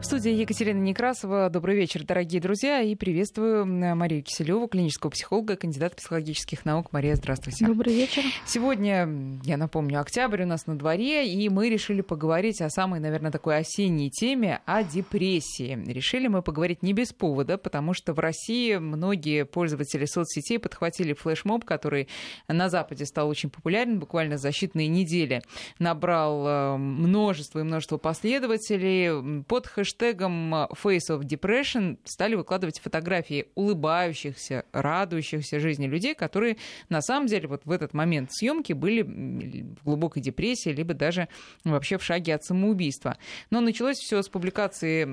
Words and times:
В 0.00 0.04
студии 0.04 0.32
Екатерина 0.32 0.78
Некрасова. 0.78 1.50
Добрый 1.50 1.76
вечер, 1.76 2.04
дорогие 2.04 2.40
друзья. 2.40 2.80
И 2.80 2.94
приветствую 2.94 3.66
Марию 3.66 4.22
Киселеву, 4.22 4.66
клинического 4.66 5.10
психолога, 5.10 5.56
кандидата 5.56 5.94
психологических 5.94 6.64
наук. 6.64 6.90
Мария, 6.92 7.14
здравствуйте. 7.16 7.66
Добрый 7.66 7.94
вечер. 7.94 8.22
Сегодня, 8.46 9.38
я 9.44 9.58
напомню, 9.58 10.00
октябрь 10.00 10.44
у 10.44 10.46
нас 10.46 10.66
на 10.66 10.78
дворе, 10.78 11.30
и 11.30 11.48
мы 11.50 11.68
решили 11.68 12.00
поговорить 12.00 12.62
о 12.62 12.70
самой, 12.70 12.98
наверное, 12.98 13.30
такой 13.30 13.58
осенней 13.58 14.08
теме, 14.08 14.62
о 14.64 14.82
депрессии. 14.82 15.78
Решили 15.86 16.28
мы 16.28 16.40
поговорить 16.40 16.82
не 16.82 16.94
без 16.94 17.12
повода, 17.12 17.58
потому 17.58 17.92
что 17.92 18.14
в 18.14 18.18
России 18.20 18.76
многие 18.76 19.44
пользователи 19.44 20.06
соцсетей 20.06 20.58
подхватили 20.58 21.12
флешмоб, 21.12 21.66
который 21.66 22.08
на 22.48 22.70
Западе 22.70 23.04
стал 23.04 23.28
очень 23.28 23.50
популярен 23.50 23.98
буквально 23.98 24.38
за 24.38 24.48
считанные 24.48 24.86
недели. 24.86 25.42
Набрал 25.78 26.46
э, 26.48 26.76
множество 26.78 27.58
и 27.58 27.64
множество 27.64 27.98
последователей 27.98 29.42
под 29.44 29.66
хэштегом 29.66 29.89
хэштегом 29.90 30.54
Face 30.82 31.08
of 31.10 31.22
Depression 31.22 31.98
стали 32.04 32.34
выкладывать 32.34 32.80
фотографии 32.80 33.46
улыбающихся, 33.54 34.64
радующихся 34.72 35.60
жизни 35.60 35.86
людей, 35.86 36.14
которые 36.14 36.56
на 36.88 37.00
самом 37.00 37.26
деле 37.26 37.48
вот 37.48 37.62
в 37.64 37.70
этот 37.70 37.94
момент 37.94 38.32
съемки 38.32 38.72
были 38.72 39.02
в 39.02 39.84
глубокой 39.84 40.22
депрессии, 40.22 40.70
либо 40.70 40.94
даже 40.94 41.28
вообще 41.64 41.98
в 41.98 42.04
шаге 42.04 42.34
от 42.34 42.44
самоубийства. 42.44 43.16
Но 43.50 43.60
началось 43.60 43.98
все 43.98 44.22
с 44.22 44.28
публикации 44.28 45.04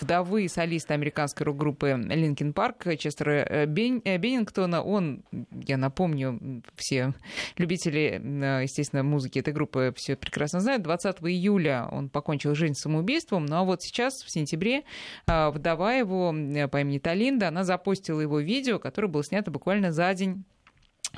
вдовы 0.00 0.48
солиста 0.48 0.94
американской 0.94 1.46
рок-группы 1.46 1.88
Linkin 1.88 2.52
Park 2.52 2.96
Честера 2.96 3.44
э, 3.48 3.66
Бен... 3.66 4.02
Э, 4.04 4.18
Беннингтона. 4.18 4.82
Он, 4.82 5.22
я 5.52 5.76
напомню, 5.76 6.62
все 6.76 7.14
любители, 7.56 8.20
э, 8.22 8.62
естественно, 8.62 9.02
музыки 9.02 9.38
этой 9.38 9.52
группы 9.52 9.92
все 9.96 10.16
прекрасно 10.16 10.60
знают, 10.60 10.82
20 10.82 11.16
июля 11.22 11.88
он 11.90 12.08
покончил 12.08 12.54
жизнь 12.54 12.74
самоубийством, 12.74 13.46
ну 13.46 13.56
а 13.56 13.64
вот 13.64 13.82
сейчас 13.82 14.23
в 14.24 14.30
сентябре 14.30 14.82
а, 15.26 15.50
вдова 15.50 15.94
его 15.94 16.34
по 16.68 16.80
имени 16.80 16.98
Талинда, 16.98 17.48
она 17.48 17.64
запустила 17.64 18.20
его 18.20 18.40
видео, 18.40 18.78
которое 18.78 19.08
было 19.08 19.24
снято 19.24 19.50
буквально 19.50 19.92
за 19.92 20.12
день 20.14 20.44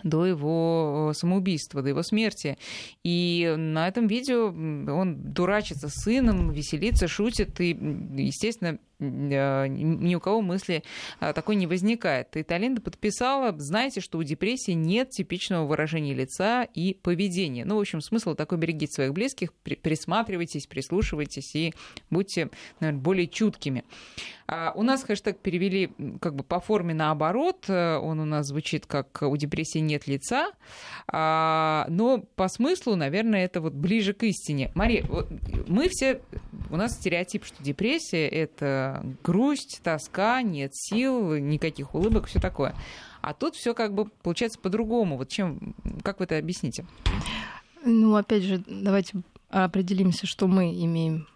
до 0.03 0.27
его 0.27 1.13
самоубийства, 1.15 1.81
до 1.81 1.89
его 1.89 2.03
смерти. 2.03 2.59
И 3.03 3.55
на 3.57 3.89
этом 3.89 4.07
видео 4.09 4.49
он 4.49 5.33
дурачится 5.33 5.89
сыном, 5.89 6.51
веселится, 6.51 7.09
шутит 7.09 7.61
и, 7.61 7.71
естественно, 7.71 8.79
Э, 8.96 8.96
ни 8.99 10.15
у 10.15 10.21
кого 10.21 10.41
мысли 10.41 10.83
э, 11.21 11.33
такой 11.33 11.57
не 11.57 11.67
возникает. 11.67 12.37
И 12.37 12.43
Талинда 12.43 12.81
подписала, 12.81 13.55
знаете, 13.59 14.01
что 14.01 14.19
у 14.19 14.23
депрессии 14.23 14.73
нет 14.73 15.11
типичного 15.11 15.67
выражения 15.67 16.15
лица 16.15 16.63
и 16.63 16.95
поведения. 16.95 17.65
Ну, 17.65 17.77
в 17.77 17.81
общем, 17.81 18.01
смысл 18.01 18.35
такой, 18.35 18.59
берегите 18.59 18.93
своих 18.93 19.13
близких, 19.13 19.53
присматривайтесь, 19.53 20.67
прислушивайтесь 20.67 21.55
и 21.55 21.75
будьте, 22.11 22.51
наверное, 22.81 23.03
более 23.03 23.27
чуткими. 23.27 23.85
А 24.49 24.73
у 24.77 24.83
нас 24.83 25.03
хэштег 25.03 25.39
перевели 25.39 25.91
как 26.21 26.37
бы 26.37 26.45
по 26.45 26.61
форме 26.61 26.95
наоборот. 26.95 27.65
Э, 27.69 27.97
он 27.97 28.21
у 28.21 28.25
нас 28.25 28.47
звучит 28.47 28.87
как 28.87 29.23
«у 29.23 29.37
депрессии 29.37 29.79
нет 29.79 30.07
лица», 30.07 30.53
а, 31.09 31.87
но 31.89 32.19
по 32.19 32.49
смыслу, 32.49 32.97
наверное, 32.97 33.45
это 33.45 33.61
вот 33.61 33.73
ближе 33.73 34.13
к 34.13 34.23
истине. 34.23 34.71
Мария, 34.75 35.05
мы 35.67 35.89
все, 35.89 36.21
у 36.71 36.77
нас 36.77 36.93
стереотип, 36.93 37.45
что 37.45 37.63
депрессия— 37.63 38.29
это 38.29 38.86
грусть, 39.23 39.81
тоска, 39.83 40.43
нет 40.43 40.75
сил, 40.75 41.37
никаких 41.37 41.95
улыбок, 41.95 42.27
все 42.27 42.41
такое. 42.41 42.75
А 43.21 43.35
тут 43.35 43.57
все 43.57 43.75
как 43.75 43.95
бы 43.95 44.07
получается 44.23 44.59
по-другому. 44.59 45.17
Вот 45.17 45.29
чем, 45.29 45.75
как 46.03 46.19
вы 46.19 46.25
это 46.25 46.39
объясните? 46.39 46.87
Ну, 47.85 48.17
опять 48.17 48.43
же, 48.43 48.63
давайте 48.67 49.23
определимся, 49.51 50.27
что 50.27 50.47
мы 50.47 50.73
имеем 50.73 51.27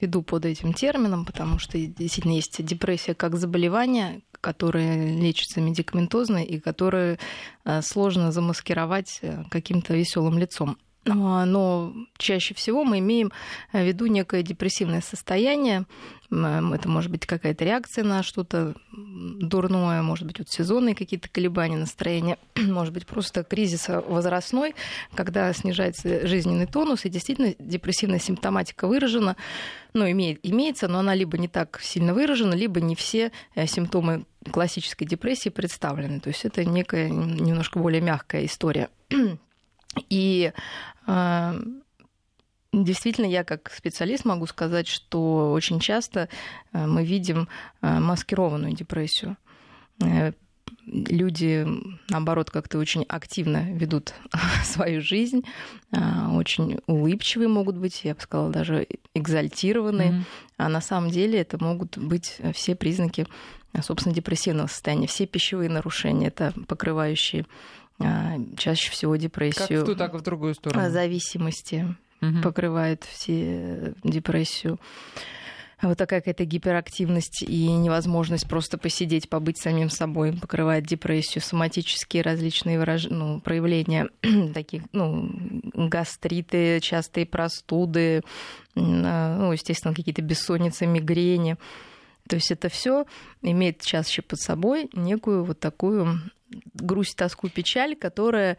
веду 0.00 0.22
под 0.22 0.44
этим 0.44 0.72
термином, 0.72 1.24
потому 1.24 1.58
что 1.58 1.78
действительно 1.78 2.32
есть 2.32 2.62
депрессия 2.64 3.14
как 3.14 3.36
заболевание, 3.36 4.22
которое 4.40 5.16
лечится 5.18 5.60
медикаментозно 5.60 6.44
и 6.44 6.60
которое 6.60 7.18
э, 7.64 7.82
сложно 7.82 8.30
замаскировать 8.32 9.18
э, 9.22 9.44
каким-то 9.50 9.94
веселым 9.94 10.38
лицом. 10.38 10.76
А, 11.08 11.44
но 11.44 11.94
чаще 12.18 12.54
всего 12.54 12.84
мы 12.84 12.98
имеем 12.98 13.32
в 13.72 13.82
виду 13.82 14.06
некое 14.06 14.42
депрессивное 14.42 15.00
состояние. 15.00 15.84
Это 16.28 16.88
может 16.88 17.10
быть 17.12 17.24
какая-то 17.24 17.64
реакция 17.64 18.02
на 18.02 18.24
что-то 18.24 18.74
дурное, 18.92 20.02
может 20.02 20.26
быть, 20.26 20.40
вот 20.40 20.48
сезонные 20.48 20.96
какие-то 20.96 21.28
колебания 21.28 21.76
настроения, 21.76 22.36
может 22.56 22.92
быть, 22.92 23.06
просто 23.06 23.44
кризис 23.44 23.86
возрастной, 23.88 24.74
когда 25.14 25.52
снижается 25.52 26.26
жизненный 26.26 26.66
тонус, 26.66 27.04
и 27.04 27.10
действительно 27.10 27.54
депрессивная 27.60 28.18
симптоматика 28.18 28.88
выражена, 28.88 29.36
ну, 29.94 30.10
имеет, 30.10 30.40
имеется, 30.42 30.88
но 30.88 30.98
она 30.98 31.14
либо 31.14 31.38
не 31.38 31.48
так 31.48 31.80
сильно 31.80 32.12
выражена, 32.12 32.54
либо 32.54 32.80
не 32.80 32.96
все 32.96 33.30
э, 33.54 33.66
симптомы 33.68 34.24
классической 34.50 35.06
депрессии 35.06 35.48
представлены. 35.48 36.20
То 36.20 36.28
есть 36.28 36.44
это 36.44 36.64
некая 36.64 37.08
немножко 37.08 37.78
более 37.78 38.00
мягкая 38.00 38.46
история. 38.46 38.88
И 40.08 40.52
а, 41.06 41.56
Действительно, 42.84 43.26
я 43.26 43.42
как 43.42 43.70
специалист 43.70 44.24
могу 44.24 44.46
сказать, 44.46 44.86
что 44.86 45.52
очень 45.52 45.80
часто 45.80 46.28
а, 46.72 46.86
мы 46.86 47.04
видим 47.04 47.48
а, 47.80 48.00
маскированную 48.00 48.72
депрессию. 48.72 49.36
Э, 50.02 50.32
люди, 50.86 51.66
наоборот, 52.10 52.50
как-то 52.50 52.78
очень 52.78 53.04
активно 53.08 53.72
ведут 53.72 54.12
свою 54.64 55.00
жизнь, 55.00 55.42
очень 55.90 56.78
улыбчивые 56.86 57.48
могут 57.48 57.76
быть, 57.76 58.04
я 58.04 58.14
бы 58.14 58.20
сказала, 58.20 58.50
даже 58.50 58.86
экзальтированные. 59.14 60.10
Mm-hmm. 60.10 60.24
А 60.58 60.68
на 60.68 60.80
самом 60.80 61.10
деле 61.10 61.40
это 61.40 61.62
могут 61.62 61.96
быть 61.96 62.40
все 62.52 62.76
признаки, 62.76 63.26
собственно, 63.80 64.14
депрессивного 64.14 64.66
состояния, 64.66 65.06
все 65.06 65.26
пищевые 65.26 65.70
нарушения, 65.70 66.28
это 66.28 66.52
покрывающие 66.68 67.42
а, 67.42 67.46
чаще 68.56 68.90
всего 68.90 69.16
депрессию. 69.16 69.80
Как 69.80 69.88
в 69.88 69.90
ту, 69.90 69.96
так 69.96 70.14
и 70.14 70.18
в 70.18 70.22
другую 70.22 70.54
сторону. 70.54 70.90
Зависимости 70.90 71.96
угу. 72.20 72.42
покрывает 72.42 73.04
все 73.04 73.94
депрессию. 74.02 74.78
Вот 75.82 75.98
такая 75.98 76.20
какая-то 76.20 76.46
гиперактивность 76.46 77.42
и 77.42 77.66
невозможность 77.66 78.48
просто 78.48 78.78
посидеть, 78.78 79.28
побыть 79.28 79.60
самим 79.60 79.90
собой 79.90 80.32
покрывает 80.32 80.86
депрессию, 80.86 81.42
соматические 81.42 82.22
различные 82.22 82.78
выраж... 82.78 83.08
ну, 83.10 83.40
проявления, 83.40 84.08
таких, 84.54 84.84
ну, 84.92 85.30
гастриты, 85.74 86.80
частые 86.80 87.26
простуды, 87.26 88.22
а, 88.74 89.36
ну, 89.36 89.52
естественно, 89.52 89.94
какие-то 89.94 90.22
бессонницы, 90.22 90.86
мигрени. 90.86 91.58
То 92.26 92.36
есть 92.36 92.50
это 92.50 92.70
все 92.70 93.04
имеет 93.42 93.82
чаще 93.82 94.22
под 94.22 94.40
собой 94.40 94.88
некую 94.94 95.44
вот 95.44 95.60
такую 95.60 96.20
грусть, 96.74 97.16
тоску, 97.16 97.48
печаль, 97.48 97.96
которая 97.96 98.58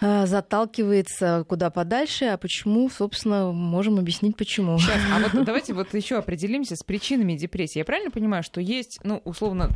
заталкивается 0.00 1.44
куда 1.48 1.70
подальше, 1.70 2.26
а 2.26 2.36
почему, 2.36 2.88
собственно, 2.90 3.52
можем 3.52 3.98
объяснить, 3.98 4.36
почему. 4.36 4.78
Сейчас, 4.78 5.00
а 5.12 5.20
вот 5.20 5.44
давайте 5.44 5.72
вот 5.72 5.94
еще 5.94 6.16
определимся 6.16 6.76
с 6.76 6.82
причинами 6.82 7.34
депрессии. 7.34 7.78
Я 7.78 7.84
правильно 7.84 8.10
понимаю, 8.10 8.42
что 8.42 8.60
есть, 8.60 8.98
ну, 9.02 9.20
условно, 9.24 9.70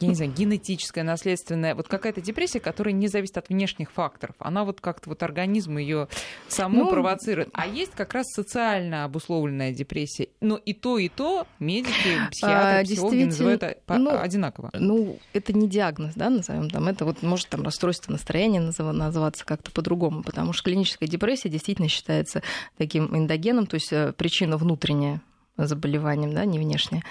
я 0.00 0.08
не 0.08 0.14
знаю, 0.14 0.32
генетическая, 0.32 1.02
наследственная, 1.02 1.74
вот 1.74 1.88
какая-то 1.88 2.20
депрессия, 2.20 2.60
которая 2.60 2.94
не 2.94 3.08
зависит 3.08 3.38
от 3.38 3.48
внешних 3.48 3.90
факторов. 3.90 4.34
Она 4.38 4.64
вот 4.64 4.80
как-то 4.80 5.10
вот 5.10 5.22
организм 5.22 5.78
ее 5.78 6.08
саму 6.48 6.84
ну, 6.84 6.90
провоцирует. 6.90 7.48
А 7.52 7.66
есть 7.66 7.92
как 7.92 8.14
раз 8.14 8.26
социально 8.32 9.04
обусловленная 9.04 9.72
депрессия. 9.72 10.28
Но 10.40 10.56
и 10.56 10.72
то, 10.72 10.98
и 10.98 11.08
то 11.08 11.46
медики, 11.58 12.16
психиатры, 12.30 12.80
а, 12.80 12.84
психологи 12.84 13.24
называют 13.24 13.62
ну, 13.88 14.18
одинаково. 14.18 14.70
Ну, 14.74 15.18
это 15.32 15.52
не 15.52 15.68
диагноз, 15.68 16.14
да, 16.14 16.30
назовем 16.30 16.70
там. 16.70 16.88
Это 16.88 17.04
вот 17.04 17.22
может 17.22 17.48
там 17.48 17.62
расстройство 17.62 18.12
настроения 18.12 18.60
называться 18.60 19.39
называться 19.40 19.44
как-то 19.44 19.70
по-другому, 19.70 20.22
потому 20.22 20.52
что 20.52 20.64
клиническая 20.64 21.08
депрессия 21.08 21.48
действительно 21.48 21.88
считается 21.88 22.42
таким 22.76 23.16
эндогеном, 23.16 23.66
то 23.66 23.74
есть 23.74 23.92
э, 23.92 24.12
причина 24.12 24.56
внутренняя 24.56 25.20
заболеванием, 25.56 26.32
да, 26.34 26.44
не 26.44 26.58
внешняя, 26.58 27.02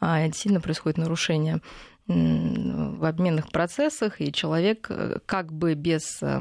а 0.00 0.30
сильно 0.32 0.60
происходит 0.60 0.98
нарушение 0.98 1.60
в 2.06 3.08
обменных 3.08 3.50
процессах, 3.50 4.20
и 4.20 4.30
человек 4.32 4.86
э, 4.90 5.18
как 5.26 5.52
бы 5.52 5.74
без 5.74 6.22
э, 6.22 6.38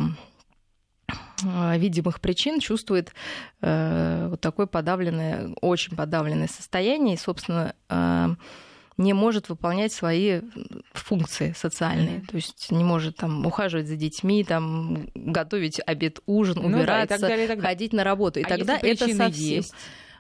видимых 1.78 2.20
причин 2.20 2.60
чувствует 2.60 3.14
вот 3.62 4.40
такое 4.40 4.66
подавленное, 4.66 5.50
очень 5.62 5.96
подавленное 5.96 6.48
состояние, 6.48 7.16
и, 7.16 7.18
собственно, 7.18 7.76
не 8.98 9.14
может 9.14 9.50
выполнять 9.50 9.92
свои 9.92 10.42
функции 10.94 11.54
социальные. 11.58 12.20
Mm-hmm. 12.20 12.28
То 12.28 12.36
есть 12.36 12.72
не 12.72 12.84
может 12.84 13.18
там 13.18 13.46
ухаживать 13.46 13.88
за 13.88 13.96
детьми, 13.96 14.44
там 14.44 15.08
готовить 15.16 15.80
обед, 15.86 16.20
ужин, 16.26 16.58
ну, 16.62 16.68
убираться, 16.68 17.18
да, 17.20 17.28
далее, 17.28 17.48
далее. 17.48 17.64
ходить 17.64 17.94
на 17.94 18.04
работу. 18.04 18.40
И 18.40 18.44
а 18.44 18.48
тогда 18.48 18.78
это 18.78 19.08
совсем. 19.14 19.30
Есть? 19.32 19.74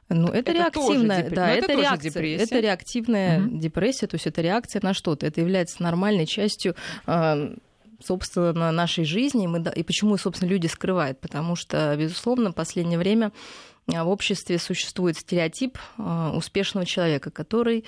Ну, 0.09 0.27
это, 0.27 0.51
это 0.51 0.51
реактивная, 0.51 1.29
да, 1.29 1.49
это, 1.49 1.71
это, 1.71 1.81
реакция, 1.81 2.11
депрессия. 2.11 2.43
это 2.43 2.59
реактивная 2.59 3.39
угу. 3.39 3.57
депрессия, 3.57 4.07
то 4.07 4.15
есть 4.15 4.27
это 4.27 4.41
реакция 4.41 4.81
на 4.83 4.93
что-то. 4.93 5.25
Это 5.25 5.41
является 5.41 5.81
нормальной 5.81 6.25
частью 6.25 6.75
собственно, 8.03 8.71
нашей 8.71 9.05
жизни. 9.05 9.47
Мы, 9.47 9.63
и 9.75 9.83
почему, 9.83 10.17
собственно, 10.17 10.49
люди 10.49 10.67
скрывают? 10.67 11.21
Потому 11.21 11.55
что, 11.55 11.95
безусловно, 11.97 12.51
в 12.51 12.55
последнее 12.55 12.99
время 12.99 13.31
в 13.87 14.07
обществе 14.07 14.59
существует 14.59 15.17
стереотип 15.17 15.77
успешного 15.97 16.85
человека, 16.85 17.31
который 17.31 17.85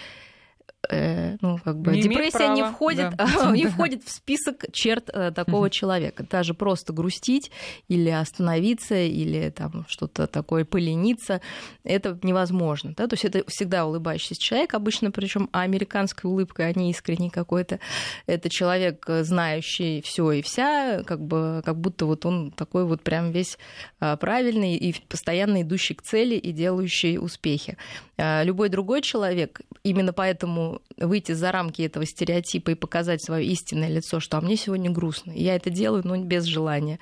ну, 1.42 1.60
как 1.64 1.80
бы 1.80 1.92
Не 1.92 2.02
депрессия 2.02 2.38
права, 2.38 2.56
не 2.56 2.64
входит, 2.64 3.16
да. 3.16 3.52
не 3.54 3.66
входит 3.68 4.04
в 4.04 4.12
список 4.12 4.66
черт 4.72 5.10
э, 5.14 5.32
такого 5.32 5.70
человека. 5.70 6.26
Даже 6.30 6.54
просто 6.54 6.94
грустить 6.94 7.52
или 7.88 8.10
остановиться, 8.10 8.96
или 8.96 9.50
там 9.50 9.86
что-то 9.88 10.28
такое 10.28 10.66
полениться, 10.66 11.42
это 11.84 12.18
невозможно. 12.24 12.94
Да? 12.96 13.08
То 13.08 13.14
есть 13.14 13.26
это 13.26 13.44
всегда 13.48 13.86
улыбающийся 13.86 14.36
человек, 14.42 14.74
обычно 14.74 15.12
причем 15.12 15.50
американской 15.52 16.30
улыбкой, 16.30 16.70
а 16.70 16.78
не 16.78 16.92
искренней 16.92 17.30
какой-то. 17.30 17.80
Это 18.28 18.50
человек, 18.50 19.06
э, 19.08 19.24
знающий 19.24 20.02
все 20.02 20.32
и 20.32 20.42
вся, 20.42 21.04
как 21.04 21.22
бы 21.22 21.62
как 21.66 21.78
будто 21.78 22.06
вот 22.06 22.26
он 22.26 22.52
такой 22.52 22.86
вот 22.86 23.02
прям 23.02 23.32
весь 23.32 23.58
а, 24.00 24.18
правильный 24.18 24.76
и 24.76 24.96
постоянно 25.08 25.62
идущий 25.62 25.94
к 25.94 26.02
цели 26.02 26.36
и 26.36 26.52
делающий 26.52 27.18
успехи. 27.18 27.78
А, 28.18 28.44
Любой 28.44 28.70
другой 28.70 29.02
человек, 29.02 29.62
именно 29.84 30.14
поэтому 30.14 30.75
выйти 30.98 31.34
за 31.34 31.52
рамки 31.52 31.82
этого 31.82 32.06
стереотипа 32.06 32.72
и 32.72 32.76
показать 32.76 33.24
свое 33.24 33.46
истинное 33.46 33.90
лицо, 33.90 34.20
что 34.20 34.38
а 34.38 34.42
мне 34.42 34.56
сегодня 34.56 34.90
грустно. 34.90 35.32
Я 35.32 35.56
это 35.56 35.70
делаю, 35.70 36.02
но 36.06 36.18
без 36.18 36.44
желания. 36.46 37.00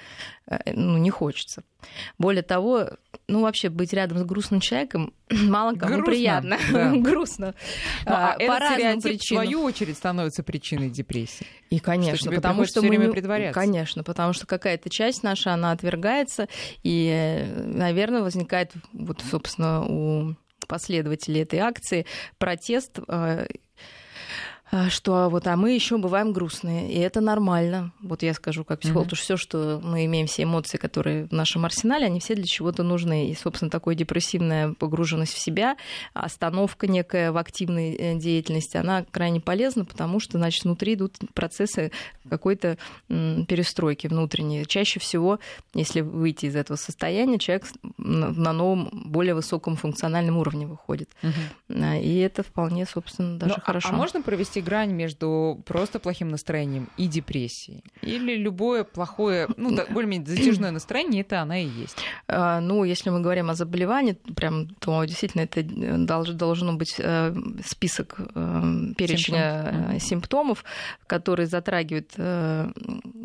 Э, 0.47 0.57
Ну, 0.73 0.97
не 0.97 1.09
хочется. 1.09 1.63
Более 2.17 2.43
того, 2.43 2.89
ну, 3.27 3.41
вообще 3.41 3.69
быть 3.69 3.91
рядом 3.93 4.17
с 4.19 4.23
грустным 4.23 4.59
человеком 4.61 5.13
мало 5.29 5.73
кому 5.75 5.95
Грустно, 5.95 6.11
приятно. 6.11 6.57
да. 6.71 6.91
Грустно. 6.95 7.55
Ну, 8.05 8.11
а 8.11 8.33
А, 8.33 8.37
По 8.39 8.59
разным 8.59 8.77
стереотип, 8.79 8.99
в 8.99 9.03
причинам. 9.03 9.43
свою 9.43 9.61
очередь, 9.63 9.97
становится 9.97 10.43
причиной 10.43 10.89
депрессии. 10.89 11.45
И, 11.69 11.79
конечно, 11.79 12.17
Что 12.17 12.31
потому 12.31 12.65
что 12.65 12.81
мы 12.81 12.89
время 12.89 13.11
притворяться. 13.11 13.59
Конечно, 13.59 14.03
потому 14.03 14.33
что 14.33 14.45
какая-то 14.47 14.89
часть 14.89 15.23
наша, 15.23 15.53
она 15.53 15.71
отвергается, 15.71 16.47
и, 16.83 17.09
э, 17.13 17.63
наверное, 17.65 18.21
возникает 18.21 18.71
вот, 18.93 19.21
собственно, 19.29 19.83
у 19.85 20.35
последователей 20.67 21.41
этой 21.43 21.59
акции 21.59 22.05
протест 22.37 22.99
э, 23.07 23.45
что 24.89 25.29
вот, 25.29 25.47
а 25.47 25.55
мы 25.55 25.71
еще 25.71 25.97
бываем 25.97 26.33
грустные, 26.33 26.91
и 26.91 26.97
это 26.99 27.21
нормально. 27.21 27.91
Вот 28.01 28.23
я 28.23 28.33
скажу 28.33 28.63
как 28.63 28.79
психолог, 28.79 29.07
что 29.07 29.15
все, 29.15 29.37
что 29.37 29.79
мы 29.83 30.05
имеем, 30.05 30.27
все 30.27 30.43
эмоции, 30.43 30.77
которые 30.77 31.25
в 31.27 31.31
нашем 31.31 31.65
арсенале, 31.65 32.05
они 32.05 32.19
все 32.19 32.35
для 32.35 32.45
чего-то 32.45 32.83
нужны. 32.83 33.29
И, 33.29 33.35
собственно, 33.35 33.69
такая 33.69 33.95
депрессивная 33.95 34.73
погруженность 34.73 35.33
в 35.33 35.39
себя, 35.39 35.77
остановка 36.13 36.87
некая 36.87 37.31
в 37.31 37.37
активной 37.37 37.93
э, 37.93 38.15
деятельности, 38.17 38.77
она 38.77 39.05
крайне 39.11 39.39
полезна, 39.41 39.85
потому 39.85 40.19
что, 40.19 40.37
значит, 40.37 40.63
внутри 40.63 40.95
идут 40.95 41.17
процессы 41.33 41.91
какой-то 42.29 42.77
перестройки 43.07 44.07
внутренней. 44.07 44.65
Чаще 44.65 44.99
всего, 44.99 45.39
если 45.73 46.01
выйти 46.01 46.45
из 46.47 46.55
этого 46.55 46.77
состояния, 46.77 47.37
человек 47.37 47.65
на 47.97 48.53
новом, 48.53 48.89
более 49.05 49.35
высоком 49.35 49.75
функциональном 49.75 50.37
уровне 50.37 50.65
выходит. 50.65 51.09
А, 51.69 51.97
И 51.97 52.17
это 52.17 52.43
вполне, 52.43 52.85
собственно, 52.85 53.37
даже 53.37 53.55
Ну, 53.55 53.59
а- 53.61 53.65
хорошо. 53.65 53.89
А, 53.91 53.93
можно 53.93 54.21
провести 54.21 54.61
грань 54.63 54.91
между 54.93 55.61
просто 55.65 55.99
плохим 55.99 56.29
настроением 56.29 56.89
и 56.97 57.07
депрессией? 57.07 57.83
Или 58.01 58.35
любое 58.35 58.83
плохое, 58.83 59.47
ну, 59.57 59.75
более-менее 59.89 60.27
затяжное 60.27 60.71
настроение, 60.79 61.21
это 61.21 61.41
она 61.41 61.59
и 61.59 61.67
есть? 61.67 61.97
А, 62.27 62.59
Ну, 62.59 62.83
если 62.83 63.09
мы 63.11 63.21
говорим 63.21 63.49
о 63.49 63.55
заболевании, 63.55 64.17
прям, 64.35 64.67
то 64.79 65.03
действительно 65.03 65.41
это 65.43 65.59
э, 65.61 65.63
долж- 66.05 66.33
должно 66.33 66.73
быть 66.73 66.95
э, 66.97 67.35
список 67.65 68.15
э, 68.19 68.93
перечня 68.97 69.63
Симптомов. 69.65 69.95
э, 69.95 69.99
симптомов, 69.99 70.65
которые 71.07 71.47
затрагивают 71.47 72.11
э, 72.17 72.69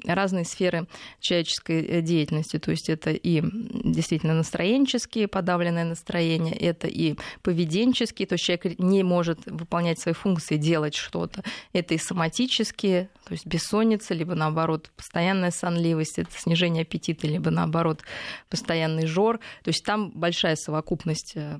разные 0.06 0.44
сферы 0.44 0.86
человеческой 1.20 1.82
э, 1.84 2.02
деятельности. 2.02 2.58
То 2.58 2.70
есть 2.70 2.88
это 2.88 3.10
и 3.10 3.42
действительно 3.42 4.34
настроенческие, 4.34 5.28
подавленное 5.28 5.84
настроение, 5.84 6.54
это 6.54 6.86
и 6.86 7.16
поведенческие, 7.42 8.26
то 8.26 8.34
есть 8.34 8.44
человек 8.44 8.78
не 8.78 9.02
может 9.02 9.38
выполнять 9.46 9.98
свои 9.98 10.14
функции, 10.14 10.56
делать 10.56 10.94
что-то. 11.18 11.42
Это 11.72 11.94
и 11.94 11.98
соматические, 11.98 13.10
то 13.24 13.32
есть 13.32 13.46
бессонница, 13.46 14.14
либо 14.14 14.34
наоборот 14.34 14.90
постоянная 14.96 15.50
сонливость, 15.50 16.18
это 16.18 16.30
снижение 16.32 16.82
аппетита, 16.82 17.26
либо 17.26 17.50
наоборот 17.50 18.02
постоянный 18.48 19.06
жор. 19.06 19.38
То 19.64 19.68
есть 19.68 19.84
там 19.84 20.10
большая 20.12 20.56
совокупность 20.56 21.32
э, 21.34 21.58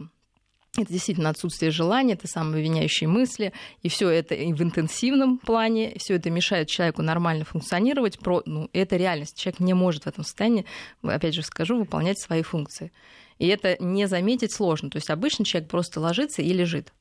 это 0.76 0.92
действительно 0.92 1.30
отсутствие 1.30 1.72
желания, 1.72 2.12
это 2.14 2.28
самообвиняющие 2.28 3.08
мысли, 3.08 3.52
и 3.82 3.88
все 3.88 4.10
это 4.10 4.34
и 4.34 4.52
в 4.52 4.62
интенсивном 4.62 5.38
плане, 5.38 5.94
все 5.98 6.14
это 6.14 6.30
мешает 6.30 6.68
человеку 6.68 7.02
нормально 7.02 7.44
функционировать. 7.44 8.18
Про, 8.18 8.42
ну, 8.46 8.68
это 8.72 8.96
реальность. 8.96 9.36
Человек 9.36 9.60
не 9.60 9.74
может 9.74 10.04
в 10.04 10.06
этом 10.06 10.24
состоянии, 10.24 10.66
опять 11.02 11.34
же 11.34 11.42
скажу, 11.42 11.78
выполнять 11.78 12.20
свои 12.20 12.42
функции. 12.42 12.92
И 13.38 13.48
это 13.48 13.76
не 13.80 14.06
заметить 14.06 14.52
сложно. 14.52 14.90
То 14.90 14.98
есть 14.98 15.10
обычно 15.10 15.44
человек 15.44 15.70
просто 15.70 16.00
ложится 16.00 16.42
и 16.42 16.52
лежит 16.52 16.92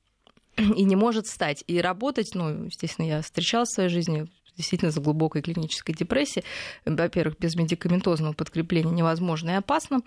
и 0.76 0.84
не 0.84 0.96
может 0.96 1.28
встать. 1.28 1.64
И 1.68 1.80
работать, 1.80 2.32
ну, 2.34 2.66
естественно, 2.66 3.06
я 3.06 3.22
встречалась 3.22 3.70
в 3.70 3.74
своей 3.74 3.90
жизни 3.90 4.28
действительно 4.56 4.92
за 4.92 5.02
глубокой 5.02 5.42
клинической 5.42 5.94
депрессией. 5.94 6.44
Во-первых, 6.86 7.38
без 7.40 7.56
медикаментозного 7.56 8.34
подкрепления 8.34 8.92
невозможно 8.92 9.52
и 9.52 9.54
опасно. 9.54 10.02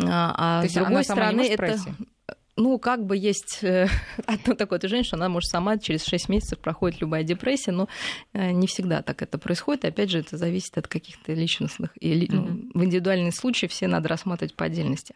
А 0.00 0.04
То 0.04 0.34
а 0.36 0.60
есть 0.62 0.74
с 0.74 0.78
другой 0.78 1.04
стороны, 1.04 1.40
это? 1.42 1.78
Ну, 2.58 2.78
как 2.78 3.06
бы 3.06 3.16
есть 3.16 3.60
э, 3.62 3.88
одно 4.26 4.54
такое 4.54 4.78
движение, 4.78 5.04
что 5.04 5.16
она 5.16 5.28
может 5.28 5.48
сама 5.48 5.78
через 5.78 6.04
6 6.04 6.28
месяцев 6.28 6.58
проходит 6.58 7.00
любая 7.00 7.22
депрессия, 7.22 7.70
но 7.70 7.88
э, 8.32 8.50
не 8.50 8.66
всегда 8.66 9.02
так 9.02 9.22
это 9.22 9.38
происходит. 9.38 9.84
Опять 9.84 10.10
же, 10.10 10.18
это 10.18 10.36
зависит 10.36 10.76
от 10.76 10.88
каких-то 10.88 11.32
личностных. 11.32 11.90
И 12.00 12.28
ну, 12.30 12.68
в 12.74 12.84
индивидуальные 12.84 13.32
случаи 13.32 13.66
все 13.66 13.86
надо 13.86 14.08
рассматривать 14.08 14.54
по 14.54 14.64
отдельности. 14.64 15.14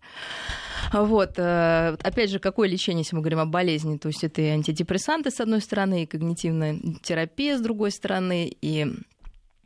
Вот. 0.92 1.34
э, 1.36 1.96
Опять 2.02 2.30
же, 2.30 2.38
какое 2.38 2.68
лечение, 2.68 3.02
если 3.02 3.16
мы 3.16 3.22
говорим 3.22 3.40
о 3.40 3.46
болезни? 3.46 3.98
То 3.98 4.08
есть 4.08 4.22
это 4.24 4.40
и 4.40 4.46
антидепрессанты, 4.46 5.30
с 5.30 5.40
одной 5.40 5.60
стороны, 5.60 6.04
и 6.04 6.06
когнитивная 6.06 6.78
терапия, 7.02 7.58
с 7.58 7.60
другой 7.60 7.90
стороны, 7.90 8.56
и, 8.60 8.86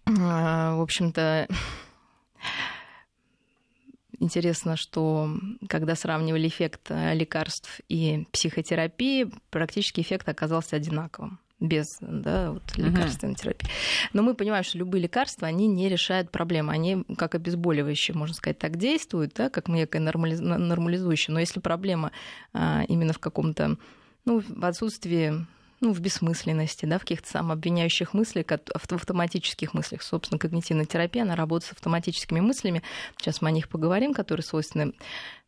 в 0.06 0.82
общем-то, 0.82 1.46
Интересно, 4.18 4.76
что 4.76 5.30
когда 5.68 5.94
сравнивали 5.94 6.48
эффект 6.48 6.90
э, 6.90 7.14
лекарств 7.14 7.80
и 7.88 8.26
психотерапии, 8.32 9.30
практически 9.50 10.00
эффект 10.00 10.28
оказался 10.28 10.76
одинаковым 10.76 11.38
без 11.58 11.86
да, 12.00 12.52
вот, 12.52 12.76
лекарственной 12.76 13.34
терапии. 13.34 13.68
Но 14.12 14.22
мы 14.22 14.34
понимаем, 14.34 14.62
что 14.62 14.78
любые 14.78 15.02
лекарства, 15.02 15.48
они 15.48 15.66
не 15.66 15.88
решают 15.88 16.30
проблемы. 16.30 16.72
Они 16.72 17.04
как 17.16 17.34
обезболивающие, 17.34 18.14
можно 18.14 18.34
сказать, 18.34 18.58
так 18.58 18.76
действуют, 18.76 19.32
да, 19.34 19.48
как 19.48 19.68
некое 19.68 20.00
нормализ- 20.00 20.40
нормализующее. 20.40 21.32
Но 21.32 21.40
если 21.40 21.60
проблема 21.60 22.12
а, 22.52 22.84
именно 22.88 23.14
в 23.14 23.18
каком-то 23.18 23.78
ну, 24.26 24.40
в 24.46 24.64
отсутствии 24.64 25.46
ну, 25.80 25.92
в 25.92 26.00
бессмысленности, 26.00 26.86
да, 26.86 26.98
в 26.98 27.02
каких-то 27.02 27.28
самообвиняющих 27.28 28.14
мыслях, 28.14 28.46
в 28.48 28.92
автоматических 28.92 29.74
мыслях. 29.74 30.02
Собственно, 30.02 30.38
когнитивная 30.38 30.86
терапия, 30.86 31.22
она 31.22 31.36
работает 31.36 31.70
с 31.70 31.72
автоматическими 31.72 32.40
мыслями. 32.40 32.82
Сейчас 33.18 33.42
мы 33.42 33.48
о 33.48 33.52
них 33.52 33.68
поговорим, 33.68 34.14
которые 34.14 34.44
свойственны 34.44 34.92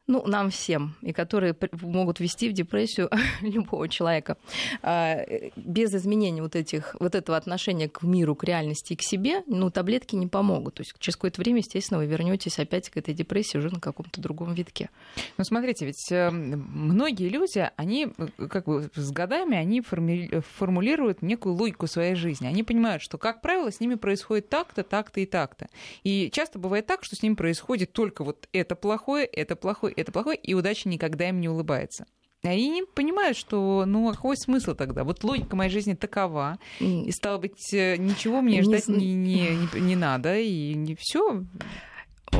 ну, 0.08 0.26
нам 0.26 0.50
всем, 0.50 0.96
и 1.02 1.12
которые 1.12 1.54
могут 1.82 2.18
ввести 2.18 2.48
в 2.48 2.54
депрессию 2.54 3.10
любого 3.42 3.88
человека. 3.88 4.38
А, 4.82 5.18
Без 5.54 5.94
изменения 5.94 6.42
вот, 6.42 6.56
этих, 6.56 6.96
вот 6.98 7.14
этого 7.14 7.36
отношения 7.36 7.88
к 7.88 8.02
миру, 8.02 8.34
к 8.34 8.44
реальности 8.44 8.94
и 8.94 8.96
к 8.96 9.02
себе, 9.02 9.42
ну, 9.46 9.70
таблетки 9.70 10.16
не 10.16 10.26
помогут. 10.26 10.76
То 10.76 10.80
есть 10.80 10.94
через 10.98 11.16
какое-то 11.16 11.40
время, 11.42 11.58
естественно, 11.58 11.98
вы 11.98 12.06
вернетесь 12.06 12.58
опять 12.58 12.88
к 12.88 12.96
этой 12.96 13.12
депрессии 13.12 13.58
уже 13.58 13.70
на 13.70 13.80
каком-то 13.80 14.20
другом 14.20 14.54
витке. 14.54 14.88
Ну, 15.36 15.44
смотрите, 15.44 15.84
ведь 15.84 16.10
э, 16.10 16.30
многие 16.30 17.28
люди, 17.28 17.70
они 17.76 18.08
э, 18.16 18.46
как 18.48 18.64
бы 18.64 18.90
с 18.94 19.10
годами, 19.12 19.58
они 19.58 19.82
формулируют 19.82 21.20
некую 21.20 21.54
логику 21.54 21.86
своей 21.86 22.14
жизни. 22.14 22.46
Они 22.46 22.62
понимают, 22.62 23.02
что, 23.02 23.18
как 23.18 23.42
правило, 23.42 23.70
с 23.70 23.78
ними 23.78 23.96
происходит 23.96 24.48
так-то, 24.48 24.84
так-то 24.84 25.20
и 25.20 25.26
так-то. 25.26 25.68
И 26.02 26.30
часто 26.32 26.58
бывает 26.58 26.86
так, 26.86 27.04
что 27.04 27.14
с 27.14 27.22
ними 27.22 27.34
происходит 27.34 27.92
только 27.92 28.24
вот 28.24 28.48
это 28.52 28.74
плохое, 28.74 29.26
это 29.26 29.54
плохое, 29.54 29.97
это 30.00 30.12
плохое, 30.12 30.36
и 30.36 30.54
удача 30.54 30.88
никогда 30.88 31.28
им 31.28 31.40
не 31.40 31.48
улыбается. 31.48 32.06
И 32.42 32.48
они 32.48 32.84
понимают, 32.94 33.36
что, 33.36 33.84
ну, 33.84 34.08
а 34.08 34.12
какой 34.14 34.36
смысл 34.36 34.74
тогда? 34.74 35.02
Вот 35.02 35.24
логика 35.24 35.56
моей 35.56 35.70
жизни 35.70 35.94
такова, 35.94 36.58
и, 36.78 37.10
стало 37.10 37.38
быть, 37.38 37.72
э, 37.74 37.96
ничего 37.96 38.40
мне 38.42 38.58
Не 38.58 38.62
ждать 38.62 38.86
не, 38.88 39.12
не, 39.14 39.48
не- 39.74 39.80
не 39.80 39.96
надо, 39.96 40.38
и 40.38 40.72
не 40.74 40.94
все. 40.94 41.44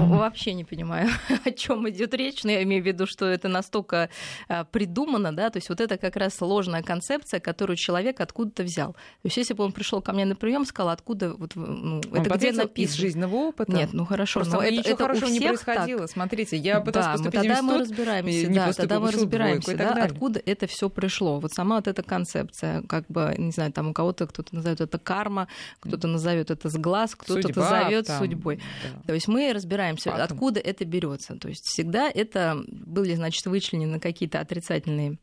Вообще 0.07 0.55
не 0.55 0.65
понимаю, 0.65 1.09
о 1.45 1.51
чем 1.51 1.89
идет 1.89 2.15
речь, 2.15 2.45
но 2.45 2.51
я 2.51 2.63
имею 2.63 2.83
в 2.83 2.87
виду, 2.87 3.07
что 3.07 3.27
это 3.27 3.49
настолько 3.49 4.11
а, 4.49 4.65
придумано, 4.65 5.35
да, 5.35 5.51
то 5.51 5.59
есть 5.59 5.69
вот 5.69 5.81
это 5.81 5.97
как 5.99 6.17
раз 6.17 6.35
сложная 6.37 6.83
концепция, 6.83 7.41
которую 7.41 7.77
человек 7.77 8.21
откуда-то 8.21 8.63
взял. 8.63 8.93
То 8.93 8.99
есть 9.25 9.37
если 9.37 9.55
бы 9.55 9.65
он 9.65 9.73
пришел 9.73 10.01
ко 10.01 10.13
мне 10.13 10.25
на 10.25 10.37
прием, 10.37 10.65
сказал, 10.65 10.91
откуда 10.91 11.35
вот, 11.35 11.53
ну, 11.57 11.97
Он 11.97 12.01
это 12.01 12.21
где 12.21 12.29
потратил 12.31 12.49
из 12.51 12.57
написано? 12.57 13.01
жизненного 13.01 13.35
опыта. 13.37 13.73
Нет, 13.73 13.91
ну 13.93 14.05
хорошо, 14.05 14.41
Просто 14.41 14.57
но 14.57 14.63
это, 14.63 14.73
ничего 14.73 14.95
это 14.95 15.05
у 15.05 15.07
хорошего 15.07 15.31
не 15.31 15.39
всех 15.39 15.65
происходило. 15.65 16.01
так. 16.03 16.11
Смотрите, 16.11 16.57
я 16.57 16.81
пыталась 16.81 17.07
да, 17.07 17.13
мы 17.13 17.19
поступить 17.19 17.41
тогда 17.49 17.63
в 17.63 17.65
мы 17.65 17.79
разбираемся, 17.79 18.47
не 18.47 18.55
да, 18.55 18.73
тогда 18.73 19.01
мы 19.01 19.11
разбираемся, 19.11 19.77
да, 19.77 20.05
откуда 20.05 20.43
это 20.45 20.67
все 20.67 20.89
пришло. 20.89 21.41
Вот 21.41 21.53
сама 21.53 21.77
вот 21.77 21.89
эта 21.89 22.03
концепция, 22.03 22.83
как 22.83 23.07
бы, 23.09 23.35
не 23.37 23.51
знаю, 23.51 23.73
там 23.73 23.89
у 23.89 23.93
кого-то 23.93 24.27
кто-то 24.27 24.55
назовет 24.55 24.81
это 24.81 24.99
карма, 24.99 25.49
кто-то 25.81 26.07
назовет 26.07 26.51
это 26.51 26.69
сглаз, 26.69 27.15
кто-то 27.15 27.49
назовет 27.49 28.09
судьбой. 28.09 28.61
да. 28.83 29.03
То 29.07 29.15
есть 29.15 29.29
мы 29.29 29.53
разбираемся 29.53 29.88
разбираемся, 29.89 30.11
Потом. 30.11 30.25
откуда 30.25 30.61
это 30.61 30.85
берется. 30.85 31.37
То 31.37 31.49
есть 31.49 31.65
всегда 31.65 32.11
это 32.11 32.63
были, 32.69 33.15
значит, 33.15 33.47
вычленены 33.47 34.01
какие-то 34.01 34.41
отрицательные 34.41 35.19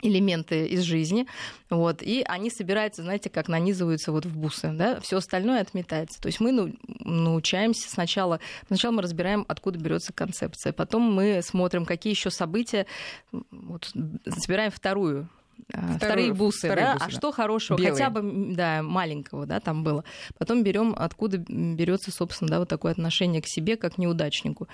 элементы 0.00 0.66
из 0.66 0.82
жизни, 0.82 1.26
вот, 1.70 2.02
и 2.02 2.22
они 2.22 2.50
собираются, 2.50 3.02
знаете, 3.02 3.30
как 3.30 3.48
нанизываются 3.48 4.12
вот 4.12 4.26
в 4.26 4.36
бусы, 4.36 4.70
да, 4.72 5.00
все 5.00 5.16
остальное 5.16 5.60
отметается. 5.60 6.20
То 6.20 6.28
есть 6.28 6.38
мы 6.38 6.52
ну, 6.52 6.72
научаемся 7.00 7.90
сначала, 7.90 8.38
сначала 8.68 8.92
мы 8.92 9.02
разбираем, 9.02 9.44
откуда 9.48 9.80
берется 9.80 10.12
концепция, 10.12 10.72
потом 10.72 11.02
мы 11.02 11.40
смотрим, 11.42 11.84
какие 11.84 12.12
еще 12.12 12.30
события, 12.30 12.86
вот, 13.32 13.90
собираем 14.38 14.70
вторую 14.70 15.28
Вторую, 15.68 15.98
вторые 15.98 16.32
бусы, 16.32 16.66
вторые 16.66 16.86
да? 16.86 16.92
бусы, 16.94 17.04
а 17.04 17.08
да. 17.08 17.14
что 17.14 17.30
хорошего, 17.30 17.76
Белые. 17.76 17.92
хотя 17.92 18.08
бы 18.08 18.54
да, 18.54 18.82
маленького, 18.82 19.44
да, 19.44 19.60
там 19.60 19.84
было. 19.84 20.02
Потом 20.38 20.62
берем, 20.62 20.94
откуда 20.96 21.36
берется, 21.36 22.10
собственно, 22.10 22.50
да, 22.50 22.58
вот 22.60 22.68
такое 22.68 22.92
отношение 22.92 23.42
к 23.42 23.46
себе, 23.46 23.76
как 23.76 23.96
к 23.96 23.98
неудачнику. 23.98 24.66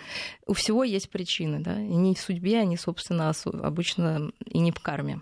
У 0.47 0.53
всего 0.53 0.85
есть 0.85 1.11
причины, 1.11 1.59
да, 1.59 1.81
и 1.81 1.95
не 1.95 2.15
в 2.15 2.21
судьбе, 2.21 2.61
они, 2.61 2.77
собственно, 2.77 3.33
обычно 3.45 4.31
и 4.45 4.59
не 4.59 4.71
в 4.71 4.79
карме 4.81 5.21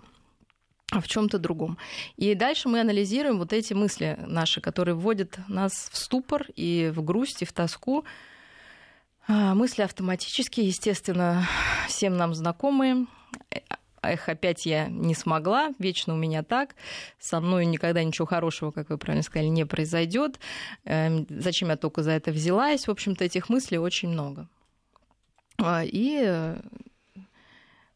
а 0.91 1.01
в 1.01 1.07
чем-то 1.07 1.39
другом. 1.39 1.79
И 2.17 2.35
дальше 2.35 2.69
мы 2.69 2.79
анализируем 2.79 3.39
вот 3.39 3.51
эти 3.51 3.73
мысли 3.73 4.15
наши, 4.27 4.61
которые 4.61 4.93
вводят 4.93 5.39
нас 5.47 5.89
в 5.91 5.97
ступор 5.97 6.45
и 6.55 6.91
в 6.93 7.03
грусть, 7.03 7.41
и 7.41 7.45
в 7.45 7.51
тоску. 7.51 8.05
А, 9.27 9.55
мысли 9.55 9.81
автоматические, 9.81 10.67
естественно, 10.67 11.47
всем 11.87 12.15
нам 12.15 12.35
знакомые 12.35 13.07
эх, 14.11 14.29
опять 14.29 14.65
я 14.65 14.87
не 14.87 15.15
смогла, 15.15 15.73
вечно 15.79 16.13
у 16.13 16.17
меня 16.17 16.43
так, 16.43 16.75
со 17.19 17.39
мной 17.39 17.65
никогда 17.65 18.03
ничего 18.03 18.25
хорошего, 18.25 18.71
как 18.71 18.89
вы 18.89 18.97
правильно 18.97 19.23
сказали, 19.23 19.47
не 19.47 19.65
произойдет. 19.65 20.39
Эм, 20.85 21.25
зачем 21.29 21.69
я 21.69 21.77
только 21.77 22.03
за 22.03 22.11
это 22.11 22.31
взялась? 22.31 22.87
В 22.87 22.91
общем-то, 22.91 23.23
этих 23.23 23.49
мыслей 23.49 23.77
очень 23.77 24.09
много. 24.09 24.47
А, 25.57 25.83
и 25.83 26.21
э, 26.25 26.59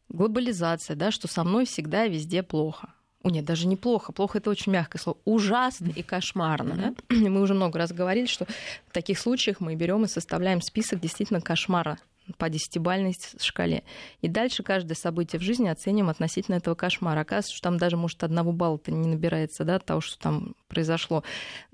глобализация, 0.08 0.96
да, 0.96 1.10
что 1.10 1.28
со 1.28 1.44
мной 1.44 1.66
всегда 1.66 2.06
везде 2.06 2.42
плохо. 2.42 2.92
О, 3.22 3.30
нет, 3.30 3.44
даже 3.44 3.66
неплохо. 3.66 4.12
Плохо 4.12 4.38
это 4.38 4.48
очень 4.48 4.72
мягкое 4.72 4.98
слово. 4.98 5.18
Ужасно 5.24 5.88
и 5.88 6.02
кошмарно. 6.02 6.94
Да? 7.08 7.16
Мы 7.16 7.40
уже 7.40 7.54
много 7.54 7.78
раз 7.78 7.92
говорили, 7.92 8.26
что 8.26 8.46
в 8.86 8.92
таких 8.92 9.18
случаях 9.18 9.60
мы 9.60 9.74
берем 9.74 10.04
и 10.04 10.08
составляем 10.08 10.62
список 10.62 11.00
действительно 11.00 11.40
кошмара 11.40 11.98
по 12.36 12.48
десятибальной 12.48 13.16
шкале. 13.40 13.84
И 14.20 14.28
дальше 14.28 14.62
каждое 14.62 14.94
событие 14.94 15.40
в 15.40 15.42
жизни 15.42 15.68
оценим 15.68 16.08
относительно 16.08 16.56
этого 16.56 16.74
кошмара. 16.74 17.20
Оказывается, 17.20 17.54
что 17.54 17.62
там 17.62 17.78
даже, 17.78 17.96
может, 17.96 18.22
одного 18.22 18.52
балла-то 18.52 18.92
не 18.92 19.08
набирается, 19.08 19.64
да, 19.64 19.76
от 19.76 19.84
того, 19.84 20.00
что 20.00 20.18
там 20.18 20.54
произошло. 20.68 21.24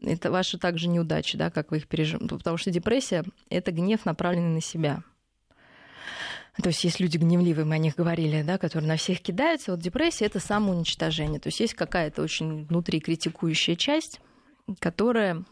Это 0.03 0.31
ваши 0.31 0.59
также 0.59 0.89
неудачи, 0.89 1.37
да, 1.37 1.51
как 1.51 1.71
вы 1.71 1.79
их 1.79 1.89
переживаете. 1.89 2.37
Потому 2.37 2.57
что 2.57 2.71
депрессия— 2.71 3.25
это 3.51 3.73
гнев, 3.73 4.05
направленный 4.05 4.55
на 4.55 4.61
себя. 4.61 5.03
То 6.63 6.69
есть 6.69 6.85
есть 6.85 7.01
люди 7.01 7.17
гневливые, 7.17 7.65
мы 7.65 7.75
о 7.75 7.79
них 7.79 7.97
говорили, 7.97 8.43
да, 8.43 8.59
которые 8.59 8.89
на 8.89 8.97
всех 8.97 9.21
кидаются. 9.21 9.73
Вот 9.73 9.81
депрессия— 9.81 10.25
это 10.27 10.39
самоуничтожение. 10.39 11.41
То 11.41 11.49
есть 11.49 11.59
есть 11.59 11.75
какая-то 11.75 12.23
очень 12.23 12.65
внутри 12.67 13.01
критикующая 13.01 13.75
часть, 13.75 14.21
которая 14.79 15.45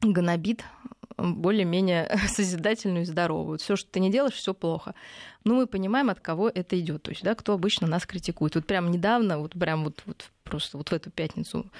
гнобит 0.00 0.64
более-менее 1.22 2.16
созидательную 2.28 3.02
и 3.02 3.06
здоровую. 3.06 3.58
Все, 3.58 3.76
что 3.76 3.90
ты 3.90 4.00
не 4.00 4.10
делаешь, 4.10 4.34
все 4.34 4.54
плохо. 4.54 4.94
Ну, 5.44 5.56
мы 5.56 5.66
понимаем, 5.66 6.10
от 6.10 6.20
кого 6.20 6.48
это 6.48 6.78
идет. 6.78 7.02
То 7.02 7.10
есть, 7.10 7.22
да, 7.22 7.34
кто 7.34 7.54
обычно 7.54 7.86
нас 7.86 8.06
критикует. 8.06 8.54
Вот 8.54 8.66
прям 8.66 8.90
недавно, 8.90 9.38
вот 9.38 9.52
прям 9.52 9.84
вот, 9.84 10.02
вот 10.06 10.30
просто 10.44 10.78
вот 10.78 10.90
в 10.90 10.92
эту 10.92 11.10
пятницу 11.10 11.70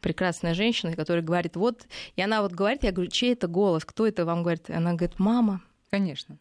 прекрасная 0.00 0.54
женщина, 0.54 0.94
которая 0.94 1.24
говорит, 1.24 1.56
вот, 1.56 1.86
и 2.14 2.22
она 2.22 2.42
вот 2.42 2.52
говорит, 2.52 2.84
я 2.84 2.92
говорю, 2.92 3.10
чей 3.10 3.32
это 3.32 3.48
голос, 3.48 3.84
кто 3.84 4.06
это 4.06 4.24
вам 4.24 4.42
говорит? 4.42 4.70
И 4.70 4.72
она 4.72 4.92
говорит, 4.94 5.18
мама. 5.18 5.60
Конечно. 5.90 6.36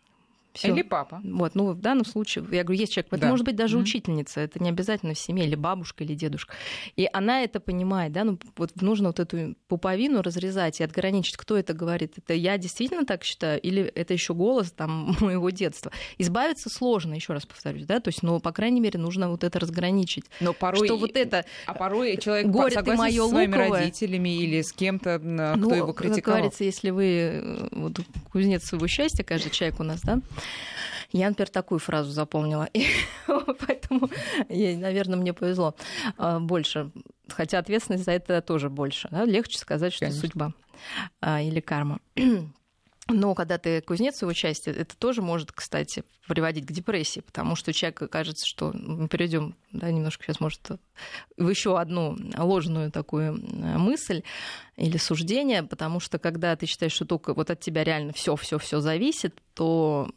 Всё. 0.57 0.73
Или 0.73 0.81
папа. 0.81 1.21
Вот, 1.23 1.53
ну, 1.53 1.71
в 1.71 1.79
данном 1.79 2.05
случае, 2.05 2.43
я 2.51 2.63
говорю, 2.63 2.79
есть 2.79 2.93
человек, 2.93 3.13
это 3.13 3.21
да. 3.21 3.29
может 3.29 3.45
быть 3.45 3.55
даже 3.55 3.77
mm-hmm. 3.77 3.81
учительница, 3.81 4.41
это 4.41 4.61
не 4.61 4.69
обязательно 4.69 5.13
в 5.13 5.19
семье, 5.19 5.45
или 5.45 5.55
бабушка, 5.55 6.03
или 6.03 6.15
дедушка. 6.15 6.55
И 6.95 7.07
она 7.13 7.43
это 7.43 7.59
понимает, 7.59 8.11
да, 8.11 8.23
ну, 8.23 8.39
вот 8.55 8.81
нужно 8.81 9.09
вот 9.09 9.19
эту 9.19 9.55
пуповину 9.67 10.23
разрезать 10.23 10.79
и 10.79 10.83
отграничить, 10.83 11.37
кто 11.37 11.57
это 11.57 11.73
говорит. 11.73 12.13
Это 12.17 12.33
я 12.33 12.57
действительно 12.57 13.05
так 13.05 13.23
считаю, 13.23 13.61
или 13.61 13.83
это 13.83 14.13
еще 14.13 14.33
голос 14.33 14.71
там 14.71 15.15
моего 15.19 15.51
детства. 15.51 15.91
Избавиться 16.17 16.69
сложно, 16.69 17.13
еще 17.13 17.33
раз 17.33 17.45
повторюсь, 17.45 17.85
да, 17.85 17.99
то 17.99 18.07
есть, 18.07 18.23
но, 18.23 18.39
по 18.39 18.51
крайней 18.51 18.81
мере, 18.81 18.99
нужно 18.99 19.29
вот 19.29 19.43
это 19.43 19.59
разграничить. 19.59 20.25
Но 20.39 20.53
порой... 20.53 20.87
Что 20.87 20.97
вот 20.97 21.15
это... 21.15 21.45
А 21.67 21.75
порой 21.75 22.17
человек 22.17 22.47
горе 22.47 22.73
согласен 22.73 22.99
моё 22.99 23.23
со 23.25 23.29
своими 23.29 23.55
луковое. 23.55 23.79
родителями 23.79 24.35
или 24.37 24.61
с 24.61 24.71
кем-то, 24.71 25.19
кто 25.19 25.55
ну, 25.55 25.73
его 25.73 25.93
критиковал. 25.93 26.21
Как 26.21 26.25
говорится, 26.25 26.63
если 26.63 26.89
вы 26.89 27.05
э, 27.05 27.67
вот, 27.71 27.99
кузнец 28.31 28.63
своего 28.63 28.87
счастья, 28.87 29.23
каждый 29.23 29.51
человек 29.51 29.79
у 29.79 29.83
нас, 29.83 30.01
да, 30.01 30.19
я, 31.11 31.29
например, 31.29 31.49
такую 31.49 31.79
фразу 31.79 32.11
запомнила. 32.11 32.65
И 32.73 32.85
поэтому, 33.27 34.09
наверное, 34.49 35.17
мне 35.17 35.33
повезло 35.33 35.75
а, 36.17 36.39
больше. 36.39 36.91
Хотя 37.29 37.59
ответственность 37.59 38.05
за 38.05 38.11
это 38.11 38.41
тоже 38.41 38.69
больше. 38.69 39.07
Да? 39.11 39.25
Легче 39.25 39.57
сказать, 39.57 39.93
что 39.93 40.05
Конечно. 40.05 40.21
судьба 40.21 40.53
а, 41.21 41.41
или 41.41 41.59
карма. 41.59 41.99
Но 43.09 43.35
когда 43.35 43.57
ты 43.57 43.81
кузнец 43.81 44.21
его 44.21 44.33
части, 44.33 44.69
это 44.69 44.97
тоже 44.97 45.21
может, 45.21 45.53
кстати, 45.53 46.03
приводить 46.27 46.65
к 46.65 46.71
депрессии, 46.73 47.21
потому 47.21 47.55
что 47.55 47.71
человеку 47.71 48.09
кажется, 48.09 48.45
что 48.45 48.73
мы 48.73 49.07
перейдем, 49.07 49.55
да, 49.71 49.89
немножко 49.89 50.25
сейчас, 50.25 50.41
может, 50.41 50.71
в 51.37 51.49
еще 51.49 51.79
одну 51.79 52.17
ложную 52.37 52.91
такую 52.91 53.39
мысль 53.79 54.23
или 54.75 54.97
суждение, 54.97 55.63
потому 55.63 56.01
что 56.01 56.19
когда 56.19 56.53
ты 56.57 56.65
считаешь, 56.65 56.91
что 56.91 57.05
только 57.05 57.33
вот 57.33 57.49
от 57.49 57.61
тебя 57.61 57.85
реально 57.85 58.11
все, 58.11 58.35
все, 58.35 58.59
все 58.59 58.81
зависит, 58.81 59.41
то 59.53 60.11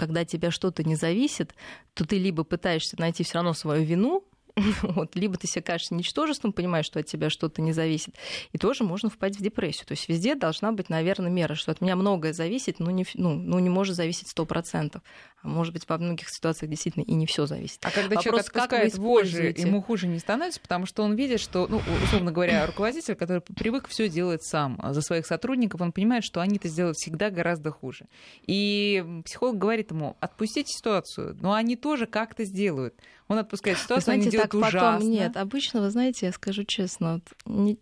когда 0.00 0.24
тебя 0.24 0.50
что-то 0.50 0.82
не 0.82 0.96
зависит, 0.96 1.54
то 1.92 2.06
ты 2.06 2.18
либо 2.18 2.42
пытаешься 2.42 2.98
найти 2.98 3.22
все 3.22 3.34
равно 3.34 3.52
свою 3.52 3.84
вину, 3.84 4.24
Вот. 4.82 5.14
Либо 5.14 5.36
ты 5.36 5.46
себя 5.46 5.62
кажешься 5.62 5.94
ничтожеством, 5.94 6.52
понимаешь, 6.52 6.86
что 6.86 7.00
от 7.00 7.06
тебя 7.06 7.30
что-то 7.30 7.62
не 7.62 7.72
зависит, 7.72 8.14
и 8.52 8.58
тоже 8.58 8.84
можно 8.84 9.10
впасть 9.10 9.38
в 9.38 9.42
депрессию. 9.42 9.86
То 9.86 9.92
есть 9.92 10.08
везде 10.08 10.34
должна 10.34 10.72
быть, 10.72 10.88
наверное, 10.88 11.30
мера, 11.30 11.54
что 11.54 11.70
от 11.70 11.80
меня 11.80 11.96
многое 11.96 12.32
зависит, 12.32 12.80
но 12.80 12.90
не, 12.90 13.06
ну, 13.14 13.34
ну, 13.34 13.58
не 13.58 13.68
может 13.68 13.94
зависеть 13.94 14.28
сто 14.28 14.46
процентов. 14.46 15.02
А 15.39 15.39
может 15.42 15.72
быть, 15.72 15.88
во 15.88 15.98
многих 15.98 16.28
ситуациях 16.28 16.70
действительно 16.70 17.02
и 17.02 17.14
не 17.14 17.26
все 17.26 17.46
зависит. 17.46 17.78
А 17.82 17.90
когда 17.90 18.16
Вопрос, 18.16 18.24
человек 18.24 18.46
отпускает 18.46 18.98
вожжи, 18.98 19.54
ему 19.56 19.82
хуже 19.82 20.06
не 20.06 20.18
становится, 20.18 20.60
потому 20.60 20.86
что 20.86 21.02
он 21.02 21.14
видит, 21.14 21.40
что, 21.40 21.66
ну, 21.66 21.80
условно 22.04 22.32
говоря, 22.32 22.66
руководитель, 22.66 23.14
который 23.14 23.40
привык 23.40 23.88
все 23.88 24.08
делать 24.08 24.42
сам 24.42 24.80
за 24.90 25.00
своих 25.02 25.26
сотрудников, 25.26 25.80
он 25.80 25.92
понимает, 25.92 26.24
что 26.24 26.40
они 26.40 26.56
это 26.56 26.68
сделают 26.68 26.96
всегда 26.96 27.30
гораздо 27.30 27.70
хуже. 27.70 28.06
И 28.46 29.22
психолог 29.24 29.56
говорит 29.58 29.90
ему, 29.90 30.16
отпустите 30.20 30.72
ситуацию, 30.72 31.36
но 31.40 31.54
они 31.54 31.76
тоже 31.76 32.06
как-то 32.06 32.44
сделают. 32.44 32.94
Он 33.28 33.38
отпускает 33.38 33.78
ситуацию, 33.78 34.04
знаете, 34.04 34.22
они 34.22 34.30
делают 34.30 34.50
так 34.50 34.60
ужасно. 34.60 34.92
Потом, 34.96 35.10
нет, 35.10 35.36
обычно, 35.36 35.80
вы 35.80 35.90
знаете, 35.90 36.26
я 36.26 36.32
скажу 36.32 36.64
честно, 36.64 37.14
вот, 37.14 37.56
не, 37.56 37.78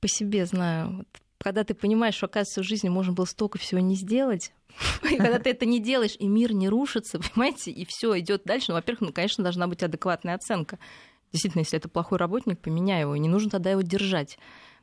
по 0.00 0.08
себе 0.08 0.46
знаю, 0.46 0.98
вот, 0.98 1.08
когда 1.38 1.64
ты 1.64 1.74
понимаешь, 1.74 2.14
что, 2.14 2.26
оказывается, 2.26 2.62
в 2.62 2.66
жизни 2.66 2.88
можно 2.88 3.12
было 3.12 3.24
столько 3.24 3.58
всего 3.58 3.80
не 3.80 3.94
сделать, 3.94 4.52
и 5.10 5.16
когда 5.16 5.38
ты 5.38 5.50
это 5.50 5.66
не 5.66 5.80
делаешь, 5.80 6.16
и 6.18 6.26
мир 6.26 6.52
не 6.52 6.68
рушится, 6.68 7.18
понимаете, 7.34 7.70
и 7.70 7.84
все 7.84 8.18
идет 8.18 8.42
дальше, 8.44 8.66
ну, 8.68 8.74
во-первых, 8.74 9.00
ну, 9.00 9.12
конечно, 9.12 9.44
должна 9.44 9.66
быть 9.66 9.82
адекватная 9.82 10.34
оценка. 10.34 10.78
Действительно, 11.32 11.60
если 11.60 11.78
это 11.78 11.88
плохой 11.88 12.18
работник, 12.18 12.58
поменяй 12.58 13.02
его, 13.02 13.14
и 13.14 13.18
не 13.18 13.28
нужно 13.28 13.50
тогда 13.50 13.70
его 13.70 13.82
держать. 13.82 14.38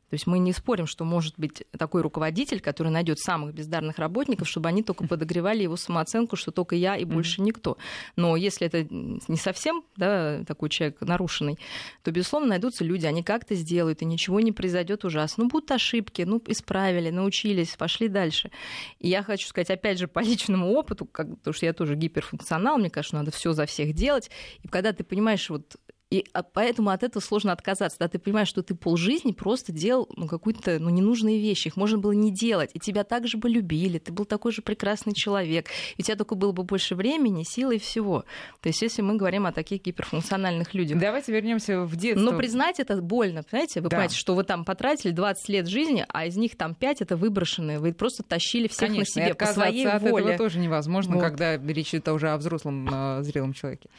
То 0.10 0.14
есть 0.14 0.28
мы 0.28 0.40
не 0.40 0.54
спорим, 0.54 0.86
что 0.86 1.04
может 1.04 1.34
быть 1.38 1.64
такой 1.78 2.02
руководитель, 2.02 2.60
который 2.60 2.92
найдет 2.92 3.20
самых 3.20 3.54
бездарных 3.54 3.98
работников, 3.98 4.48
чтобы 4.48 4.70
они 4.70 4.84
только 4.84 5.08
подогревали 5.08 5.64
его 5.64 5.76
самооценку, 5.76 6.36
что 6.36 6.52
только 6.52 6.76
я 6.76 6.96
и 6.96 7.06
больше 7.06 7.42
никто. 7.42 7.78
Но 8.16 8.36
если 8.36 8.68
это 8.68 8.86
не 8.90 9.38
совсем 9.38 9.84
да, 9.96 10.44
такой 10.46 10.70
человек 10.70 11.02
нарушенный, 11.02 11.58
то, 12.04 12.12
безусловно, 12.12 12.50
найдутся 12.50 12.84
люди, 12.84 13.06
они 13.06 13.24
как-то 13.24 13.56
сделают, 13.56 14.02
и 14.02 14.06
ничего 14.06 14.40
не 14.40 14.52
произойдет 14.52 15.06
ужасно. 15.06 15.46
Ну, 15.46 15.50
будут 15.50 15.72
ошибки, 15.72 16.22
ну, 16.22 16.42
исправили, 16.48 17.10
научились, 17.10 17.76
пошли 17.76 18.08
дальше. 18.08 18.52
И 19.00 19.10
я 19.10 19.24
хочу 19.24 19.48
сказать, 19.48 19.72
опять 19.72 19.98
же, 19.98 20.08
по 20.08 20.20
личному 20.20 20.72
опыту, 20.72 21.06
как, 21.06 21.30
потому 21.38 21.54
что 21.54 21.66
я 21.66 21.74
тоже 21.74 21.96
гиперфункционал, 21.96 22.78
мне 22.78 22.90
кажется, 22.90 23.16
надо 23.16 23.32
все 23.32 23.54
за 23.54 23.66
всех 23.66 23.94
делать. 23.94 24.30
И 24.62 24.68
когда 24.68 24.94
ты 24.94 25.04
понимаешь, 25.04 25.50
вот 25.50 25.78
и 26.12 26.24
а, 26.34 26.44
поэтому 26.44 26.92
от 26.92 27.04
этого 27.04 27.22
сложно 27.22 27.52
отказаться. 27.52 27.98
Да, 28.00 28.08
ты 28.08 28.20
понимаешь, 28.20 28.48
что 28.48 28.62
ты 28.62 28.76
полжизни 28.76 29.32
просто 29.32 29.72
делал 29.72 30.08
ну, 30.16 30.28
какую-то 30.28 30.78
ну, 30.80 30.90
ненужные 30.90 31.40
вещи. 31.40 31.70
Их 31.70 31.78
можно 31.78 31.98
было 31.98 32.12
не 32.12 32.32
делать. 32.32 32.70
И 32.74 32.80
тебя 32.80 33.04
также 33.04 33.38
бы 33.38 33.50
любили. 33.50 33.98
Ты 33.98 34.14
был 34.14 34.26
такой 34.26 34.52
же 34.52 34.62
прекрасный 34.62 35.14
человек. 35.14 35.68
И 35.98 36.02
у 36.02 36.06
тебя 36.06 36.16
только 36.16 36.36
было 36.36 36.52
бы 36.52 36.64
больше 36.64 36.96
времени, 36.96 37.44
силы 37.44 37.78
и 37.78 37.80
всего. 37.80 38.24
То 38.62 38.70
есть, 38.70 38.82
если 38.82 39.02
мы 39.02 39.16
говорим 39.16 39.48
о 39.48 39.52
таких 39.52 39.82
гиперфункциональных 39.82 40.74
людях. 40.74 41.00
Давайте 41.00 41.32
вернемся 41.32 41.82
в 41.82 41.96
детство. 41.96 42.24
Но 42.24 42.38
признать 42.38 42.80
это 42.80 43.02
больно. 43.02 43.42
Понимаете? 43.44 43.82
Вы 43.82 43.90
да. 43.90 43.98
понимаете, 43.98 44.16
что 44.16 44.36
вы 44.36 44.44
там 44.44 44.64
потратили 44.64 45.12
20 45.12 45.50
лет 45.50 45.68
жизни, 45.68 46.06
а 46.08 46.26
из 46.28 46.38
них 46.38 46.56
там 46.56 46.76
5 46.76 47.02
это 47.02 47.18
выброшенные. 47.18 47.80
Вы 47.80 47.94
просто 47.94 48.22
тащили 48.22 48.68
всех 48.68 48.90
Конечно, 48.90 49.22
на 49.22 49.28
себе 49.28 49.36
по 49.36 49.46
своей 49.48 49.88
от 49.88 50.02
воле. 50.04 50.26
этого 50.26 50.38
тоже 50.38 50.60
невозможно, 50.60 51.16
вот. 51.16 51.24
когда 51.24 51.58
речь 51.58 51.90
идет 51.90 52.08
уже 52.10 52.30
о 52.30 52.38
взрослом, 52.38 53.24
зрелом 53.24 53.54
человеке. 53.54 53.90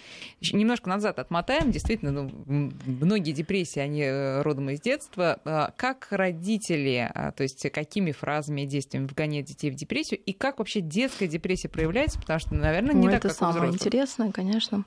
Немножко 0.52 0.88
назад 0.88 1.18
отмотаем. 1.18 1.70
Действительно, 1.70 2.05
действительно, 2.06 2.30
ну, 2.46 2.72
многие 2.86 3.32
депрессии, 3.32 3.80
они 3.80 4.02
э, 4.02 4.42
родом 4.42 4.70
из 4.70 4.80
детства. 4.80 5.40
А 5.44 5.72
как 5.76 6.08
родители, 6.10 7.10
а, 7.14 7.32
то 7.32 7.42
есть 7.42 7.70
какими 7.70 8.12
фразами 8.12 8.62
и 8.62 8.66
действиями 8.66 9.06
вгоняют 9.06 9.46
детей 9.46 9.70
в 9.70 9.75
депрессию, 9.75 10.20
и 10.20 10.32
как 10.32 10.58
вообще 10.58 10.80
детская 10.80 11.28
депрессия 11.28 11.68
проявляется, 11.68 12.18
потому 12.18 12.40
что, 12.40 12.54
наверное, 12.54 12.94
не 12.94 13.06
ну, 13.06 13.12
так, 13.12 13.25
это 13.25 13.28
как 13.28 13.36
самое 13.36 13.72
интересное, 13.72 14.32
конечно. 14.32 14.84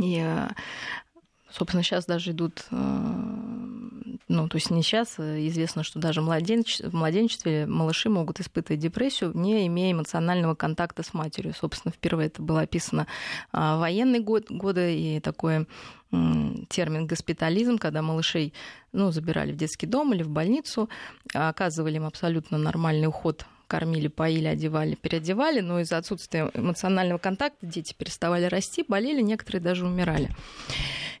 И 0.00 0.22
э, 0.24 0.48
Собственно, 1.52 1.82
сейчас 1.82 2.06
даже 2.06 2.30
идут, 2.30 2.64
э, 2.70 3.81
ну, 4.32 4.48
то 4.48 4.56
есть 4.56 4.70
не 4.70 4.82
сейчас, 4.82 5.18
а 5.18 5.46
известно, 5.46 5.82
что 5.82 5.98
даже 5.98 6.22
младенч... 6.22 6.80
в 6.80 6.94
младенчестве 6.94 7.66
малыши 7.66 8.08
могут 8.08 8.40
испытывать 8.40 8.80
депрессию, 8.80 9.32
не 9.34 9.66
имея 9.66 9.92
эмоционального 9.92 10.54
контакта 10.54 11.02
с 11.02 11.12
матерью. 11.12 11.52
Собственно, 11.54 11.92
впервые 11.92 12.28
это 12.28 12.40
было 12.40 12.62
описано 12.62 13.06
в 13.52 13.76
военные 13.78 14.22
год, 14.22 14.50
годы, 14.50 14.96
и 14.96 15.20
такой 15.20 15.66
термин 16.68 17.06
госпитализм, 17.06 17.78
когда 17.78 18.02
малышей 18.02 18.52
ну, 18.92 19.10
забирали 19.10 19.52
в 19.52 19.56
детский 19.56 19.86
дом 19.86 20.12
или 20.14 20.22
в 20.22 20.28
больницу, 20.28 20.88
оказывали 21.34 21.96
им 21.96 22.06
абсолютно 22.06 22.58
нормальный 22.58 23.06
уход 23.06 23.46
кормили, 23.66 24.08
поили, 24.08 24.46
одевали, 24.46 24.94
переодевали, 24.94 25.60
но 25.60 25.80
из-за 25.80 25.96
отсутствия 25.96 26.50
эмоционального 26.54 27.18
контакта 27.18 27.66
дети 27.66 27.94
переставали 27.96 28.44
расти, 28.44 28.84
болели, 28.86 29.20
некоторые 29.20 29.62
даже 29.62 29.86
умирали. 29.86 30.28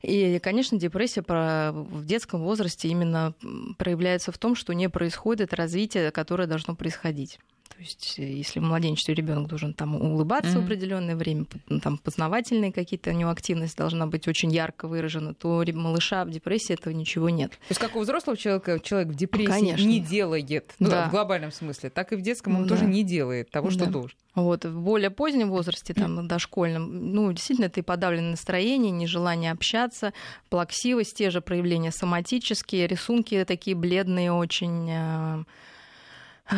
И, 0.02 0.38
конечно, 0.40 0.78
депрессия 0.78 1.22
в 1.22 2.04
детском 2.04 2.42
возрасте 2.42 2.88
именно 2.88 3.34
проявляется 3.78 4.32
в 4.32 4.38
том, 4.38 4.56
что 4.56 4.72
не 4.72 4.88
происходит 4.88 5.54
развитие, 5.54 6.10
которое 6.10 6.46
должно 6.46 6.74
происходить. 6.74 7.38
То 7.74 7.80
есть, 7.80 8.18
э, 8.18 8.22
если 8.22 8.60
в 8.60 8.62
младенчестве 8.62 9.14
ребенок 9.14 9.48
должен 9.48 9.72
там 9.72 9.96
улыбаться 9.96 10.52
mm-hmm. 10.52 10.60
в 10.60 10.64
определенное 10.64 11.16
время, 11.16 11.46
ну, 11.68 11.80
там 11.80 11.98
познавательные 11.98 12.72
какие-то 12.72 13.10
у 13.10 13.14
него 13.14 13.30
активность 13.30 13.76
должна 13.76 14.06
быть 14.06 14.28
очень 14.28 14.52
ярко 14.52 14.88
выражена, 14.88 15.34
то 15.34 15.64
малыша 15.72 16.24
в 16.24 16.30
депрессии 16.30 16.74
этого 16.74 16.92
ничего 16.92 17.30
нет. 17.30 17.52
То 17.52 17.70
есть, 17.70 17.80
как 17.80 17.96
у 17.96 18.00
взрослого 18.00 18.36
человека 18.36 18.78
человек 18.80 19.08
в 19.08 19.14
депрессии 19.14 19.50
Конечно. 19.50 19.86
не 19.86 20.00
делает, 20.00 20.74
ну, 20.78 20.90
да. 20.90 21.08
в 21.08 21.10
глобальном 21.10 21.52
смысле, 21.52 21.90
так 21.90 22.12
и 22.12 22.16
в 22.16 22.20
детском 22.22 22.56
он 22.56 22.62
ну, 22.62 22.68
тоже 22.68 22.84
не 22.84 23.04
делает 23.04 23.50
того, 23.50 23.70
что 23.70 23.86
да. 23.86 23.90
должен. 23.90 24.16
Вот, 24.34 24.64
в 24.64 24.80
более 24.80 25.10
позднем 25.10 25.50
возрасте, 25.50 25.92
там, 25.92 26.26
дошкольном, 26.26 27.12
ну, 27.12 27.30
действительно, 27.32 27.66
это 27.66 27.80
и 27.80 27.82
подавленное 27.82 28.30
настроение, 28.30 28.90
нежелание 28.90 29.52
общаться, 29.52 30.14
плаксивость, 30.48 31.16
те 31.16 31.30
же 31.30 31.42
проявления 31.42 31.92
соматические, 31.92 32.86
рисунки 32.86 33.44
такие 33.46 33.76
бледные 33.76 34.32
очень, 34.32 34.88
э, 34.90 35.44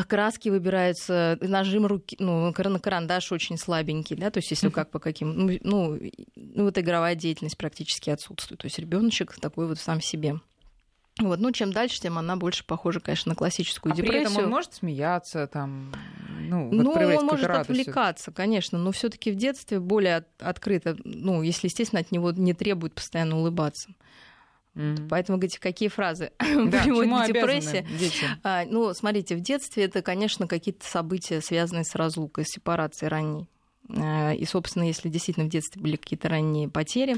краски 0.08 0.48
выбираются, 0.48 1.38
нажим 1.40 1.86
руки, 1.86 2.16
ну, 2.18 2.52
карандаш 2.52 3.32
очень 3.32 3.58
слабенький, 3.58 4.16
да, 4.16 4.30
то 4.30 4.38
есть 4.38 4.50
если 4.50 4.68
как 4.70 4.90
по 4.90 4.98
каким, 4.98 5.32
ну, 5.34 5.58
ну, 5.62 6.00
ну, 6.36 6.64
вот 6.64 6.78
игровая 6.78 7.14
деятельность 7.14 7.58
практически 7.58 8.10
отсутствует, 8.10 8.60
то 8.60 8.66
есть 8.66 8.78
ребеночек 8.78 9.38
такой 9.40 9.66
вот 9.66 9.78
сам 9.78 10.00
себе. 10.00 10.40
Вот, 11.20 11.38
ну, 11.38 11.52
чем 11.52 11.72
дальше, 11.72 12.00
тем 12.00 12.18
она 12.18 12.34
больше 12.34 12.66
похожа, 12.66 12.98
конечно, 12.98 13.30
на 13.30 13.36
классическую 13.36 13.92
а 13.92 13.96
депрессию. 13.96 14.22
При 14.24 14.32
этом 14.32 14.44
он 14.44 14.50
может 14.50 14.74
смеяться, 14.74 15.46
там, 15.46 15.92
ну, 16.40 16.70
ну 16.72 16.90
он 16.90 17.24
может 17.24 17.46
радость. 17.46 17.70
отвлекаться, 17.70 18.32
конечно, 18.32 18.78
но 18.78 18.90
все-таки 18.90 19.30
в 19.30 19.36
детстве 19.36 19.78
более 19.78 20.24
открыто, 20.40 20.96
ну, 21.04 21.42
если, 21.42 21.68
естественно, 21.68 22.00
от 22.00 22.10
него 22.10 22.32
не 22.32 22.52
требует 22.52 22.94
постоянно 22.94 23.38
улыбаться. 23.38 23.90
Mm-hmm. 24.74 25.08
Поэтому 25.08 25.38
говорите, 25.38 25.60
какие 25.60 25.88
фразы 25.88 26.32
да, 26.38 26.82
приводят 26.82 27.26
депрессии? 27.26 27.86
А, 28.42 28.64
ну, 28.64 28.92
смотрите, 28.92 29.36
в 29.36 29.40
детстве 29.40 29.84
это, 29.84 30.02
конечно, 30.02 30.46
какие-то 30.46 30.84
события, 30.86 31.40
связанные 31.40 31.84
с 31.84 31.94
разлукой, 31.94 32.44
с 32.44 32.48
сепарацией 32.48 33.08
ранней. 33.08 33.48
А, 33.88 34.32
и, 34.32 34.44
собственно, 34.44 34.84
если 34.84 35.08
действительно 35.08 35.46
в 35.46 35.50
детстве 35.50 35.80
были 35.80 35.96
какие-то 35.96 36.28
ранние 36.28 36.68
потери, 36.68 37.16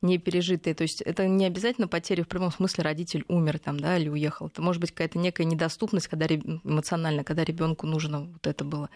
не 0.00 0.18
пережитые. 0.18 0.74
То 0.74 0.82
есть 0.82 1.00
это 1.00 1.26
не 1.26 1.44
обязательно 1.46 1.88
потери 1.88 2.22
в 2.22 2.28
прямом 2.28 2.52
смысле 2.52 2.84
родитель 2.84 3.24
умер 3.28 3.58
там, 3.58 3.80
да, 3.80 3.96
или 3.98 4.08
уехал. 4.08 4.46
Это 4.46 4.62
может 4.62 4.80
быть 4.80 4.92
какая-то 4.92 5.18
некая 5.18 5.44
недоступность, 5.44 6.08
когда 6.08 6.26
эмоционально, 6.26 7.24
когда 7.24 7.42
ребенку 7.42 7.86
нужно 7.86 8.24
вот 8.24 8.46
это 8.46 8.64
было. 8.64 8.90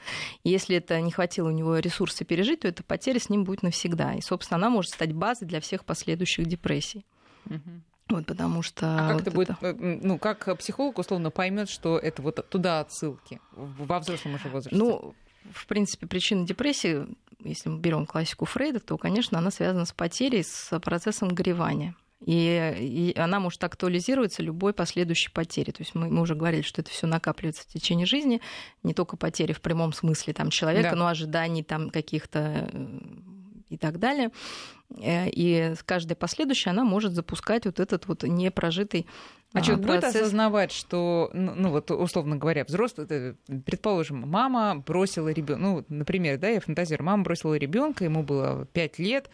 И 0.45 0.51
если 0.51 0.77
это 0.77 1.01
не 1.01 1.11
хватило 1.11 1.49
у 1.49 1.53
него 1.53 1.79
ресурсы 1.79 2.25
пережить, 2.25 2.61
то 2.61 2.69
эта 2.69 2.83
потеря 2.83 3.19
с 3.19 3.31
ним 3.31 3.45
будет 3.45 3.63
навсегда. 3.63 4.15
И, 4.15 4.21
собственно, 4.21 4.59
она 4.59 4.71
может 4.71 4.93
стать 4.93 5.13
базой 5.13 5.49
для 5.49 5.61
всех 5.61 5.85
последующих 5.85 6.47
депрессий. 6.47 7.05
Вот 8.09 8.27
потому 8.27 8.63
что. 8.63 8.95
А 8.95 9.09
как 9.09 9.13
вот 9.13 9.23
это 9.23 9.31
будет, 9.31 9.51
э, 9.61 9.75
ну, 10.03 10.19
как 10.19 10.59
психолог 10.59 10.99
условно 10.99 11.31
поймет, 11.31 11.69
что 11.69 11.99
это 11.99 12.23
вот 12.23 12.49
туда 12.49 12.81
отсылки 12.81 13.41
во 13.53 13.99
взрослом 13.99 14.35
уже 14.35 14.49
возрасте? 14.49 14.77
Ну, 14.77 15.15
в 15.53 15.67
принципе, 15.67 16.07
причина 16.07 16.47
депрессии, 16.47 17.07
если 17.45 17.69
мы 17.69 17.79
берем 17.79 18.07
классику 18.07 18.45
Фрейда, 18.45 18.81
то, 18.81 18.97
конечно, 18.97 19.39
она 19.39 19.51
связана 19.51 19.85
с 19.85 19.93
потерей, 19.93 20.43
с 20.43 20.79
процессом 20.81 21.29
горевания. 21.29 21.95
И, 22.25 23.13
и 23.15 23.19
она 23.19 23.39
может 23.39 23.63
актуализироваться 23.63 24.43
любой 24.43 24.73
последующей 24.73 25.31
потери. 25.31 25.71
То 25.71 25.83
есть 25.83 25.95
мы, 25.95 26.09
мы 26.11 26.23
уже 26.23 26.35
говорили, 26.35 26.63
что 26.63 26.81
это 26.81 26.91
все 26.91 27.07
накапливается 27.07 27.63
в 27.63 27.67
течение 27.67 28.07
жизни, 28.07 28.41
не 28.83 28.93
только 28.93 29.17
потери 29.17 29.53
в 29.53 29.61
прямом 29.61 29.93
смысле 29.93 30.35
там, 30.35 30.51
человека, 30.51 30.91
да. 30.91 30.97
но 30.97 31.07
ожиданий 31.07 31.63
там 31.63 31.91
каких-то 31.91 32.69
э, 32.73 32.99
и 33.69 33.77
так 33.77 33.99
далее. 33.99 34.31
Э, 35.01 35.29
и 35.29 35.75
каждая 35.85 36.17
последующая, 36.17 36.71
она 36.71 36.85
может 36.85 37.13
запускать 37.13 37.67
вот 37.67 37.81
этот 37.81 38.07
вот 38.07 38.23
непрожитый 38.23 39.07
а, 39.55 39.59
а 39.59 39.63
человек 39.63 39.87
будет 39.87 40.05
осознавать, 40.05 40.73
что, 40.73 41.31
ну, 41.33 41.55
ну 41.55 41.71
вот 41.71 41.91
условно 41.91 42.37
говоря, 42.37 42.65
взрослый, 42.65 43.07
предположим, 43.65 44.29
мама 44.29 44.77
бросила 44.77 45.31
ребенка, 45.31 45.63
ну, 45.63 45.85
например, 45.89 46.39
да, 46.39 46.49
я 46.49 46.61
фантазирую, 46.61 47.07
мама 47.07 47.23
бросила 47.23 47.55
ребенка, 47.55 48.05
ему 48.05 48.23
было 48.23 48.67
5 48.67 48.99
лет, 48.99 49.31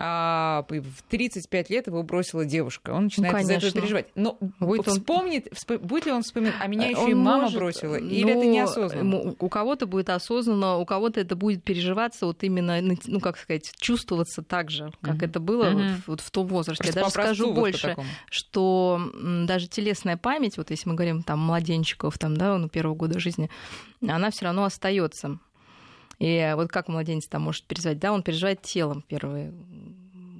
а 0.00 0.64
в 0.68 1.02
35 1.08 1.70
лет 1.70 1.88
его 1.88 2.04
бросила 2.04 2.44
девушка. 2.44 2.90
Он 2.90 3.04
начинает 3.04 3.34
ну, 3.34 3.40
из-за 3.40 3.54
этого 3.54 3.72
переживать. 3.72 4.06
Но 4.14 4.38
будет 4.60 4.86
вспомнит, 4.86 5.48
он... 5.68 5.78
будет 5.78 6.06
ли 6.06 6.12
он 6.12 6.22
вспоминать, 6.22 6.54
а 6.60 6.68
меня 6.68 6.86
еще 6.86 7.10
и 7.10 7.14
мама 7.14 7.42
может... 7.42 7.58
бросила? 7.58 7.96
Или 7.96 8.32
Но... 8.32 8.38
это 8.38 8.46
неосознанно? 8.46 9.34
У 9.40 9.48
кого-то 9.48 9.88
будет 9.88 10.08
осознанно, 10.10 10.76
у 10.76 10.86
кого-то 10.86 11.20
это 11.20 11.34
будет 11.34 11.64
переживаться 11.64 12.26
вот 12.26 12.44
именно, 12.44 12.80
ну, 13.06 13.18
как 13.18 13.38
сказать, 13.38 13.72
чувствоваться 13.76 14.42
так 14.42 14.70
же, 14.70 14.92
как 15.00 15.16
mm-hmm. 15.16 15.26
это 15.26 15.40
было 15.40 15.64
mm-hmm. 15.64 15.94
вот, 15.94 16.02
вот 16.06 16.20
в 16.20 16.30
том 16.30 16.46
возрасте. 16.46 16.84
Просто 16.84 17.00
Я 17.00 17.04
даже 17.04 17.12
скажу 17.12 17.52
больше, 17.52 17.96
что 18.30 19.00
даже 19.46 19.66
телесная 19.66 20.16
память, 20.16 20.58
вот 20.58 20.70
если 20.70 20.88
мы 20.88 20.94
говорим 20.94 21.24
там 21.24 21.40
младенчиков, 21.40 22.16
там, 22.18 22.36
да, 22.36 22.56
ну, 22.56 22.68
первого 22.68 22.94
года 22.94 23.18
жизни, 23.18 23.50
она 24.06 24.30
все 24.30 24.44
равно 24.44 24.62
остается. 24.62 25.40
И 26.18 26.52
вот 26.56 26.68
как 26.70 26.88
младенец 26.88 27.26
там 27.26 27.42
может 27.42 27.64
переживать? 27.64 27.98
Да, 27.98 28.12
он 28.12 28.22
переживает 28.22 28.62
телом 28.62 29.04
первый 29.06 29.52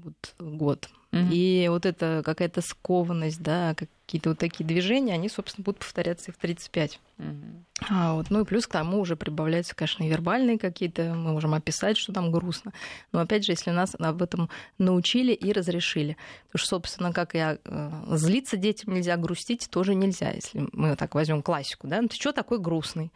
вот 0.05 0.35
год. 0.39 0.89
Mm-hmm. 1.11 1.29
И 1.33 1.69
вот 1.69 1.87
это 1.87 2.23
какая-то 2.25 2.61
скованность, 2.61 3.41
да, 3.43 3.75
какие-то 3.75 4.31
вот 4.31 4.39
такие 4.39 4.67
движения, 4.67 5.15
они, 5.15 5.31
собственно, 5.31 5.65
будут 5.65 5.81
повторяться 5.81 6.31
и 6.31 6.35
в 6.35 6.37
35. 6.37 7.01
Mm-hmm. 7.19 7.65
А 7.89 8.15
вот, 8.15 8.29
ну 8.29 8.43
и 8.43 8.45
плюс 8.45 8.67
к 8.67 8.73
тому 8.73 9.01
уже 9.01 9.17
прибавляются, 9.17 9.75
конечно, 9.75 10.07
вербальные 10.07 10.59
какие-то, 10.59 11.15
мы 11.15 11.33
можем 11.33 11.55
описать, 11.55 11.97
что 11.97 12.13
там 12.13 12.31
грустно. 12.31 12.73
Но 13.13 13.21
опять 13.21 13.47
же, 13.47 13.53
если 13.53 13.71
нас 13.71 13.95
об 13.99 14.23
этом 14.23 14.51
научили 14.77 15.33
и 15.33 15.51
разрешили. 15.53 16.19
Потому 16.47 16.59
что, 16.61 16.69
собственно, 16.69 17.13
как 17.15 17.35
я 17.35 17.59
э, 17.65 17.91
злиться 18.17 18.59
детям 18.59 18.93
нельзя, 18.93 19.17
грустить 19.17 19.69
тоже 19.71 19.95
нельзя, 19.95 20.31
если 20.31 20.69
мы 20.73 20.95
так 20.97 21.15
возьмем 21.15 21.41
классику, 21.41 21.87
да, 21.87 22.03
ну 22.03 22.09
ты 22.09 22.17
что 22.17 22.33
такой 22.33 22.59
грустный? 22.59 23.11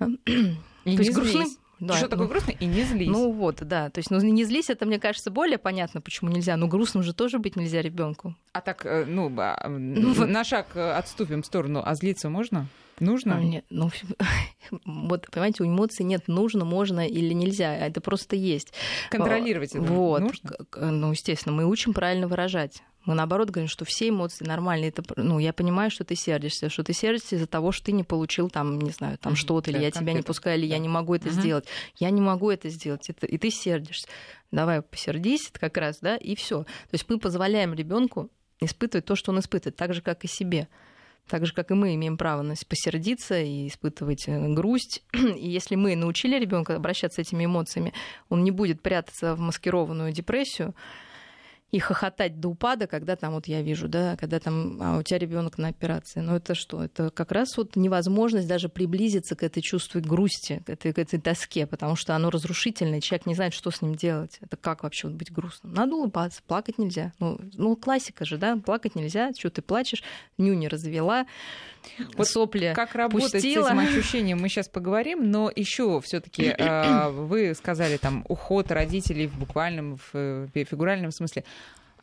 И 0.00 0.96
То 0.96 1.02
есть 1.02 1.14
грустным, 1.14 1.46
да, 1.80 1.94
что 1.94 2.04
ну, 2.04 2.10
такое 2.10 2.28
грустно 2.28 2.52
и 2.52 2.66
не 2.66 2.82
злись. 2.82 3.08
Ну 3.08 3.32
вот, 3.32 3.56
да. 3.62 3.90
То 3.90 3.98
есть, 3.98 4.10
ну 4.10 4.20
не 4.20 4.44
злись, 4.44 4.70
это, 4.70 4.86
мне 4.86 4.98
кажется, 4.98 5.30
более 5.30 5.58
понятно, 5.58 6.00
почему 6.00 6.30
нельзя. 6.30 6.56
Но 6.56 6.68
грустным 6.68 7.02
же 7.02 7.12
тоже 7.12 7.38
быть 7.38 7.56
нельзя 7.56 7.82
ребенку. 7.82 8.34
А 8.52 8.60
так, 8.60 8.86
э, 8.86 9.04
ну, 9.06 9.32
а, 9.38 9.68
ну 9.68 10.26
на 10.26 10.44
шаг 10.44 10.68
э, 10.74 10.92
отступим 10.92 11.42
в 11.42 11.46
сторону, 11.46 11.82
а 11.84 11.94
злиться 11.94 12.28
можно? 12.28 12.68
Нужно? 13.00 13.36
Ну, 13.36 13.42
нет, 13.42 13.64
ну, 13.70 13.90
вот, 14.84 15.28
понимаете, 15.30 15.64
у 15.64 15.66
эмоций 15.66 16.04
нет 16.04 16.28
нужно, 16.28 16.64
можно 16.64 17.06
или 17.06 17.32
нельзя, 17.32 17.70
а 17.70 17.86
это 17.86 18.00
просто 18.00 18.36
есть. 18.36 18.72
Контролировать 19.10 19.74
это 19.74 19.82
вот. 19.82 20.20
нужно? 20.20 20.50
Ну, 20.76 21.10
естественно, 21.10 21.54
мы 21.54 21.66
учим 21.66 21.92
правильно 21.92 22.28
выражать. 22.28 22.82
Мы 23.04 23.14
наоборот 23.14 23.50
говорим, 23.50 23.68
что 23.68 23.84
все 23.84 24.08
эмоции 24.08 24.44
нормальные. 24.44 24.88
Это, 24.88 25.02
ну, 25.16 25.38
я 25.38 25.52
понимаю, 25.52 25.90
что 25.90 26.04
ты 26.04 26.14
сердишься, 26.14 26.70
что 26.70 26.82
ты 26.82 26.92
сердишься 26.92 27.36
из-за 27.36 27.46
того, 27.46 27.70
что 27.70 27.86
ты 27.86 27.92
не 27.92 28.04
получил 28.04 28.48
там, 28.48 28.78
не 28.78 28.90
знаю, 28.90 29.18
там 29.18 29.34
mm-hmm. 29.34 29.36
что-то, 29.36 29.70
или 29.70 29.78
я 29.78 29.90
тебя 29.90 30.12
не 30.12 30.22
пускаю, 30.22 30.58
или 30.58 30.68
да. 30.68 30.74
я 30.74 30.80
не 30.80 30.88
могу 30.88 31.14
это 31.14 31.28
mm-hmm. 31.28 31.40
сделать. 31.40 31.66
Я 31.96 32.10
не 32.10 32.20
могу 32.20 32.50
это 32.50 32.68
сделать, 32.70 33.08
это, 33.10 33.26
и 33.26 33.36
ты 33.36 33.50
сердишься. 33.50 34.08
Давай 34.50 34.82
посердись, 34.82 35.50
это 35.50 35.60
как 35.60 35.76
раз, 35.76 35.98
да, 36.00 36.16
и 36.16 36.34
все. 36.34 36.62
То 36.64 36.92
есть 36.92 37.08
мы 37.08 37.18
позволяем 37.18 37.74
ребенку 37.74 38.30
испытывать 38.60 39.04
то, 39.04 39.16
что 39.16 39.32
он 39.32 39.40
испытывает, 39.40 39.76
так 39.76 39.92
же, 39.94 40.00
как 40.00 40.24
и 40.24 40.28
себе. 40.28 40.68
Так 41.28 41.46
же, 41.46 41.54
как 41.54 41.70
и 41.70 41.74
мы 41.74 41.94
имеем 41.94 42.18
право 42.18 42.54
посердиться 42.68 43.40
и 43.40 43.68
испытывать 43.68 44.28
э, 44.28 44.48
грусть. 44.52 45.02
И 45.14 45.48
если 45.48 45.74
мы 45.74 45.96
научили 45.96 46.38
ребенка 46.38 46.76
обращаться 46.76 47.16
с 47.16 47.26
этими 47.26 47.46
эмоциями, 47.46 47.94
он 48.28 48.44
не 48.44 48.50
будет 48.50 48.82
прятаться 48.82 49.34
в 49.34 49.40
маскированную 49.40 50.12
депрессию, 50.12 50.74
и 51.74 51.80
хохотать 51.80 52.38
до 52.38 52.50
упада, 52.50 52.86
когда 52.86 53.16
там 53.16 53.34
вот 53.34 53.48
я 53.48 53.60
вижу, 53.60 53.88
да, 53.88 54.16
когда 54.16 54.38
там 54.38 54.80
а 54.80 54.98
у 54.98 55.02
тебя 55.02 55.18
ребенок 55.18 55.58
на 55.58 55.66
операции. 55.66 56.20
Но 56.20 56.36
это 56.36 56.54
что? 56.54 56.84
Это 56.84 57.10
как 57.10 57.32
раз 57.32 57.56
вот 57.56 57.74
невозможность 57.74 58.46
даже 58.46 58.68
приблизиться 58.68 59.34
к 59.34 59.42
этой 59.42 59.60
чувству 59.60 60.00
грусти, 60.00 60.62
к 60.64 60.70
этой, 60.70 60.92
к 60.92 61.00
этой 61.00 61.18
тоске, 61.18 61.66
потому 61.66 61.96
что 61.96 62.14
оно 62.14 62.30
разрушительное, 62.30 63.00
человек 63.00 63.26
не 63.26 63.34
знает, 63.34 63.54
что 63.54 63.72
с 63.72 63.82
ним 63.82 63.96
делать. 63.96 64.38
Это 64.40 64.56
как 64.56 64.84
вообще 64.84 65.08
вот 65.08 65.16
быть 65.16 65.32
грустным? 65.32 65.74
Надо 65.74 65.96
улыбаться, 65.96 66.42
плакать 66.46 66.78
нельзя. 66.78 67.12
Ну, 67.18 67.40
ну 67.54 67.74
классика 67.74 68.24
же, 68.24 68.38
да, 68.38 68.56
плакать 68.56 68.94
нельзя, 68.94 69.32
что 69.36 69.50
ты 69.50 69.60
плачешь, 69.60 70.04
нюни 70.38 70.68
развела, 70.68 71.26
вот 72.16 72.28
сопли 72.28 72.72
Как 72.74 72.94
работать 72.94 73.32
пустила. 73.32 73.64
с 73.64 73.66
этим 73.68 73.78
ощущением, 73.78 74.40
мы 74.40 74.48
сейчас 74.48 74.68
поговорим, 74.68 75.30
но 75.30 75.50
еще 75.54 76.00
все-таки 76.00 76.44
э, 76.44 76.54
а, 76.58 77.10
вы 77.10 77.54
сказали 77.54 77.96
там 77.96 78.24
уход 78.28 78.70
родителей 78.70 79.26
в 79.26 79.38
буквальном, 79.38 79.98
в 80.12 80.48
фигуральном 80.52 81.10
смысле. 81.10 81.44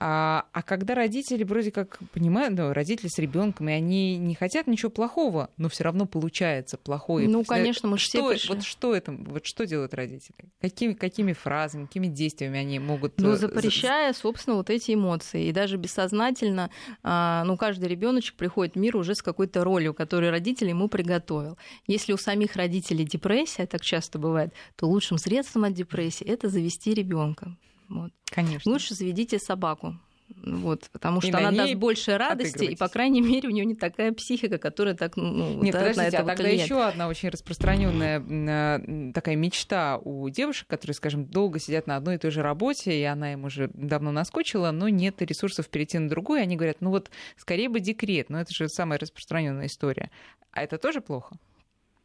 А, 0.03 0.47
а 0.51 0.63
когда 0.63 0.95
родители 0.95 1.43
вроде 1.43 1.71
как 1.71 1.99
понимают, 2.11 2.57
ну, 2.57 2.73
родители 2.73 3.07
с 3.07 3.19
ребенком, 3.19 3.69
и 3.69 3.73
они 3.73 4.17
не 4.17 4.33
хотят 4.33 4.65
ничего 4.65 4.89
плохого, 4.89 5.51
но 5.57 5.69
все 5.69 5.83
равно 5.83 6.07
получается 6.07 6.79
плохое. 6.79 7.29
Ну, 7.29 7.43
конечно, 7.45 7.87
мы 7.87 7.99
что, 7.99 8.09
все 8.09 8.29
пришли. 8.31 8.55
Вот 8.55 8.63
что 8.63 8.95
это, 8.95 9.11
вот 9.11 9.45
что 9.45 9.67
делают 9.67 9.93
родители? 9.93 10.49
Какими, 10.59 10.93
какими 10.93 11.33
фразами, 11.33 11.85
какими 11.85 12.07
действиями 12.07 12.57
они 12.57 12.79
могут... 12.79 13.19
Ну, 13.19 13.33
э, 13.33 13.35
запрещая, 13.35 14.11
собственно, 14.13 14.55
вот 14.55 14.71
эти 14.71 14.95
эмоции. 14.95 15.45
И 15.45 15.51
даже 15.51 15.77
бессознательно, 15.77 16.71
а, 17.03 17.43
ну, 17.45 17.55
каждый 17.55 17.87
ребеночек 17.87 18.37
приходит 18.37 18.73
в 18.73 18.79
мир 18.79 18.97
уже 18.97 19.13
с 19.13 19.21
какой-то 19.21 19.63
ролью, 19.63 19.93
которую 19.93 20.31
родитель 20.31 20.69
ему 20.69 20.87
приготовил. 20.87 21.59
Если 21.85 22.11
у 22.11 22.17
самих 22.17 22.55
родителей 22.55 23.05
депрессия, 23.05 23.67
так 23.67 23.81
часто 23.81 24.17
бывает, 24.17 24.51
то 24.77 24.87
лучшим 24.87 25.19
средством 25.19 25.65
от 25.65 25.73
депрессии 25.73 26.25
это 26.25 26.49
завести 26.49 26.95
ребенка. 26.95 27.55
Вот. 27.91 28.11
Конечно. 28.25 28.71
Лучше 28.71 28.95
заведите 28.95 29.37
собаку. 29.37 29.95
Вот, 30.43 30.89
потому 30.93 31.19
что 31.19 31.37
она 31.37 31.51
даст 31.51 31.73
больше 31.75 32.17
радости, 32.17 32.63
и, 32.63 32.75
по 32.77 32.87
крайней 32.87 33.21
мере, 33.21 33.49
у 33.49 33.51
нее 33.51 33.65
не 33.65 33.75
такая 33.75 34.13
психика, 34.13 34.57
которая 34.57 34.95
так 34.95 35.17
ну, 35.17 35.61
Нет, 35.61 35.73
подождите, 35.73 36.01
на 36.01 36.07
это 36.07 36.19
а 36.19 36.25
тогда 36.25 36.47
еще 36.47 36.81
одна 36.83 37.09
очень 37.09 37.27
распространенная 37.27 38.23
а, 38.49 39.11
такая 39.13 39.35
мечта 39.35 39.97
у 39.97 40.29
девушек, 40.29 40.67
которые, 40.69 40.95
скажем, 40.95 41.25
долго 41.25 41.59
сидят 41.59 41.85
на 41.85 41.97
одной 41.97 42.15
и 42.15 42.17
той 42.17 42.31
же 42.31 42.41
работе, 42.41 42.97
и 42.97 43.03
она 43.03 43.33
им 43.33 43.43
уже 43.43 43.69
давно 43.73 44.11
наскочила, 44.13 44.71
но 44.71 44.87
нет 44.87 45.21
ресурсов 45.21 45.67
перейти 45.67 45.99
на 45.99 46.07
другую, 46.07 46.41
они 46.41 46.55
говорят, 46.55 46.77
ну 46.79 46.91
вот 46.91 47.11
скорее 47.35 47.67
бы 47.67 47.81
декрет, 47.81 48.29
но 48.29 48.39
это 48.39 48.53
же 48.53 48.69
самая 48.69 48.99
распространенная 48.99 49.67
история. 49.67 50.11
А 50.51 50.63
это 50.63 50.77
тоже 50.77 51.01
плохо? 51.01 51.35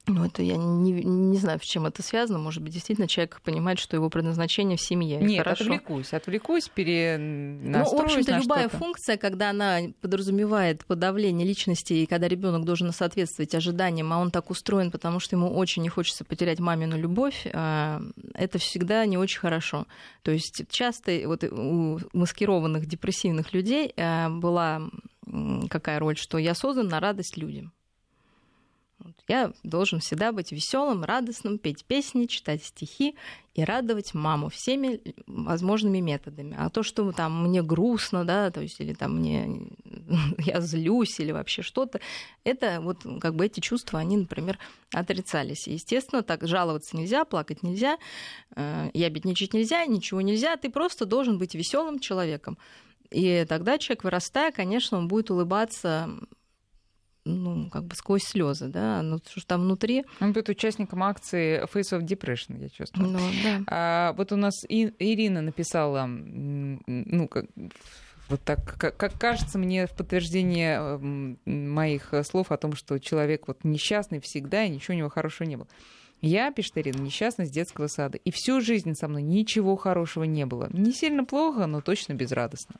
Ну, 0.08 0.24
это 0.24 0.42
я 0.42 0.56
не, 0.56 0.92
не 0.92 1.36
знаю, 1.36 1.58
с 1.60 1.64
чем 1.64 1.86
это 1.86 2.00
связано. 2.02 2.38
Может 2.38 2.62
быть, 2.62 2.72
действительно 2.72 3.08
человек 3.08 3.40
понимает, 3.42 3.80
что 3.80 3.96
его 3.96 4.08
предназначение 4.08 4.76
в 4.76 4.80
семье. 4.80 5.18
Нет, 5.18 5.42
хорошо. 5.42 5.64
отвлекусь, 5.64 6.12
отвлекусь, 6.12 6.68
перенастроюсь 6.68 7.92
Ну, 7.92 7.98
в 7.98 8.00
общем-то, 8.02 8.38
любая 8.38 8.68
что-то. 8.68 8.78
функция, 8.78 9.16
когда 9.16 9.50
она 9.50 9.80
подразумевает 10.00 10.84
подавление 10.86 11.46
личности, 11.46 11.92
и 11.92 12.06
когда 12.06 12.28
ребенок 12.28 12.64
должен 12.64 12.92
соответствовать 12.92 13.54
ожиданиям, 13.56 14.12
а 14.12 14.18
он 14.18 14.30
так 14.30 14.50
устроен, 14.50 14.92
потому 14.92 15.18
что 15.18 15.34
ему 15.34 15.52
очень 15.52 15.82
не 15.82 15.88
хочется 15.88 16.24
потерять 16.24 16.60
мамину 16.60 16.96
любовь, 16.96 17.46
а, 17.52 18.00
это 18.34 18.58
всегда 18.58 19.04
не 19.06 19.18
очень 19.18 19.40
хорошо. 19.40 19.86
То 20.22 20.30
есть 20.30 20.62
часто 20.70 21.20
вот 21.26 21.42
у 21.42 21.98
маскированных 22.12 22.86
депрессивных 22.86 23.52
людей 23.52 23.92
а, 23.96 24.28
была 24.30 24.82
какая 25.68 25.98
роль, 25.98 26.16
что 26.16 26.38
я 26.38 26.54
создан 26.54 26.86
на 26.86 27.00
радость 27.00 27.36
людям. 27.36 27.72
Я 29.28 29.52
должен 29.64 29.98
всегда 29.98 30.30
быть 30.30 30.52
веселым, 30.52 31.02
радостным, 31.02 31.58
петь 31.58 31.84
песни, 31.84 32.26
читать 32.26 32.62
стихи 32.62 33.16
и 33.54 33.64
радовать 33.64 34.14
маму 34.14 34.48
всеми 34.48 35.00
возможными 35.26 35.98
методами. 35.98 36.54
А 36.56 36.70
то, 36.70 36.84
что 36.84 37.10
там 37.10 37.48
мне 37.48 37.62
грустно, 37.62 38.24
да, 38.24 38.50
то 38.50 38.60
есть 38.60 38.80
или 38.80 38.92
там 38.92 39.16
мне 39.16 39.68
я 40.38 40.60
злюсь 40.60 41.18
или 41.18 41.32
вообще 41.32 41.62
что-то, 41.62 42.00
это 42.44 42.80
вот 42.80 42.98
как 43.20 43.34
бы 43.34 43.46
эти 43.46 43.58
чувства, 43.58 43.98
они, 43.98 44.16
например, 44.16 44.58
отрицались. 44.92 45.66
И, 45.66 45.72
естественно, 45.72 46.22
так 46.22 46.46
жаловаться 46.46 46.96
нельзя, 46.96 47.24
плакать 47.24 47.64
нельзя, 47.64 47.98
э, 48.54 48.90
ябедничать 48.94 49.54
нельзя, 49.54 49.84
ничего 49.86 50.20
нельзя. 50.20 50.56
Ты 50.56 50.70
просто 50.70 51.04
должен 51.04 51.38
быть 51.38 51.54
веселым 51.56 51.98
человеком. 51.98 52.58
И 53.10 53.44
тогда 53.48 53.78
человек, 53.78 54.04
вырастая, 54.04 54.52
конечно, 54.52 54.98
он 54.98 55.08
будет 55.08 55.30
улыбаться 55.30 56.10
ну, 57.26 57.68
как 57.70 57.84
бы 57.84 57.94
сквозь 57.94 58.22
слезы, 58.22 58.68
да, 58.68 59.02
ну, 59.02 59.18
что 59.24 59.46
там 59.46 59.62
внутри. 59.62 60.04
Он 60.20 60.32
будет 60.32 60.48
участником 60.48 61.02
акции 61.02 61.62
Face 61.64 61.98
of 61.98 62.02
Depression, 62.02 62.60
я 62.62 62.68
чувствую. 62.68 63.10
Ну, 63.10 63.20
да. 63.42 63.62
а, 63.66 64.12
вот 64.12 64.32
у 64.32 64.36
нас 64.36 64.64
и, 64.68 64.92
Ирина 64.98 65.42
написала, 65.42 66.06
ну, 66.06 67.28
как, 67.28 67.46
вот 68.28 68.40
так, 68.42 68.78
как, 68.78 68.96
как 68.96 69.18
кажется 69.18 69.58
мне 69.58 69.86
в 69.86 69.92
подтверждение 69.92 70.98
моих 71.44 72.14
слов 72.24 72.52
о 72.52 72.56
том, 72.56 72.74
что 72.74 72.98
человек 72.98 73.48
вот 73.48 73.64
несчастный 73.64 74.20
всегда, 74.20 74.64
и 74.64 74.70
ничего 74.70 74.94
у 74.94 74.98
него 74.98 75.08
хорошего 75.08 75.48
не 75.48 75.56
было. 75.56 75.68
Я, 76.22 76.50
пишет 76.50 76.78
Ирина, 76.78 76.98
несчастна 76.98 77.44
с 77.44 77.50
детского 77.50 77.88
сада. 77.88 78.18
И 78.18 78.30
всю 78.30 78.60
жизнь 78.60 78.94
со 78.94 79.06
мной 79.06 79.22
ничего 79.22 79.76
хорошего 79.76 80.24
не 80.24 80.46
было. 80.46 80.68
Не 80.72 80.92
сильно 80.92 81.24
плохо, 81.24 81.66
но 81.66 81.80
точно 81.80 82.14
безрадостно. 82.14 82.76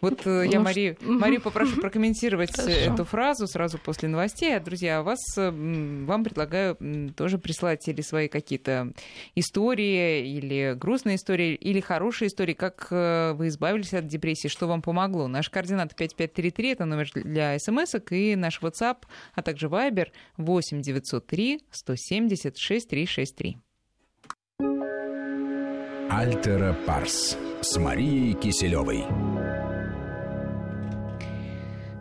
Вот 0.00 0.26
э, 0.26 0.46
я 0.50 0.60
Марию, 0.60 0.96
Марию 1.02 1.42
попрошу 1.42 1.80
прокомментировать 1.80 2.56
Хорошо. 2.56 2.70
эту 2.70 3.04
фразу 3.04 3.46
сразу 3.46 3.78
после 3.78 4.08
новостей. 4.08 4.56
А, 4.56 4.60
друзья, 4.60 5.02
вас, 5.02 5.18
э, 5.36 5.50
вам 5.50 6.24
предлагаю 6.24 6.76
тоже 7.14 7.38
прислать 7.38 7.86
или 7.86 8.00
свои 8.00 8.28
какие-то 8.28 8.92
истории, 9.34 10.26
или 10.26 10.74
грустные 10.74 11.16
истории, 11.16 11.54
или 11.54 11.80
хорошие 11.80 12.28
истории, 12.28 12.54
как 12.54 12.88
э, 12.90 13.32
вы 13.34 13.48
избавились 13.48 13.92
от 13.92 14.06
депрессии, 14.06 14.48
что 14.48 14.66
вам 14.66 14.80
помогло. 14.80 15.28
Наш 15.28 15.50
координат 15.50 15.94
5533, 15.94 16.72
это 16.72 16.84
номер 16.86 17.10
для 17.14 17.58
смс 17.58 17.94
и 18.10 18.36
наш 18.36 18.60
WhatsApp, 18.60 18.98
а 19.34 19.42
также 19.42 19.66
Viber 19.66 20.08
8 20.38 20.80
903 20.80 21.60
170 21.70 22.56
6363. 22.70 23.58
Альтера 26.08 26.76
Парс 26.86 27.36
с 27.62 27.76
Марией 27.76 28.34
Киселевой. 28.34 29.04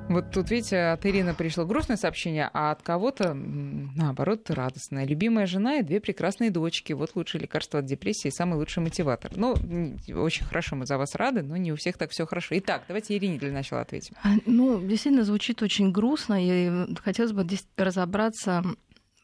Вот 0.10 0.32
тут, 0.32 0.52
видите, 0.52 0.78
от 0.78 1.06
Ирины 1.08 1.34
пришло 1.34 1.66
грустное 1.66 1.98
сообщение, 1.98 2.50
а 2.54 2.72
от 2.72 2.84
кого-то, 2.84 3.34
наоборот, 3.34 4.50
радостное. 4.52 5.06
Любимая 5.06 5.48
жена 5.48 5.78
и 5.78 5.84
две 5.84 6.00
прекрасные 6.00 6.52
дочки. 6.52 6.94
Вот 6.94 7.16
лучшее 7.16 7.42
лекарство 7.42 7.80
от 7.80 7.86
депрессии, 7.86 8.30
самый 8.30 8.56
лучший 8.56 8.84
мотиватор. 8.84 9.32
Ну, 9.36 9.56
очень 10.16 10.46
хорошо, 10.46 10.76
мы 10.76 10.86
за 10.86 11.00
вас 11.00 11.16
рады, 11.16 11.42
но 11.42 11.58
не 11.58 11.72
у 11.72 11.76
всех 11.76 11.98
так 11.98 12.12
все 12.12 12.28
хорошо. 12.28 12.56
Итак, 12.58 12.84
давайте 12.88 13.16
Ирине 13.18 13.40
для 13.40 13.52
начала 13.52 13.82
ответим. 13.82 14.16
А, 14.24 14.34
ну, 14.46 14.80
действительно, 14.80 15.24
звучит 15.24 15.64
очень 15.64 15.92
грустно, 15.92 16.38
и 16.40 16.94
хотелось 17.04 17.32
бы 17.32 17.48
разобраться 17.78 18.64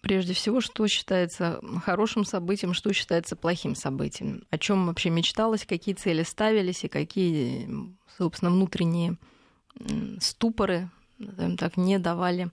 прежде 0.06 0.36
всего, 0.36 0.62
что 0.62 0.88
считается 0.88 1.60
хорошим 1.84 2.26
событием, 2.26 2.76
что 2.76 2.94
считается 2.94 3.36
плохим 3.36 3.74
событием, 3.74 4.44
о 4.52 4.60
чем 4.60 4.86
вообще 4.86 5.10
мечталось, 5.10 5.66
какие 5.66 5.96
цели 5.96 6.22
ставились 6.22 6.84
и 6.84 6.90
какие, 6.90 7.68
собственно, 8.16 8.52
внутренние 8.52 9.18
ступоры, 10.20 10.92
так, 11.58 11.78
не 11.78 11.98
давали 11.98 12.52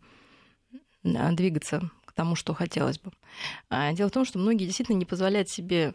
а, 1.04 1.32
двигаться 1.32 1.90
к 2.06 2.14
тому, 2.14 2.36
что 2.36 2.54
хотелось 2.54 2.98
бы. 2.98 3.12
А, 3.68 3.92
дело 3.92 4.08
в 4.08 4.12
том, 4.12 4.24
что 4.24 4.38
многие 4.38 4.64
действительно 4.64 4.96
не 4.96 5.04
позволяют 5.04 5.50
себе 5.50 5.92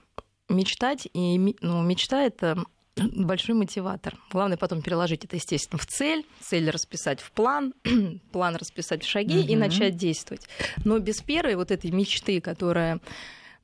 мечтать, 0.49 1.07
и 1.11 1.55
ну, 1.61 1.81
мечта 1.81 2.21
это 2.21 2.65
большой 3.15 3.55
мотиватор. 3.55 4.15
Главное 4.31 4.57
потом 4.57 4.81
переложить 4.81 5.25
это, 5.25 5.35
естественно, 5.35 5.79
в 5.79 5.85
цель, 5.85 6.25
цель 6.41 6.69
расписать 6.69 7.19
в 7.21 7.31
план, 7.31 7.73
план 8.31 8.55
расписать 8.55 9.03
в 9.03 9.07
шаги 9.07 9.39
угу. 9.39 9.47
и 9.47 9.55
начать 9.55 9.95
действовать. 9.95 10.47
Но 10.83 10.99
без 10.99 11.21
первой 11.21 11.55
вот 11.55 11.71
этой 11.71 11.91
мечты, 11.91 12.41
которая 12.41 12.99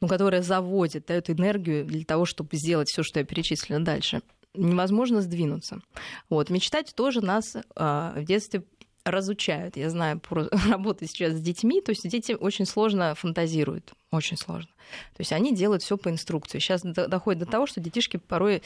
ну, 0.02 0.10
которая 0.10 0.42
заводит, 0.42 1.06
дает 1.06 1.30
энергию 1.30 1.86
для 1.86 2.04
того, 2.04 2.26
чтобы 2.26 2.50
сделать 2.58 2.90
все, 2.90 3.04
что 3.04 3.20
я 3.20 3.26
перечислила 3.26 3.80
дальше, 3.80 4.22
невозможно 4.54 5.22
сдвинуться. 5.22 5.80
Вот. 6.30 6.50
Мечтать 6.50 6.94
тоже 6.94 7.22
нас 7.22 7.56
э, 7.56 7.62
в 7.76 8.24
детстве 8.26 8.64
разучают. 9.06 9.78
Я 9.78 9.90
знаю, 9.90 10.20
по 10.20 10.36
работе 10.70 11.08
сейчас 11.08 11.34
с 11.34 11.42
детьми, 11.42 11.82
то 11.82 11.92
есть 11.92 12.08
дети 12.10 12.34
очень 12.34 12.66
сложно 12.66 13.16
фантазируют, 13.16 13.94
очень 14.12 14.38
сложно. 14.38 14.70
То 15.16 15.22
есть 15.22 15.32
они 15.32 15.54
делают 15.54 15.84
все 15.84 15.98
по 15.98 16.10
инструкции. 16.10 16.60
Сейчас 16.60 16.82
доходит 16.82 17.40
до 17.40 17.46
того, 17.46 17.66
что 17.66 17.80
детишки 17.80 18.18
порой 18.18 18.62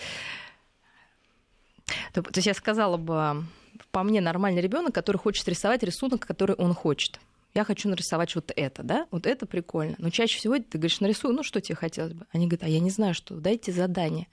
то, 2.14 2.22
то 2.22 2.38
есть 2.38 2.48
я 2.48 2.54
сказала 2.54 2.98
бы, 2.98 3.46
по 3.92 4.04
мне 4.04 4.22
нормальный 4.22 4.62
ребенок, 4.62 4.94
который 4.94 5.18
хочет 5.18 5.48
рисовать 5.48 5.84
рисунок, 5.84 6.26
который 6.26 6.56
он 6.56 6.74
хочет. 6.74 7.20
Я 7.54 7.64
хочу 7.64 7.90
нарисовать 7.90 8.36
вот 8.36 8.52
это, 8.56 8.84
да, 8.84 9.08
вот 9.10 9.26
это 9.26 9.46
прикольно. 9.46 9.96
Но 9.98 10.10
чаще 10.10 10.38
всего 10.38 10.58
ты 10.58 10.78
говоришь, 10.78 11.00
нарисуй, 11.00 11.34
ну 11.34 11.44
что 11.44 11.60
тебе 11.60 11.76
хотелось 11.76 12.14
бы? 12.14 12.26
Они 12.32 12.46
говорят, 12.46 12.64
а 12.64 12.70
я 12.70 12.80
не 12.80 12.92
знаю, 12.92 13.14
что, 13.14 13.36
дайте 13.36 13.72
задание. 13.72 14.28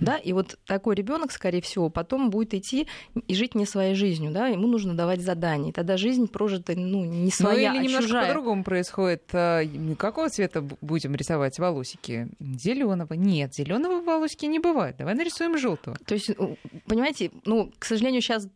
Да, 0.00 0.16
и 0.16 0.32
вот 0.32 0.58
такой 0.66 0.94
ребенок, 0.94 1.32
скорее 1.32 1.60
всего, 1.62 1.90
потом 1.90 2.30
будет 2.30 2.54
идти 2.54 2.86
и 3.26 3.34
жить 3.34 3.54
не 3.54 3.66
своей 3.66 3.94
жизнью, 3.94 4.32
да, 4.32 4.48
ему 4.48 4.66
нужно 4.66 4.94
давать 4.94 5.20
задания. 5.20 5.70
И 5.70 5.72
тогда 5.72 5.96
жизнь 5.96 6.28
прожита, 6.28 6.74
ну, 6.76 7.04
не 7.04 7.30
своя, 7.30 7.72
ну, 7.72 7.80
или 7.80 7.86
а 7.86 7.88
немножко 7.88 8.26
по-другому 8.26 8.64
происходит. 8.64 9.22
А, 9.32 9.62
Какого 9.98 10.28
цвета 10.28 10.62
будем 10.80 11.14
рисовать 11.14 11.58
волосики? 11.58 12.28
Зеленого? 12.40 13.14
Нет, 13.14 13.54
зеленого 13.54 14.00
волосики 14.02 14.46
не 14.46 14.58
бывает. 14.58 14.96
Давай 14.98 15.14
нарисуем 15.14 15.58
желтого. 15.58 15.96
То 16.06 16.14
есть, 16.14 16.30
ну, 16.38 16.56
понимаете, 16.86 17.30
ну, 17.44 17.72
к 17.78 17.84
сожалению, 17.84 18.22
сейчас 18.22 18.48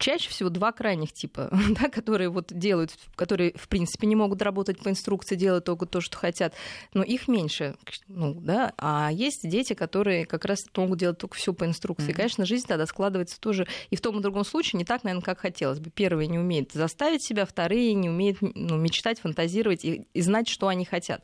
чаще 0.00 0.30
всего 0.30 0.48
два 0.48 0.72
крайних 0.72 1.12
типа, 1.12 1.50
да, 1.80 1.88
которые 1.88 2.30
вот 2.30 2.46
делают, 2.50 2.92
которые, 3.14 3.52
в 3.54 3.68
принципе, 3.68 4.06
не 4.06 4.16
могут 4.16 4.42
работать 4.42 4.80
по 4.80 4.88
инструкции, 4.88 5.36
делают 5.36 5.64
только 5.64 5.86
то, 5.86 6.00
что 6.00 6.16
хотят, 6.16 6.54
но 6.94 7.02
их 7.04 7.28
меньше, 7.28 7.76
ну, 8.08 8.34
да, 8.34 8.72
а 8.78 9.10
есть 9.12 9.48
дети, 9.48 9.74
которые 9.74 10.26
как 10.26 10.44
раз 10.44 10.60
могут 10.74 10.98
делать 10.98 11.18
только 11.18 11.36
все 11.36 11.52
по 11.52 11.64
инструкции. 11.64 12.08
Мгм. 12.08 12.16
Конечно, 12.16 12.46
жизнь 12.46 12.66
тогда 12.66 12.86
складывается 12.86 13.38
тоже 13.38 13.68
и 13.90 13.96
в 13.96 14.00
том 14.00 14.18
и 14.18 14.22
другом 14.22 14.44
случае 14.44 14.78
не 14.78 14.84
так, 14.84 15.04
наверное, 15.04 15.22
как 15.22 15.38
хотелось 15.38 15.78
бы. 15.78 15.90
Первые 15.90 16.26
не 16.28 16.38
умеют 16.38 16.72
заставить 16.72 17.22
себя, 17.22 17.44
вторые 17.44 17.92
не 17.94 18.08
умеют 18.08 18.38
ну, 18.40 18.76
мечтать, 18.76 19.20
фантазировать 19.20 19.84
и, 19.84 20.06
и 20.14 20.22
знать, 20.22 20.48
что 20.48 20.68
они 20.68 20.84
хотят. 20.86 21.22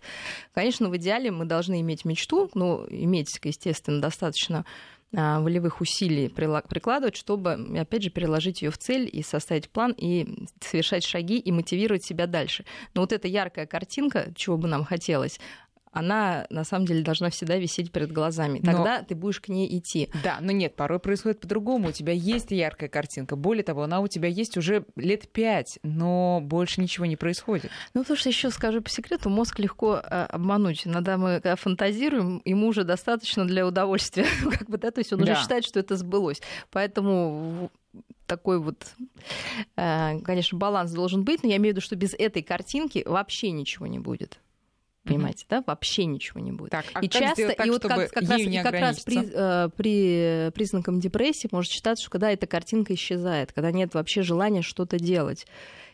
Конечно, 0.55 0.91
в 0.91 0.97
идеале 0.99 1.31
мы 1.31 1.47
должны 1.47 1.81
иметь 1.81 2.05
мечту, 2.05 2.51
но 2.55 2.87
иметь, 2.91 3.39
естественно, 3.43 4.01
достаточно 4.01 4.67
волевых 5.17 5.81
усилий 5.81 6.29
прикладывать, 6.29 7.17
чтобы, 7.17 7.53
опять 7.79 8.03
же, 8.03 8.11
переложить 8.11 8.61
ее 8.61 8.71
в 8.71 8.77
цель 8.77 9.09
и 9.11 9.23
составить 9.23 9.71
план, 9.71 9.95
и 9.97 10.47
совершать 10.61 11.05
шаги, 11.05 11.39
и 11.39 11.51
мотивировать 11.51 12.05
себя 12.05 12.27
дальше. 12.27 12.67
Но 12.93 13.01
вот 13.01 13.13
эта 13.13 13.27
яркая 13.27 13.67
картинка, 13.67 14.33
чего 14.37 14.59
бы 14.59 14.69
нам 14.69 14.85
хотелось, 14.85 15.41
она 15.97 16.47
на 16.51 16.65
самом 16.65 16.87
деле 16.87 17.03
должна 17.03 17.31
всегда 17.31 17.57
висеть 17.57 17.91
перед 17.93 18.13
глазами. 18.13 18.61
Но- 18.63 18.73
Тогда 18.73 19.03
ты 19.03 19.15
будешь 19.15 19.41
к 19.41 19.49
ней 19.49 19.79
идти. 19.79 20.09
Да, 20.23 20.39
но 20.41 20.53
нет, 20.53 20.75
порой 20.77 20.99
происходит 20.99 21.41
по-другому. 21.41 21.89
У 21.89 21.93
тебя 21.93 22.13
есть 22.13 22.51
яркая 22.51 22.89
картинка. 22.89 23.37
Более 23.37 23.65
того, 23.65 23.83
она 23.83 24.01
у 24.01 24.07
тебя 24.09 24.29
есть 24.29 24.57
уже 24.57 24.85
лет 24.97 25.29
пять, 25.31 25.79
но 25.83 26.41
больше 26.43 26.81
ничего 26.81 27.07
не 27.07 27.17
происходит. 27.17 27.71
Ну, 27.95 28.03
потому 28.03 28.17
что 28.17 28.29
еще 28.29 28.51
скажу 28.51 28.81
по 28.83 28.91
секрету, 28.91 29.31
мозг 29.31 29.59
легко 29.59 30.01
а, 30.03 30.27
обмануть. 30.27 30.87
Иногда 30.87 31.17
мы 31.17 31.41
когда 31.41 31.57
фантазируем, 31.57 32.43
ему 32.45 32.69
уже 32.69 32.85
достаточно 32.85 33.45
для 33.47 33.67
удовольствия. 33.67 34.27
Ну, 34.43 34.51
как 34.51 34.69
бы, 34.69 34.79
да, 34.79 34.91
то 34.91 35.01
есть 35.01 35.13
он 35.13 35.21
Да. 35.21 35.33
уже 35.33 35.41
считает, 35.41 35.65
что 35.65 35.81
это 35.81 35.97
сбылось. 35.97 36.41
Поэтому 36.71 37.71
такой 38.27 38.59
вот, 38.59 38.77
э, 39.77 40.21
конечно, 40.21 40.59
баланс 40.59 40.93
должен 40.93 41.25
быть, 41.25 41.43
но 41.43 41.49
я 41.49 41.57
имею 41.57 41.73
в 41.75 41.77
виду, 41.77 41.81
что 41.81 41.97
без 41.97 42.15
этой 42.15 42.43
картинки 42.43 43.03
вообще 43.07 43.51
ничего 43.51 43.87
не 43.87 43.99
будет. 43.99 44.39
Понимаете, 45.07 45.47
да? 45.49 45.63
Вообще 45.67 46.05
ничего 46.05 46.41
не 46.41 46.53
будет. 46.53 46.71
Так, 46.71 46.87
а 46.95 47.01
и 47.05 47.09
часто, 47.09 47.35
сделать 47.35 47.57
так, 47.57 47.67
и 47.67 47.71
вот 47.71 47.83
как, 47.83 48.11
как 48.11 48.29
раз, 48.29 48.41
и 48.41 48.59
как 48.63 48.73
раз 48.73 49.01
при, 49.01 49.17
ограничиться? 49.19 49.71
э, 49.75 49.77
при 49.77 50.51
признакам 50.53 51.01
депрессии 51.01 51.49
может 51.53 51.71
считаться, 51.73 52.03
что 52.03 52.11
когда 52.11 52.31
эта 52.31 52.47
картинка 52.47 52.95
исчезает, 52.95 53.53
когда 53.53 53.71
нет 53.73 53.95
вообще 53.95 54.23
желания 54.23 54.63
что-то 54.63 54.99
делать, 54.99 55.47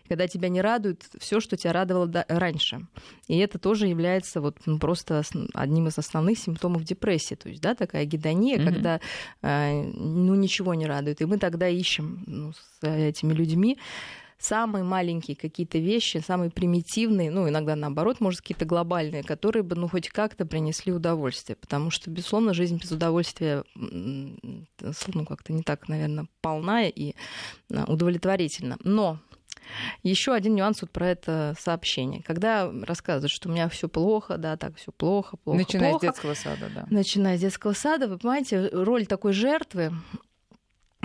когда 0.08 0.26
тебя 0.28 0.48
не 0.48 0.60
радует 0.60 1.04
все, 1.20 1.40
что 1.40 1.56
тебя 1.56 1.72
радовало 1.72 2.06
до- 2.06 2.26
раньше. 2.28 2.80
И 3.28 3.38
это 3.38 3.58
тоже 3.58 3.86
является 3.86 4.40
вот 4.40 4.56
ну, 4.66 4.78
просто 4.78 5.20
ос- 5.20 5.30
одним 5.54 5.86
из 5.88 5.96
основных 5.96 6.38
симптомов 6.38 6.82
депрессии. 6.84 7.34
То 7.36 7.48
есть, 7.48 7.62
да, 7.62 7.74
такая 7.74 8.04
гедония, 8.04 8.58
Мгм. 8.58 8.66
когда 8.74 9.00
э, 9.42 9.82
ну, 9.94 10.34
ничего 10.34 10.74
не 10.74 10.86
радует. 10.86 11.20
И 11.22 11.24
мы 11.24 11.38
тогда 11.38 11.68
ищем 11.68 12.24
ну, 12.26 12.52
с 12.52 12.86
этими 12.86 13.32
людьми 13.32 13.78
самые 14.42 14.84
маленькие 14.84 15.36
какие-то 15.36 15.78
вещи, 15.78 16.18
самые 16.18 16.50
примитивные, 16.50 17.30
ну, 17.30 17.48
иногда 17.48 17.76
наоборот, 17.76 18.20
может, 18.20 18.40
какие-то 18.40 18.64
глобальные, 18.64 19.22
которые 19.22 19.62
бы, 19.62 19.76
ну, 19.76 19.88
хоть 19.88 20.08
как-то 20.08 20.44
принесли 20.44 20.92
удовольствие. 20.92 21.56
Потому 21.56 21.90
что, 21.90 22.10
безусловно, 22.10 22.52
жизнь 22.54 22.78
без 22.78 22.90
удовольствия, 22.90 23.64
ну, 23.74 25.26
как-то 25.26 25.52
не 25.52 25.62
так, 25.62 25.88
наверное, 25.88 26.26
полная 26.40 26.88
и 26.88 27.14
а, 27.72 27.84
удовлетворительна. 27.84 28.78
Но 28.82 29.18
еще 30.02 30.32
один 30.32 30.54
нюанс 30.54 30.82
вот 30.82 30.90
про 30.90 31.10
это 31.10 31.54
сообщение. 31.58 32.22
Когда 32.22 32.70
рассказывают, 32.82 33.30
что 33.30 33.48
у 33.48 33.52
меня 33.52 33.68
все 33.68 33.88
плохо, 33.88 34.36
да, 34.36 34.56
так 34.56 34.76
все 34.76 34.92
плохо, 34.92 35.36
плохо, 35.36 35.58
Начиная 35.58 35.90
плохо, 35.90 36.06
с 36.06 36.08
детского 36.08 36.34
сада, 36.34 36.70
да. 36.74 36.86
начиная 36.90 37.36
с 37.38 37.40
детского 37.40 37.72
сада, 37.72 38.08
вы 38.08 38.18
понимаете, 38.18 38.68
роль 38.72 39.06
такой 39.06 39.32
жертвы 39.32 39.92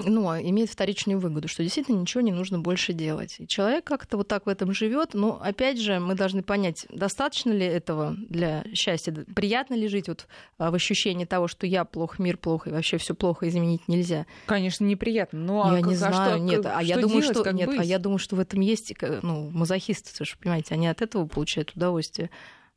ну, 0.06 0.30
имеет 0.40 0.70
вторичную 0.70 1.20
выгоду, 1.20 1.48
что 1.48 1.64
действительно 1.64 2.00
ничего 2.00 2.22
не 2.22 2.32
нужно 2.32 2.60
больше 2.60 2.94
делать. 2.94 3.38
И 3.40 3.48
человек 3.48 3.84
как-то 3.86 4.18
вот 4.18 4.28
так 4.28 4.46
в 4.46 4.50
этом 4.50 4.72
живет. 4.72 5.14
Но 5.14 5.42
опять 5.42 5.80
же, 5.82 6.00
мы 6.00 6.14
должны 6.14 6.44
понять, 6.44 6.86
достаточно 6.90 7.52
ли 7.52 7.66
этого 7.66 8.16
для 8.30 8.64
счастья, 8.74 9.12
приятно 9.12 9.74
ли 9.74 9.88
жить 9.88 10.08
вот 10.08 10.28
а, 10.60 10.70
в 10.70 10.76
ощущении 10.76 11.26
того, 11.26 11.48
что 11.48 11.66
я 11.66 11.84
плохо, 11.84 12.22
мир 12.22 12.38
плохо, 12.38 12.70
и 12.70 12.74
вообще 12.74 12.98
все 12.98 13.16
плохо, 13.16 13.48
изменить 13.50 13.88
нельзя. 13.88 14.28
Конечно, 14.46 14.84
неприятно. 14.84 15.40
Но 15.40 15.66
а 15.66 15.76
я 15.76 15.82
не 15.82 15.96
а 15.96 15.98
знаю, 15.98 16.14
что- 16.14 16.40
нет, 16.40 16.66
а 16.66 16.84
я 16.84 16.96
что 16.96 17.02
думаю, 17.02 17.22
делать, 17.22 17.38
что 17.38 17.52
нет, 17.52 17.70
а 17.70 17.78
быть? 17.78 17.88
я 17.88 17.98
думаю, 17.98 18.20
что 18.20 18.36
в 18.36 18.40
этом 18.40 18.62
есть, 18.62 18.94
э, 19.02 19.20
ну, 19.24 19.50
мазохисты, 19.50 20.12
вы 20.20 20.26
же 20.26 20.38
понимаете, 20.38 20.76
они 20.76 20.88
от 20.88 21.02
этого 21.02 21.26
получают 21.26 21.72
удовольствие, 21.76 22.30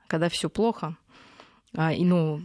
когда 0.06 0.30
все 0.30 0.48
плохо, 0.48 0.96
а, 1.76 1.92
и 1.92 2.02
ну 2.02 2.40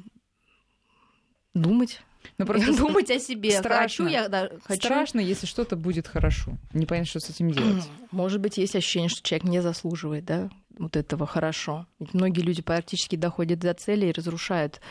думать, 1.54 2.02
Ну, 2.38 2.46
просто 2.46 2.76
думать 2.78 3.10
о 3.12 3.20
себе. 3.20 3.52
страшно. 3.52 4.06
Хочу 4.06 4.08
я, 4.08 4.28
да, 4.28 4.50
хочу. 4.64 4.82
страшно, 4.82 5.20
если 5.20 5.46
что-то 5.46 5.76
будет 5.76 6.08
хорошо. 6.08 6.58
Непонятно, 6.74 7.10
что 7.10 7.20
с 7.20 7.30
этим 7.30 7.52
делать. 7.52 7.84
Может 8.12 8.42
быть, 8.42 8.58
есть 8.58 8.76
ощущение, 8.76 9.10
что 9.10 9.22
человек 9.22 9.46
не 9.46 9.62
заслуживает, 9.62 10.26
да, 10.26 10.50
вот 10.78 10.96
этого 10.96 11.26
хорошо. 11.26 11.88
Ведь 12.00 12.14
многие 12.14 12.42
люди 12.42 12.62
практически 12.62 13.16
доходят 13.16 13.60
до 13.60 13.74
цели 13.74 14.08
и 14.08 14.12
разрушают 14.12 14.82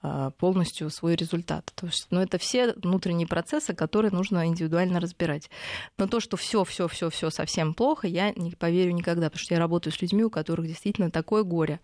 а, 0.00 0.30
полностью 0.32 0.90
свой 0.90 1.16
результат. 1.16 1.72
То 1.74 1.86
есть, 1.86 2.06
ну, 2.10 2.20
это 2.20 2.38
все 2.38 2.72
внутренние 2.74 3.26
процессы, 3.26 3.74
которые 3.74 4.12
нужно 4.12 4.46
индивидуально 4.46 5.00
разбирать. 5.00 5.50
Но 5.96 6.06
то, 6.06 6.20
что 6.20 6.36
все, 6.36 6.64
все, 6.64 6.88
все, 6.88 7.10
все 7.10 7.30
совсем 7.30 7.74
плохо, 7.74 8.06
я 8.06 8.32
не 8.32 8.52
поверю 8.52 8.92
никогда, 8.92 9.26
потому 9.26 9.40
что 9.40 9.54
я 9.54 9.60
работаю 9.60 9.92
с 9.92 10.00
людьми, 10.00 10.24
у 10.24 10.30
которых 10.30 10.66
действительно 10.66 11.10
такое 11.10 11.42
горе, 11.42 11.80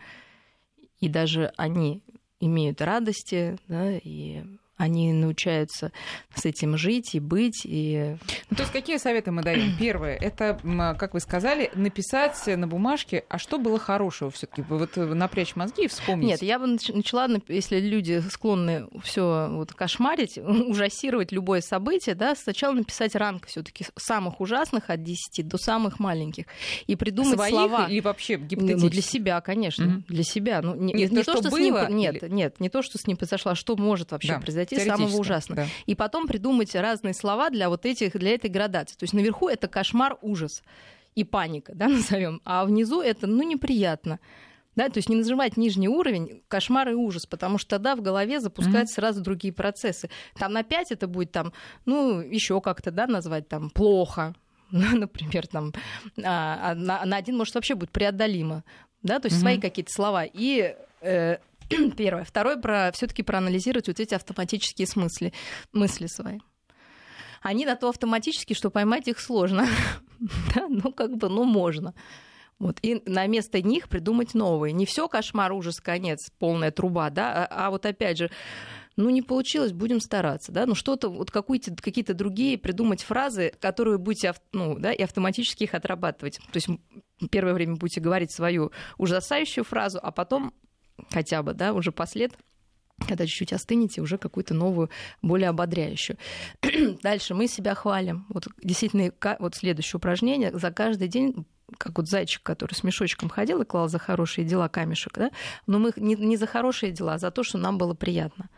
и 1.00 1.08
даже 1.08 1.52
они 1.56 2.02
имеют 2.40 2.80
радости, 2.80 3.58
да, 3.68 3.92
и 3.92 4.44
они 4.76 5.12
научаются 5.12 5.92
с 6.34 6.44
этим 6.44 6.76
жить 6.76 7.14
и 7.14 7.20
быть, 7.20 7.62
и 7.64 8.16
Ну, 8.50 8.56
то 8.56 8.62
есть 8.62 8.72
какие 8.72 8.96
советы 8.96 9.30
мы 9.30 9.42
даем? 9.42 9.76
Первое, 9.78 10.16
это, 10.16 10.58
как 10.98 11.14
вы 11.14 11.20
сказали, 11.20 11.70
написать 11.74 12.44
на 12.46 12.66
бумажке, 12.66 13.24
а 13.28 13.38
что 13.38 13.58
было 13.58 13.78
хорошего 13.78 14.30
все 14.30 14.46
таки 14.46 14.62
Вот 14.62 14.96
э, 14.98 15.04
напрячь 15.04 15.54
мозги 15.54 15.84
и 15.84 15.86
вспомнить. 15.88 16.28
Нет, 16.28 16.42
я 16.42 16.58
бы 16.58 16.66
нач- 16.66 16.92
начала, 16.94 17.28
если 17.48 17.78
люди 17.78 18.22
склонны 18.30 18.88
все 19.02 19.48
вот 19.50 19.72
кошмарить, 19.72 20.38
ужасировать 20.38 21.30
любое 21.30 21.60
событие, 21.60 22.14
да, 22.16 22.34
сначала 22.34 22.72
написать 22.74 23.14
ранг 23.14 23.46
все 23.46 23.62
таки 23.62 23.86
самых 23.96 24.40
ужасных 24.40 24.90
от 24.90 25.02
10 25.04 25.46
до 25.46 25.56
самых 25.56 26.00
маленьких 26.00 26.46
и 26.88 26.96
придумать 26.96 27.34
Своих 27.36 27.50
слова. 27.54 27.86
или 27.88 28.00
вообще 28.00 28.38
Ну, 28.38 28.44
гипотетически? 28.46 28.90
для 28.90 29.02
себя, 29.02 29.40
конечно, 29.40 29.84
Мгм. 29.86 30.04
для 30.08 30.24
себя. 30.24 30.62
Ну, 30.62 30.74
не, 30.74 30.92
Нет, 30.94 31.12
не 31.12 31.18
то, 31.22 31.32
то, 31.34 31.38
что 31.38 31.48
что, 31.48 31.56
с 31.56 31.60
ним, 31.60 31.74
было, 31.74 31.88
нет, 31.90 32.22
или- 32.24 32.32
нет, 32.32 32.58
не 32.60 32.68
то, 32.68 32.82
что 32.82 32.98
с 32.98 33.06
ним 33.06 33.16
произошло, 33.16 33.52
а 33.52 33.54
что 33.54 33.76
может 33.76 34.10
вообще 34.12 34.32
Да, 34.34 34.40
произойти 34.40 34.63
теоретически, 34.66 34.96
самого 34.96 35.16
ужасного. 35.20 35.62
да. 35.62 35.68
И 35.86 35.94
потом 35.94 36.26
придумать 36.26 36.74
разные 36.74 37.14
слова 37.14 37.50
для 37.50 37.68
вот 37.68 37.86
этих, 37.86 38.12
для 38.18 38.34
этой 38.34 38.50
градации. 38.50 38.96
То 38.96 39.04
есть 39.04 39.14
наверху 39.14 39.48
это 39.48 39.68
кошмар, 39.68 40.18
ужас 40.22 40.62
и 41.14 41.24
паника, 41.24 41.72
да, 41.74 41.88
назовем, 41.88 42.40
а 42.44 42.64
внизу 42.64 43.00
это, 43.00 43.26
ну, 43.26 43.42
неприятно. 43.42 44.18
Да, 44.76 44.88
то 44.88 44.98
есть 44.98 45.08
не 45.08 45.14
называть 45.14 45.56
нижний 45.56 45.88
уровень 45.88 46.42
кошмар 46.48 46.88
и 46.88 46.94
ужас, 46.94 47.26
потому 47.26 47.58
что 47.58 47.70
тогда 47.70 47.94
в 47.94 48.02
голове 48.02 48.40
запускаются 48.40 48.96
сразу 48.96 49.20
другие 49.22 49.54
процессы. 49.54 50.10
Там 50.36 50.52
на 50.52 50.64
5 50.64 50.90
это 50.90 51.06
будет 51.06 51.30
там, 51.30 51.52
ну, 51.86 52.18
еще 52.20 52.60
как-то, 52.60 52.90
да, 52.90 53.06
назвать 53.06 53.46
там 53.48 53.70
плохо, 53.70 54.34
например, 54.72 55.46
там, 55.46 55.72
а, 56.24 56.70
а 56.70 56.74
на, 56.74 57.04
на 57.04 57.16
один, 57.16 57.36
может, 57.36 57.54
вообще 57.54 57.76
будет 57.76 57.92
преодолимо, 57.92 58.64
да, 59.02 59.20
то 59.20 59.26
есть 59.26 59.36
Мгм. 59.36 59.42
свои 59.42 59.60
какие-то 59.60 59.92
слова. 59.92 60.24
И 60.24 60.74
э, 61.02 61.36
первое. 61.96 62.24
Второе, 62.24 62.56
про, 62.56 62.90
все-таки 62.92 63.22
проанализировать 63.22 63.88
вот 63.88 64.00
эти 64.00 64.14
автоматические 64.14 64.86
смысли, 64.86 65.32
мысли 65.72 66.06
свои. 66.06 66.38
Они 67.42 67.66
на 67.66 67.76
то 67.76 67.90
автоматически, 67.90 68.54
что 68.54 68.70
поймать 68.70 69.06
их 69.08 69.20
сложно. 69.20 69.66
да, 70.54 70.66
ну, 70.68 70.92
как 70.92 71.16
бы, 71.16 71.28
ну, 71.28 71.44
можно. 71.44 71.94
Вот. 72.58 72.78
И 72.82 73.02
на 73.04 73.26
место 73.26 73.60
них 73.60 73.88
придумать 73.88 74.34
новые. 74.34 74.72
Не 74.72 74.86
все 74.86 75.08
кошмар, 75.08 75.52
ужас, 75.52 75.80
конец, 75.80 76.30
полная 76.38 76.70
труба, 76.70 77.10
да, 77.10 77.46
а, 77.46 77.66
а 77.66 77.70
вот 77.70 77.84
опять 77.84 78.18
же, 78.18 78.30
ну, 78.96 79.10
не 79.10 79.22
получилось, 79.22 79.72
будем 79.72 80.00
стараться, 80.00 80.52
да, 80.52 80.66
ну, 80.66 80.74
что-то, 80.74 81.08
вот 81.08 81.30
какие-то, 81.30 81.74
какие-то 81.74 82.14
другие 82.14 82.56
придумать 82.56 83.02
фразы, 83.02 83.52
которые 83.60 83.98
будете, 83.98 84.34
ну, 84.52 84.78
да, 84.78 84.92
и 84.92 85.02
автоматически 85.02 85.64
их 85.64 85.74
отрабатывать. 85.74 86.38
То 86.52 86.56
есть 86.56 86.68
первое 87.30 87.54
время 87.54 87.74
будете 87.74 88.00
говорить 88.00 88.32
свою 88.32 88.70
ужасающую 88.98 89.64
фразу, 89.64 89.98
а 90.00 90.12
потом 90.12 90.54
хотя 91.10 91.42
бы, 91.42 91.54
да, 91.54 91.72
уже 91.72 91.92
послед 91.92 92.32
когда 93.08 93.26
чуть-чуть 93.26 93.52
остынете, 93.52 94.00
уже 94.00 94.18
какую-то 94.18 94.54
новую, 94.54 94.88
более 95.20 95.48
ободряющую. 95.48 96.16
Дальше 97.02 97.34
мы 97.34 97.48
себя 97.48 97.74
хвалим. 97.74 98.24
Вот 98.28 98.46
действительно, 98.62 99.12
вот 99.40 99.56
следующее 99.56 99.98
упражнение. 99.98 100.56
За 100.56 100.70
каждый 100.70 101.08
день 101.08 101.44
как 101.78 101.96
вот 101.98 102.08
зайчик, 102.08 102.42
который 102.42 102.74
с 102.74 102.84
мешочком 102.84 103.28
ходил 103.28 103.62
и 103.62 103.64
клал 103.64 103.88
за 103.88 103.98
хорошие 103.98 104.44
дела 104.44 104.68
камешек, 104.68 105.14
да? 105.14 105.30
но 105.66 105.78
мы 105.78 105.92
не, 105.96 106.14
не 106.14 106.36
за 106.36 106.46
хорошие 106.46 106.92
дела, 106.92 107.14
а 107.14 107.18
за 107.18 107.30
то, 107.30 107.42
что 107.42 107.58
нам 107.58 107.78
было 107.78 107.94
приятно. 107.94 108.48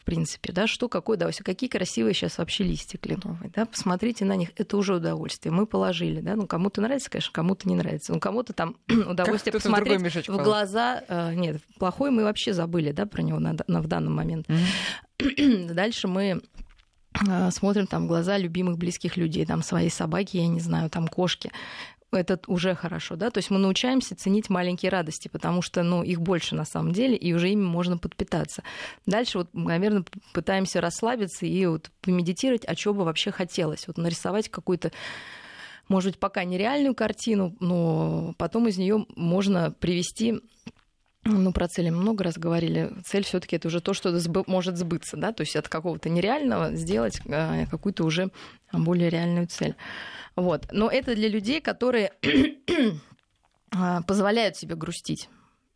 В 0.00 0.04
принципе, 0.04 0.52
да, 0.52 0.66
что 0.66 0.88
какое 0.88 1.18
удовольствие, 1.18 1.44
какие 1.44 1.68
красивые 1.68 2.14
сейчас 2.14 2.38
вообще 2.38 2.64
листья 2.64 2.96
кленовые, 2.96 3.52
да, 3.54 3.66
посмотрите 3.66 4.24
на 4.24 4.34
них, 4.34 4.48
это 4.56 4.78
уже 4.78 4.94
удовольствие, 4.94 5.52
мы 5.52 5.66
положили, 5.66 6.20
да, 6.20 6.36
ну, 6.36 6.46
кому-то 6.46 6.80
нравится, 6.80 7.10
конечно, 7.10 7.32
кому-то 7.32 7.68
не 7.68 7.76
нравится, 7.76 8.14
ну, 8.14 8.18
кому-то 8.20 8.54
там 8.54 8.76
удовольствие 8.88 9.52
посмотреть 9.52 10.00
в, 10.00 10.32
в 10.32 10.42
глаза, 10.42 11.02
э, 11.06 11.34
нет, 11.34 11.60
плохой 11.78 12.10
мы 12.10 12.24
вообще 12.24 12.54
забыли, 12.54 12.92
да, 12.92 13.04
про 13.04 13.20
него 13.20 13.38
на, 13.38 13.54
на, 13.66 13.82
в 13.82 13.88
данный 13.88 14.10
момент. 14.10 14.46
Mm-hmm. 14.48 15.66
Дальше 15.74 16.08
мы 16.08 16.40
э, 17.28 17.50
смотрим 17.50 17.86
там 17.86 18.06
глаза 18.06 18.38
любимых 18.38 18.78
близких 18.78 19.18
людей, 19.18 19.44
там 19.44 19.62
своей 19.62 19.90
собаки, 19.90 20.38
я 20.38 20.48
не 20.48 20.60
знаю, 20.60 20.88
там 20.88 21.08
кошки 21.08 21.52
это 22.12 22.40
уже 22.46 22.74
хорошо, 22.74 23.16
да, 23.16 23.30
то 23.30 23.38
есть 23.38 23.50
мы 23.50 23.58
научаемся 23.58 24.16
ценить 24.16 24.50
маленькие 24.50 24.90
радости, 24.90 25.28
потому 25.28 25.62
что, 25.62 25.82
ну, 25.82 26.02
их 26.02 26.20
больше 26.20 26.54
на 26.54 26.64
самом 26.64 26.92
деле, 26.92 27.16
и 27.16 27.32
уже 27.32 27.50
ими 27.50 27.62
можно 27.62 27.98
подпитаться. 27.98 28.62
Дальше 29.06 29.38
вот, 29.38 29.50
наверное, 29.52 30.04
пытаемся 30.32 30.80
расслабиться 30.80 31.46
и 31.46 31.66
вот 31.66 31.90
помедитировать, 32.00 32.64
а 32.66 32.74
чего 32.74 32.94
бы 32.94 33.04
вообще 33.04 33.30
хотелось, 33.30 33.86
вот 33.86 33.98
нарисовать 33.98 34.48
какую-то 34.48 34.90
может 35.88 36.12
быть, 36.12 36.20
пока 36.20 36.44
нереальную 36.44 36.94
картину, 36.94 37.56
но 37.58 38.32
потом 38.38 38.68
из 38.68 38.78
нее 38.78 39.06
можно 39.16 39.72
привести 39.72 40.40
ну, 41.24 41.52
про 41.52 41.68
цели 41.68 41.90
много 41.90 42.24
раз 42.24 42.38
говорили. 42.38 42.92
Цель 43.04 43.24
все 43.24 43.40
таки 43.40 43.56
это 43.56 43.68
уже 43.68 43.80
то, 43.80 43.92
что 43.92 44.16
может 44.46 44.76
сбыться, 44.76 45.16
да, 45.16 45.32
то 45.32 45.42
есть 45.42 45.56
от 45.56 45.68
какого-то 45.68 46.08
нереального 46.08 46.74
сделать 46.74 47.20
э, 47.26 47.66
какую-то 47.66 48.04
уже 48.04 48.30
более 48.72 49.10
реальную 49.10 49.46
цель. 49.46 49.74
Вот. 50.36 50.66
Но 50.72 50.88
это 50.88 51.14
для 51.14 51.28
людей, 51.28 51.60
которые 51.60 52.12
а, 53.74 54.02
позволяют 54.06 54.56
себе 54.56 54.76
грустить 54.76 55.28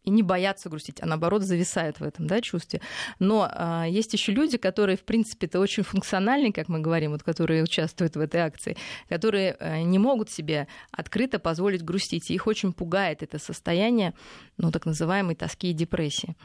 и 0.05 0.11
не 0.11 0.23
боятся 0.23 0.69
грустить, 0.69 1.03
а 1.03 1.07
наоборот 1.07 1.43
зависают 1.43 2.01
в 2.01 2.03
этом 2.03 2.27
да, 2.27 2.41
чувстве. 2.41 2.81
Но 3.19 3.49
а, 3.51 3.85
есть 3.85 4.13
еще 4.13 4.33
люди, 4.33 4.59
которые, 4.59 4.97
в 4.97 5.05
принципе, 5.05 5.47
это 5.47 5.59
очень 5.59 5.83
функциональные, 5.83 6.53
как 6.53 6.69
мы 6.69 6.81
говорим, 6.81 7.13
вот, 7.13 7.23
которые 7.23 7.63
участвуют 7.63 8.17
в 8.17 8.21
этой 8.21 8.41
акции, 8.41 8.77
которые 9.09 9.57
а, 9.59 9.83
не 9.83 9.99
могут 9.99 10.31
себе 10.31 10.69
открыто 10.93 11.39
позволить 11.39 11.83
грустить. 11.83 12.31
И 12.31 12.35
их 12.35 12.47
очень 12.47 12.73
пугает 12.73 13.23
это 13.23 13.39
состояние, 13.39 14.15
ну, 14.59 14.71
так 14.71 14.87
называемой 14.87 15.35
тоски 15.35 15.71
и 15.71 15.75
депрессии. 15.75 16.37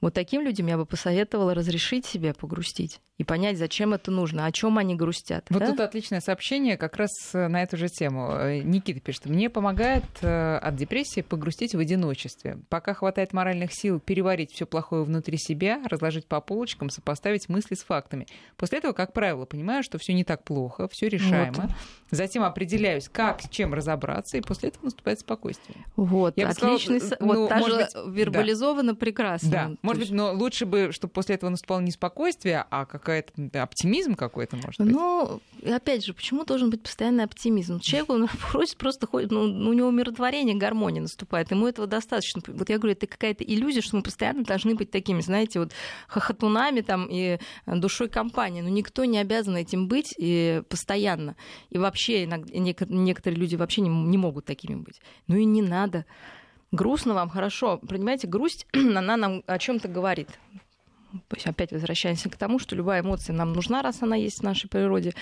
Вот 0.00 0.14
таким 0.14 0.42
людям 0.42 0.66
я 0.66 0.76
бы 0.76 0.86
посоветовала 0.86 1.54
разрешить 1.54 2.06
себе 2.06 2.34
погрустить 2.34 3.00
и 3.18 3.24
понять, 3.24 3.58
зачем 3.58 3.94
это 3.94 4.12
нужно, 4.12 4.46
о 4.46 4.52
чем 4.52 4.78
они 4.78 4.94
грустят. 4.94 5.44
Вот 5.50 5.58
да? 5.58 5.66
тут 5.66 5.80
отличное 5.80 6.20
сообщение 6.20 6.76
как 6.76 6.96
раз 6.96 7.10
э, 7.34 7.48
на 7.48 7.64
эту 7.64 7.76
же 7.76 7.88
тему. 7.88 8.30
Э, 8.30 8.60
Никита 8.62 9.00
пишет, 9.00 9.26
мне 9.26 9.50
помогает 9.50 10.04
э, 10.22 10.56
от 10.56 10.76
депрессии 10.76 11.22
погрустить 11.22 11.74
в 11.74 11.80
одиночестве. 11.80 12.60
Пока 12.68 12.94
хватает 12.94 13.32
моральных 13.32 13.72
сил 13.72 13.98
переварить 13.98 14.52
все 14.52 14.66
плохое 14.66 15.02
внутри 15.02 15.36
себя, 15.36 15.82
разложить 15.86 16.26
по 16.26 16.40
полочкам, 16.40 16.90
сопоставить 16.90 17.48
мысли 17.48 17.74
с 17.74 17.82
фактами. 17.82 18.28
После 18.56 18.78
этого, 18.78 18.92
как 18.92 19.12
правило, 19.12 19.46
понимаю, 19.46 19.82
что 19.82 19.98
все 19.98 20.14
не 20.14 20.22
так 20.22 20.44
плохо, 20.44 20.86
все 20.88 21.08
решаемо. 21.08 21.54
Вот. 21.56 21.70
Затем 22.12 22.44
определяюсь, 22.44 23.08
как 23.08 23.42
с 23.42 23.48
чем 23.48 23.74
разобраться, 23.74 24.36
и 24.36 24.42
после 24.42 24.68
этого 24.68 24.84
наступает 24.84 25.18
спокойствие. 25.18 25.84
Вот, 25.96 26.34
я 26.36 26.48
отличный. 26.48 27.00
Сказала, 27.00 27.18
вот 27.20 27.34
ну, 27.34 27.48
даже 27.48 27.76
быть, 28.04 28.16
вербализовано 28.16 28.92
да. 28.92 28.98
прекрасно. 28.98 29.50
Да, 29.50 29.72
может 29.88 30.02
быть, 30.02 30.10
но 30.12 30.32
лучше 30.32 30.66
бы, 30.66 30.90
чтобы 30.92 31.12
после 31.12 31.34
этого 31.34 31.50
наступало 31.50 31.80
не 31.80 31.90
спокойствие, 31.90 32.64
а 32.70 32.84
как 32.84 33.08
какой-то 33.08 33.62
оптимизм 33.62 34.14
какой-то, 34.14 34.56
может 34.56 34.80
быть? 34.80 34.92
Ну, 34.92 35.40
опять 35.66 36.04
же, 36.04 36.12
почему 36.12 36.44
должен 36.44 36.70
быть 36.70 36.82
постоянный 36.82 37.24
оптимизм? 37.24 37.80
Человек, 37.80 38.10
он 38.10 38.28
просит 38.50 38.76
просто 38.78 39.06
ходит, 39.06 39.30
ну, 39.30 39.42
у 39.42 39.72
него 39.72 39.88
умиротворение, 39.88 40.56
гармония 40.56 41.02
наступает, 41.02 41.50
ему 41.50 41.66
этого 41.66 41.86
достаточно. 41.86 42.42
Вот 42.46 42.68
я 42.68 42.78
говорю, 42.78 42.92
это 42.92 43.06
какая-то 43.06 43.44
иллюзия, 43.44 43.80
что 43.80 43.96
мы 43.96 44.02
постоянно 44.02 44.44
должны 44.44 44.74
быть 44.74 44.90
такими, 44.90 45.20
знаете, 45.20 45.60
вот 45.60 45.72
хохотунами 46.06 46.80
там 46.80 47.06
и 47.10 47.38
душой 47.66 48.08
компании. 48.08 48.60
Но 48.60 48.68
никто 48.68 49.04
не 49.04 49.18
обязан 49.18 49.56
этим 49.56 49.88
быть 49.88 50.14
и 50.18 50.62
постоянно. 50.68 51.36
И 51.70 51.78
вообще 51.78 52.24
иногда, 52.24 52.52
некоторые 52.54 53.38
люди 53.38 53.56
вообще 53.56 53.80
не, 53.80 53.88
не 53.88 54.18
могут 54.18 54.44
такими 54.44 54.76
быть. 54.76 55.00
Ну 55.26 55.36
и 55.36 55.44
не 55.44 55.62
надо. 55.62 56.04
Грустно 56.70 57.14
вам, 57.14 57.28
хорошо. 57.30 57.78
Понимаете, 57.78 58.26
грусть, 58.26 58.66
она 58.72 59.16
нам 59.16 59.42
о 59.46 59.58
чем-то 59.58 59.88
говорит 59.88 60.28
опять 61.44 61.72
возвращаемся 61.72 62.28
к 62.28 62.36
тому, 62.36 62.58
что 62.58 62.76
любая 62.76 63.00
эмоция 63.00 63.34
нам 63.34 63.52
нужна, 63.52 63.82
раз 63.82 64.02
она 64.02 64.16
есть 64.16 64.40
в 64.40 64.42
нашей 64.42 64.68
природе, 64.68 65.14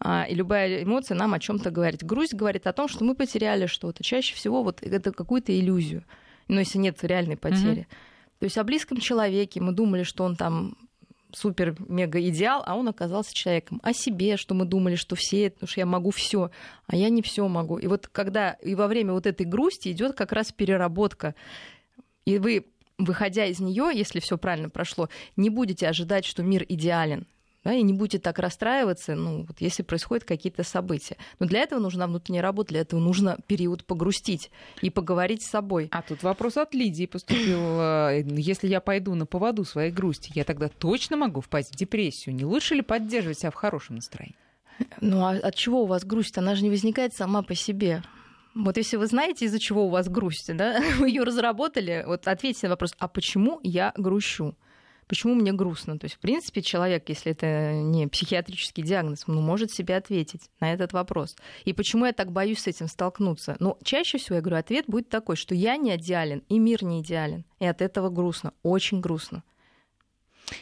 а, 0.00 0.26
и 0.28 0.34
любая 0.34 0.82
эмоция 0.82 1.16
нам 1.16 1.34
о 1.34 1.38
чем-то 1.38 1.70
говорит. 1.70 2.04
Грусть 2.04 2.34
говорит 2.34 2.66
о 2.66 2.72
том, 2.72 2.88
что 2.88 3.04
мы 3.04 3.14
потеряли 3.14 3.66
что-то. 3.66 4.02
Чаще 4.02 4.34
всего 4.34 4.62
вот 4.62 4.82
это 4.82 5.12
какую-то 5.12 5.58
иллюзию, 5.58 6.04
но 6.48 6.60
если 6.60 6.78
нет 6.78 6.98
реальной 7.02 7.36
потери. 7.36 7.82
Mm-hmm. 7.82 8.38
То 8.40 8.44
есть 8.44 8.58
о 8.58 8.64
близком 8.64 8.98
человеке 8.98 9.60
мы 9.60 9.72
думали, 9.72 10.02
что 10.02 10.24
он 10.24 10.36
там 10.36 10.76
супер-мега 11.32 12.20
идеал, 12.28 12.62
а 12.66 12.76
он 12.76 12.88
оказался 12.88 13.34
человеком. 13.34 13.80
О 13.82 13.92
себе, 13.92 14.36
что 14.36 14.54
мы 14.54 14.64
думали, 14.64 14.94
что 14.94 15.16
все, 15.16 15.50
потому 15.50 15.68
что 15.68 15.80
я 15.80 15.86
могу 15.86 16.10
все, 16.10 16.50
а 16.86 16.96
я 16.96 17.08
не 17.08 17.22
все 17.22 17.46
могу. 17.48 17.78
И 17.78 17.86
вот 17.86 18.06
когда 18.08 18.52
и 18.52 18.74
во 18.74 18.86
время 18.86 19.12
вот 19.12 19.26
этой 19.26 19.46
грусти 19.46 19.90
идет 19.90 20.16
как 20.16 20.32
раз 20.32 20.52
переработка, 20.52 21.34
и 22.24 22.38
вы 22.38 22.66
выходя 22.98 23.46
из 23.46 23.60
нее, 23.60 23.90
если 23.94 24.20
все 24.20 24.36
правильно 24.36 24.68
прошло, 24.68 25.08
не 25.36 25.50
будете 25.50 25.88
ожидать, 25.88 26.24
что 26.24 26.42
мир 26.42 26.64
идеален. 26.68 27.26
Да, 27.68 27.74
и 27.74 27.82
не 27.82 27.92
будете 27.92 28.18
так 28.18 28.38
расстраиваться, 28.38 29.14
ну, 29.14 29.44
вот 29.46 29.60
если 29.60 29.82
происходят 29.82 30.24
какие-то 30.24 30.62
события. 30.62 31.18
Но 31.38 31.44
для 31.44 31.60
этого 31.60 31.78
нужна 31.78 32.06
внутренняя 32.06 32.42
работа, 32.42 32.70
для 32.70 32.80
этого 32.80 32.98
нужно 32.98 33.36
период 33.46 33.84
погрустить 33.84 34.50
и 34.80 34.88
поговорить 34.88 35.42
с 35.42 35.50
собой. 35.50 35.88
А 35.90 36.00
тут 36.00 36.22
вопрос 36.22 36.56
от 36.56 36.72
Лидии 36.72 37.04
поступил. 37.04 37.58
Э, 37.78 38.22
если 38.24 38.68
я 38.68 38.80
пойду 38.80 39.14
на 39.14 39.26
поводу 39.26 39.64
своей 39.64 39.90
грусти, 39.90 40.32
я 40.34 40.44
тогда 40.44 40.68
точно 40.68 41.18
могу 41.18 41.42
впасть 41.42 41.74
в 41.74 41.76
депрессию. 41.76 42.34
Не 42.34 42.46
лучше 42.46 42.74
ли 42.74 42.80
поддерживать 42.80 43.40
себя 43.40 43.50
в 43.50 43.54
хорошем 43.54 43.96
настроении? 43.96 44.36
Ну 45.02 45.20
а 45.26 45.32
от 45.32 45.54
чего 45.54 45.82
у 45.82 45.86
вас 45.86 46.04
грусть? 46.04 46.38
Она 46.38 46.54
же 46.54 46.62
не 46.62 46.70
возникает 46.70 47.14
сама 47.14 47.42
по 47.42 47.54
себе. 47.54 48.02
Вот 48.54 48.78
если 48.78 48.96
вы 48.96 49.06
знаете, 49.06 49.44
из-за 49.44 49.58
чего 49.58 49.86
у 49.86 49.90
вас 49.90 50.08
грусть, 50.08 50.56
да, 50.56 50.80
вы 50.98 51.10
ее 51.10 51.22
разработали, 51.22 52.04
вот 52.06 52.26
ответьте 52.28 52.66
на 52.66 52.70
вопрос, 52.70 52.94
а 52.98 53.08
почему 53.08 53.60
я 53.62 53.92
грущу? 53.96 54.56
Почему 55.08 55.34
мне 55.34 55.52
грустно? 55.52 55.98
То 55.98 56.04
есть, 56.04 56.16
в 56.16 56.18
принципе, 56.18 56.62
человек, 56.62 57.08
если 57.08 57.32
это 57.32 57.72
не 57.72 58.06
психиатрический 58.06 58.82
диагноз, 58.82 59.24
ну, 59.26 59.40
может 59.40 59.72
себе 59.72 59.96
ответить 59.96 60.50
на 60.60 60.72
этот 60.72 60.92
вопрос. 60.92 61.34
И 61.64 61.72
почему 61.72 62.04
я 62.04 62.12
так 62.12 62.30
боюсь 62.30 62.60
с 62.60 62.66
этим 62.66 62.88
столкнуться? 62.88 63.56
Ну, 63.58 63.78
чаще 63.82 64.18
всего, 64.18 64.36
я 64.36 64.42
говорю, 64.42 64.58
ответ 64.58 64.84
будет 64.86 65.08
такой, 65.08 65.36
что 65.36 65.54
я 65.54 65.76
не 65.76 65.96
идеален, 65.96 66.42
и 66.48 66.58
мир 66.58 66.84
не 66.84 67.00
идеален. 67.00 67.44
И 67.58 67.66
от 67.66 67.80
этого 67.80 68.10
грустно, 68.10 68.52
очень 68.62 69.00
грустно. 69.00 69.42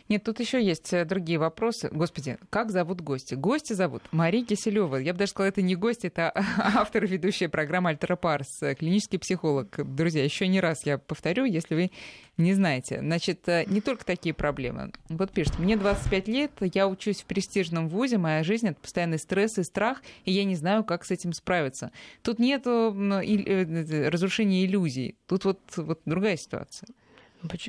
Нет, 0.09 0.25
тут 0.25 0.41
еще 0.41 0.63
есть 0.63 0.93
э, 0.93 1.05
другие 1.05 1.39
вопросы. 1.39 1.89
Господи, 1.91 2.39
как 2.51 2.71
зовут 2.71 3.01
гости? 3.01 3.35
Гости 3.35 3.73
зовут 3.73 4.03
Мария 4.13 4.45
Киселева. 4.45 4.97
Я 4.97 5.13
бы 5.13 5.19
даже 5.19 5.31
сказала, 5.31 5.49
это 5.49 5.63
не 5.63 5.75
гость, 5.75 6.05
это 6.05 6.33
автор 6.59 7.05
и 7.05 7.07
ведущая 7.07 7.49
программы 7.49 7.91
Альтера 7.91 8.17
Парс, 8.17 8.63
э, 8.63 8.75
клинический 8.75 9.19
психолог. 9.19 9.69
Друзья, 9.95 10.23
еще 10.23 10.47
не 10.49 10.61
раз 10.61 10.87
я 10.87 10.99
повторю, 10.99 11.45
если 11.45 11.75
вы 11.75 11.91
не 12.37 12.55
знаете. 12.55 13.01
Значит, 13.01 13.49
э, 13.49 13.65
не 13.67 13.81
только 13.81 14.05
такие 14.05 14.35
проблемы. 14.35 14.93
Вот 15.09 15.31
пишет, 15.31 15.59
мне 15.59 15.77
25 15.77 16.29
лет, 16.29 16.53
я 16.61 16.87
учусь 16.87 17.23
в 17.23 17.25
престижном 17.25 17.89
вузе, 17.89 18.19
моя 18.19 18.43
жизнь— 18.45 18.69
это 18.69 18.81
постоянный 18.81 19.19
стресс 19.19 19.59
и 19.59 19.63
страх, 19.63 20.03
и 20.25 20.33
я 20.33 20.45
не 20.45 20.55
знаю, 20.55 20.85
как 20.85 21.05
с 21.05 21.11
этим 21.11 21.33
справиться. 21.33 21.91
Тут 22.23 22.39
нет 22.39 22.67
разрушения 22.67 24.65
иллюзий, 24.65 25.17
тут 25.27 25.45
вот, 25.45 25.61
вот 25.77 26.01
другая 26.05 26.37
ситуация. 26.37 26.89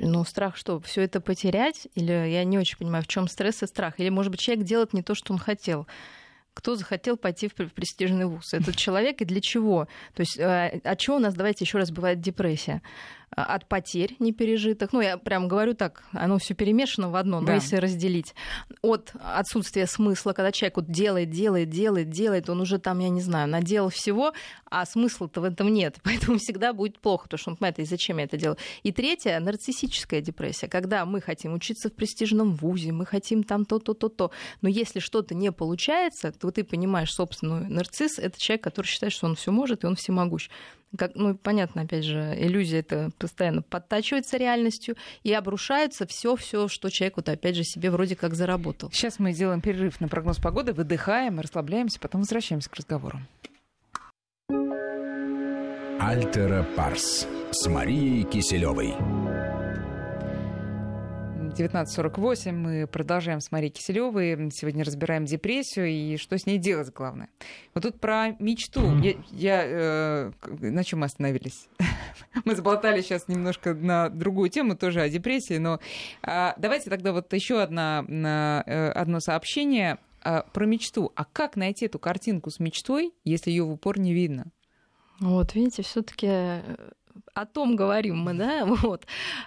Ну, 0.05 0.23
страх 0.23 0.55
что? 0.55 0.79
Все 0.79 1.01
это 1.01 1.21
потерять? 1.21 1.87
Или 1.95 2.11
я 2.11 2.43
не 2.43 2.57
очень 2.57 2.77
понимаю, 2.77 3.03
в 3.03 3.07
чем 3.07 3.27
стресс 3.27 3.63
и 3.63 3.67
страх? 3.67 3.99
Или, 3.99 4.09
может 4.09 4.31
быть, 4.31 4.39
человек 4.39 4.65
делает 4.65 4.93
не 4.93 5.03
то, 5.03 5.15
что 5.15 5.33
он 5.33 5.39
хотел? 5.39 5.87
кто 6.57 6.75
захотел 6.75 7.17
пойти 7.17 7.49
в 7.49 7.53
престижный 7.53 8.25
вуз. 8.25 8.51
Этот 8.51 8.75
человек 8.75 9.21
и 9.21 9.25
для 9.25 9.41
чего? 9.41 9.87
То 10.15 10.21
есть 10.21 10.39
э, 10.39 10.81
от 10.83 10.97
чего 10.97 11.17
у 11.17 11.19
нас, 11.19 11.35
давайте 11.35 11.65
еще 11.65 11.77
раз, 11.77 11.91
бывает 11.91 12.19
депрессия? 12.19 12.81
А, 13.35 13.43
от 13.43 13.67
потерь 13.67 14.15
непережитых. 14.19 14.93
Ну, 14.93 15.01
я 15.01 15.17
прям 15.17 15.49
говорю 15.49 15.73
так, 15.73 16.03
оно 16.13 16.37
все 16.37 16.53
перемешано 16.53 17.09
в 17.09 17.15
одно, 17.15 17.41
но 17.41 17.47
да. 17.47 17.55
если 17.55 17.75
разделить. 17.75 18.33
От 18.81 19.11
отсутствия 19.21 19.85
смысла, 19.85 20.31
когда 20.31 20.51
человек 20.53 20.77
вот 20.77 20.89
делает, 20.89 21.29
делает, 21.29 21.69
делает, 21.69 22.09
делает, 22.09 22.49
он 22.49 22.61
уже 22.61 22.79
там, 22.79 22.99
я 22.99 23.09
не 23.09 23.21
знаю, 23.21 23.49
наделал 23.49 23.89
всего, 23.89 24.33
а 24.71 24.85
смысла-то 24.85 25.41
в 25.41 25.43
этом 25.43 25.73
нет. 25.73 25.97
Поэтому 26.03 26.37
всегда 26.37 26.71
будет 26.71 26.99
плохо, 26.99 27.23
потому 27.23 27.37
что 27.37 27.51
он 27.51 27.57
понимает, 27.57 27.79
и 27.79 27.85
зачем 27.85 28.17
я 28.17 28.23
это 28.23 28.37
делаю. 28.37 28.57
И 28.83 28.93
третье, 28.93 29.37
нарциссическая 29.39 30.21
депрессия, 30.21 30.69
когда 30.69 31.05
мы 31.05 31.19
хотим 31.19 31.53
учиться 31.53 31.89
в 31.89 31.93
престижном 31.93 32.55
вузе, 32.55 32.93
мы 32.93 33.05
хотим 33.05 33.43
там 33.43 33.65
то-то, 33.65 33.93
то-то, 33.93 34.31
но 34.61 34.69
если 34.69 34.99
что-то 34.99 35.35
не 35.35 35.51
получается, 35.51 36.31
то 36.31 36.49
ты 36.51 36.63
понимаешь 36.63 37.13
собственную 37.13 37.69
нарцисс, 37.69 38.19
это 38.19 38.39
человек, 38.39 38.63
который 38.63 38.87
считает, 38.87 39.11
что 39.11 39.27
он 39.27 39.35
все 39.35 39.51
может, 39.51 39.83
и 39.83 39.87
он 39.87 39.95
всемогущ 39.95 40.49
как, 40.95 41.15
ну, 41.15 41.36
понятно, 41.36 41.82
опять 41.82 42.04
же, 42.04 42.36
иллюзия 42.38 42.80
это 42.80 43.12
постоянно 43.17 43.62
подтачивается 43.62 44.38
реальностью 44.38 44.95
и 45.23 45.34
обрушается 45.34 46.06
все, 46.08 46.36
все, 46.36 46.67
что 46.67 46.89
человек 46.89 47.17
вот 47.17 47.30
опять 47.30 47.56
же 47.56 47.63
себе 47.63 47.91
вроде 47.91 48.15
как 48.15 48.36
заработал. 48.36 48.89
Сейчас 48.91 49.19
мы 49.19 49.34
сделаем 49.34 49.62
перерыв 49.62 50.00
на 50.00 50.08
прогноз 50.08 50.38
погоды, 50.38 50.73
выдыхаем, 50.73 51.39
расслабляемся, 51.39 52.00
потом 52.00 52.21
возвращаемся 52.21 52.69
к 52.69 52.76
разговору. 52.76 53.19
Альтера 56.00 56.65
Парс 56.76 57.28
с 57.52 57.67
Марией 57.67 58.23
Киселевой. 58.23 58.95
19.48. 61.58 62.51
Мы 62.51 62.86
продолжаем 62.86 63.41
с 63.41 63.51
Марией 63.51 63.72
Киселевой. 63.72 64.51
Сегодня 64.51 64.84
разбираем 64.84 65.26
депрессию 65.26 65.88
и 65.88 66.18
что 66.18 66.38
с 66.38 66.45
ней 66.45 66.60
делать, 66.60 66.93
главное. 66.93 67.30
Вот 67.74 67.84
тут 67.84 67.99
про 67.99 68.36
мечту. 68.39 68.95
Я, 68.99 69.16
я 69.32 69.64
э, 69.66 70.32
на 70.60 70.84
чем 70.84 70.99
мы 70.99 71.08
остановились? 71.08 71.68
мы 72.45 72.55
заболтали 72.55 73.01
сейчас 73.01 73.28
немножко 73.28 73.74
на 73.74 74.10
другую 74.10 74.49
тему, 74.49 74.78
тоже 74.78 75.01
о 75.01 75.10
депрессии, 75.10 75.58
но 75.58 75.80
э, 76.22 76.49
давайте 76.58 76.91
тогда 76.91 77.12
вот 77.12 77.34
еще 77.34 77.60
одна, 77.60 78.05
э, 78.08 78.91
одно 78.91 79.20
сообщение 79.20 79.97
э, 80.24 80.43
про 80.53 80.66
мечту. 80.68 81.12
А 81.16 81.26
как 81.26 81.55
найти 81.55 81.88
эту 81.88 81.97
картинку 81.97 82.51
с 82.51 82.60
мечтой, 82.60 83.14
если 83.24 83.49
ее 83.49 83.64
в 83.64 83.72
упор 83.72 83.97
не 83.99 84.14
видно? 84.14 84.51
Вот, 85.20 85.55
видите, 85.55 85.82
все-таки 85.82 86.28
э, 86.30 86.62
о 87.38 87.45
том 87.45 87.75
говорим 87.75 88.17
мы, 88.17 88.33
да, 88.33 88.65
вот. 88.65 89.05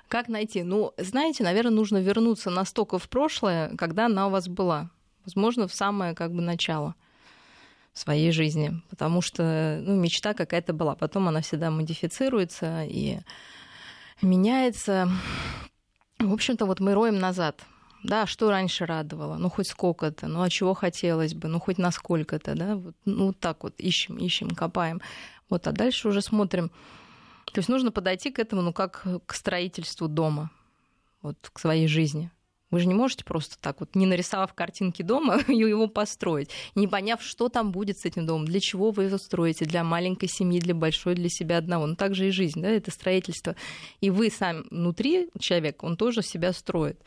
Как 0.08 0.28
найти? 0.28 0.62
Ну, 0.62 0.92
знаете, 0.96 1.42
наверное, 1.42 1.72
нужно 1.72 1.98
вернуться 1.98 2.50
настолько 2.50 2.98
в 2.98 3.08
прошлое, 3.08 3.76
когда 3.76 4.06
она 4.06 4.28
у 4.28 4.30
вас 4.30 4.48
была. 4.48 4.90
Возможно, 5.24 5.66
в 5.66 5.74
самое 5.74 6.14
как 6.14 6.32
бы 6.32 6.40
начало 6.40 6.94
своей 7.92 8.30
жизни, 8.30 8.80
потому 8.88 9.20
что 9.20 9.80
ну, 9.82 9.96
мечта 9.96 10.34
какая-то 10.34 10.72
была. 10.72 10.94
Потом 10.94 11.28
она 11.28 11.40
всегда 11.40 11.70
модифицируется 11.70 12.84
и 12.84 13.18
меняется. 14.22 15.10
В 16.20 16.32
общем-то, 16.32 16.66
вот 16.66 16.78
мы 16.78 16.94
роем 16.94 17.18
назад. 17.18 17.60
Да, 18.04 18.26
что 18.26 18.50
раньше 18.50 18.86
радовало? 18.86 19.36
Ну, 19.36 19.50
хоть 19.50 19.66
сколько-то, 19.66 20.28
ну, 20.28 20.42
а 20.42 20.48
чего 20.48 20.74
хотелось 20.74 21.34
бы? 21.34 21.48
Ну, 21.48 21.58
хоть 21.58 21.76
насколько-то, 21.76 22.54
да? 22.54 22.76
Вот, 22.76 22.94
ну, 23.04 23.26
вот 23.26 23.40
так 23.40 23.64
вот 23.64 23.74
ищем, 23.78 24.16
ищем, 24.16 24.50
копаем. 24.50 25.02
Вот, 25.50 25.66
а 25.66 25.72
дальше 25.72 26.08
уже 26.08 26.22
смотрим, 26.22 26.70
то 27.52 27.58
есть 27.58 27.68
нужно 27.68 27.92
подойти 27.92 28.30
к 28.30 28.38
этому, 28.38 28.62
ну, 28.62 28.72
как 28.72 29.06
к 29.26 29.34
строительству 29.34 30.08
дома, 30.08 30.50
вот 31.22 31.36
к 31.52 31.58
своей 31.58 31.86
жизни. 31.86 32.30
Вы 32.70 32.78
же 32.78 32.86
не 32.86 32.94
можете 32.94 33.24
просто 33.24 33.56
так 33.60 33.80
вот, 33.80 33.96
не 33.96 34.06
нарисовав 34.06 34.54
картинки 34.54 35.02
дома, 35.02 35.40
его 35.48 35.88
построить, 35.88 36.50
не 36.74 36.86
поняв, 36.86 37.20
что 37.22 37.48
там 37.48 37.72
будет 37.72 37.98
с 37.98 38.04
этим 38.04 38.26
домом, 38.26 38.46
для 38.46 38.60
чего 38.60 38.92
вы 38.92 39.04
его 39.04 39.18
строите, 39.18 39.64
для 39.64 39.82
маленькой 39.82 40.28
семьи, 40.28 40.60
для 40.60 40.74
большой, 40.74 41.14
для 41.14 41.28
себя 41.28 41.58
одного. 41.58 41.86
Ну, 41.86 41.96
так 41.96 42.14
же 42.14 42.28
и 42.28 42.30
жизнь, 42.30 42.60
да, 42.62 42.68
это 42.68 42.90
строительство. 42.90 43.56
И 44.00 44.10
вы 44.10 44.30
сам 44.30 44.64
внутри, 44.70 45.28
человек, 45.38 45.82
он 45.82 45.96
тоже 45.96 46.22
себя 46.22 46.52
строит. 46.52 47.00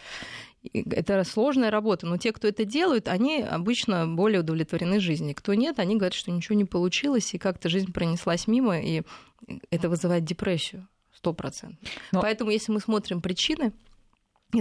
Это 0.71 1.23
сложная 1.25 1.71
работа, 1.71 2.05
но 2.05 2.17
те, 2.17 2.31
кто 2.31 2.47
это 2.47 2.63
делают, 2.63 3.07
они 3.07 3.41
обычно 3.41 4.07
более 4.07 4.39
удовлетворены 4.39 4.99
жизнью. 4.99 5.35
Кто 5.35 5.53
нет, 5.53 5.79
они 5.79 5.95
говорят, 5.95 6.13
что 6.13 6.31
ничего 6.31 6.55
не 6.55 6.65
получилось, 6.65 7.33
и 7.33 7.37
как-то 7.37 7.67
жизнь 7.67 7.91
пронеслась 7.91 8.47
мимо, 8.47 8.79
и 8.79 9.03
это 9.69 9.89
вызывает 9.89 10.23
депрессию. 10.23 10.87
Сто 11.13 11.33
процентов. 11.33 11.79
Но... 12.11 12.21
Поэтому, 12.21 12.51
если 12.51 12.71
мы 12.71 12.79
смотрим 12.79 13.21
причины, 13.21 13.73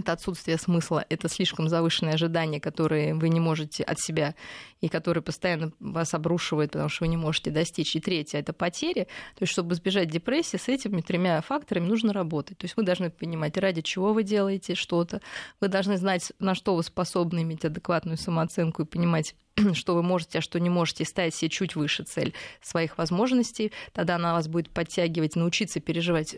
это 0.01 0.12
отсутствие 0.12 0.59
смысла, 0.59 1.05
это 1.09 1.28
слишком 1.28 1.68
завышенные 1.68 2.14
ожидания, 2.14 2.61
которые 2.61 3.14
вы 3.14 3.28
не 3.28 3.40
можете 3.40 3.82
от 3.82 4.01
себя 4.01 4.34
и 4.80 4.88
которые 4.88 5.22
постоянно 5.22 5.72
вас 5.80 6.14
обрушивают, 6.14 6.72
потому 6.72 6.88
что 6.88 7.05
вы 7.05 7.09
не 7.09 7.16
можете 7.16 7.51
достичь. 7.51 7.95
И 7.97 8.01
третье 8.01 8.38
это 8.38 8.53
потери. 8.53 9.05
То 9.36 9.43
есть, 9.43 9.53
чтобы 9.53 9.74
избежать 9.74 10.11
депрессии, 10.11 10.57
с 10.57 10.68
этими 10.68 11.01
тремя 11.01 11.40
факторами 11.40 11.86
нужно 11.86 12.12
работать. 12.12 12.59
То 12.59 12.64
есть 12.64 12.76
вы 12.76 12.82
должны 12.82 13.11
понимать, 13.11 13.57
ради 13.57 13.80
чего 13.80 14.12
вы 14.12 14.22
делаете 14.22 14.74
что-то. 14.74 15.20
Вы 15.61 15.68
должны 15.68 15.97
знать, 15.97 16.32
на 16.38 16.55
что 16.55 16.74
вы 16.74 16.82
способны, 16.82 17.43
иметь 17.43 17.64
адекватную 17.64 18.16
самооценку 18.16 18.82
и 18.82 18.86
понимать, 18.86 19.34
что 19.74 19.95
вы 19.95 20.03
можете, 20.03 20.38
а 20.38 20.43
что 20.43 20.59
не 20.59 20.70
можете, 20.70 21.05
ставить 21.05 21.34
себе 21.34 21.49
чуть 21.49 21.76
выше 21.76 22.05
цель 22.05 22.34
своих 22.61 22.99
возможностей. 22.99 23.72
Тогда 23.93 24.16
она 24.16 24.32
вас 24.32 24.49
будет 24.49 24.70
подтягивать, 24.70 25.36
научиться 25.36 25.80
переживать 25.80 26.36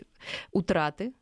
утраты, 0.51 1.13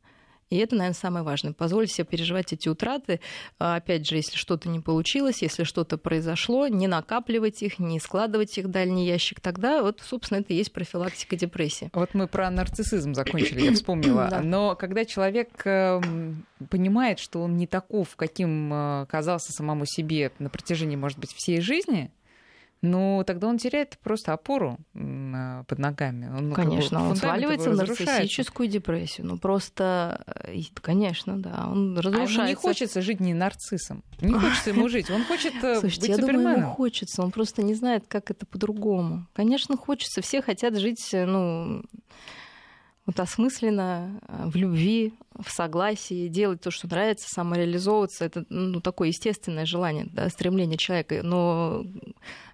и 0.53 0.57
это, 0.57 0.75
наверное, 0.75 0.93
самое 0.93 1.25
важное. 1.25 1.51
Позволить 1.51 1.91
себе 1.91 2.05
переживать 2.05 2.53
эти 2.53 2.69
утраты. 2.69 3.19
А, 3.57 3.77
опять 3.77 4.07
же, 4.07 4.17
если 4.17 4.37
что-то 4.37 4.69
не 4.69 4.79
получилось, 4.79 5.41
если 5.41 5.63
что-то 5.63 5.97
произошло, 5.97 6.67
не 6.67 6.85
накапливать 6.85 7.63
их, 7.63 7.79
не 7.79 7.99
складывать 7.99 8.55
их 8.59 8.65
в 8.65 8.67
дальний 8.67 9.07
ящик, 9.07 9.39
тогда 9.39 9.81
вот, 9.81 9.99
собственно, 10.03 10.41
это 10.41 10.53
и 10.53 10.57
есть 10.57 10.71
профилактика 10.71 11.35
депрессии. 11.35 11.89
Вот 11.93 12.13
мы 12.13 12.27
про 12.27 12.51
нарциссизм 12.51 13.15
закончили, 13.15 13.61
я 13.61 13.73
вспомнила. 13.73 14.29
Но 14.43 14.75
когда 14.75 15.05
человек 15.05 15.49
эм, 15.65 16.45
понимает, 16.69 17.17
что 17.17 17.41
он 17.41 17.57
не 17.57 17.65
таков, 17.65 18.15
каким 18.15 18.71
э, 18.71 19.05
казался 19.07 19.51
самому 19.53 19.87
себе 19.87 20.31
на 20.37 20.51
протяжении, 20.51 20.95
может 20.95 21.17
быть, 21.17 21.33
всей 21.33 21.61
жизни, 21.61 22.11
ну, 22.83 23.23
тогда 23.25 23.47
он 23.47 23.57
теряет 23.57 23.97
просто 24.03 24.33
опору 24.33 24.77
под 24.91 25.79
ногами. 25.79 26.29
Он, 26.37 26.51
конечно, 26.51 27.07
он 27.09 27.15
сваливается 27.15 27.71
в 27.71 27.77
нарциссическую 27.77 28.67
депрессию. 28.67 29.25
Ну, 29.25 29.37
просто, 29.37 30.21
э, 30.43 30.59
конечно, 30.81 31.41
да, 31.41 31.69
он 31.71 31.97
разрушается. 31.97 32.41
А 32.41 32.43
ему 32.43 32.49
не 32.49 32.55
хочется 32.55 33.01
жить 33.01 33.21
не 33.21 33.33
нарциссом. 33.33 34.03
Не 34.19 34.33
хочется 34.33 34.71
ему 34.71 34.89
жить. 34.89 35.09
Он 35.09 35.23
хочет 35.23 35.53
э, 35.63 35.79
Слушайте, 35.79 36.01
быть 36.01 36.09
я 36.09 36.15
суперменом. 36.17 36.43
думаю, 36.43 36.57
ему 36.59 36.71
хочется. 36.73 37.23
Он 37.23 37.31
просто 37.31 37.63
не 37.63 37.73
знает, 37.73 38.03
как 38.09 38.29
это 38.29 38.45
по-другому. 38.45 39.27
Конечно, 39.31 39.77
хочется. 39.77 40.21
Все 40.21 40.41
хотят 40.41 40.77
жить, 40.77 41.13
э, 41.13 41.25
ну, 41.25 41.85
вот 43.05 43.17
осмысленно, 43.17 44.19
в 44.27 44.57
любви, 44.57 45.13
в 45.39 45.49
согласии, 45.49 46.27
делать 46.27 46.59
то, 46.59 46.69
что 46.69 46.89
нравится, 46.89 47.29
самореализовываться. 47.29 48.25
Это 48.25 48.45
ну, 48.49 48.81
такое 48.81 49.07
естественное 49.07 49.65
желание, 49.65 50.05
да, 50.11 50.27
стремление 50.27 50.77
человека. 50.77 51.21
Но 51.23 51.85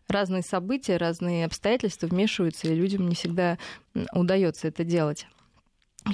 разные 0.09 0.41
события, 0.41 0.97
разные 0.97 1.45
обстоятельства 1.45 2.07
вмешиваются, 2.07 2.67
и 2.67 2.75
людям 2.75 3.07
не 3.07 3.15
всегда 3.15 3.57
удается 4.13 4.67
это 4.67 4.83
делать. 4.83 5.27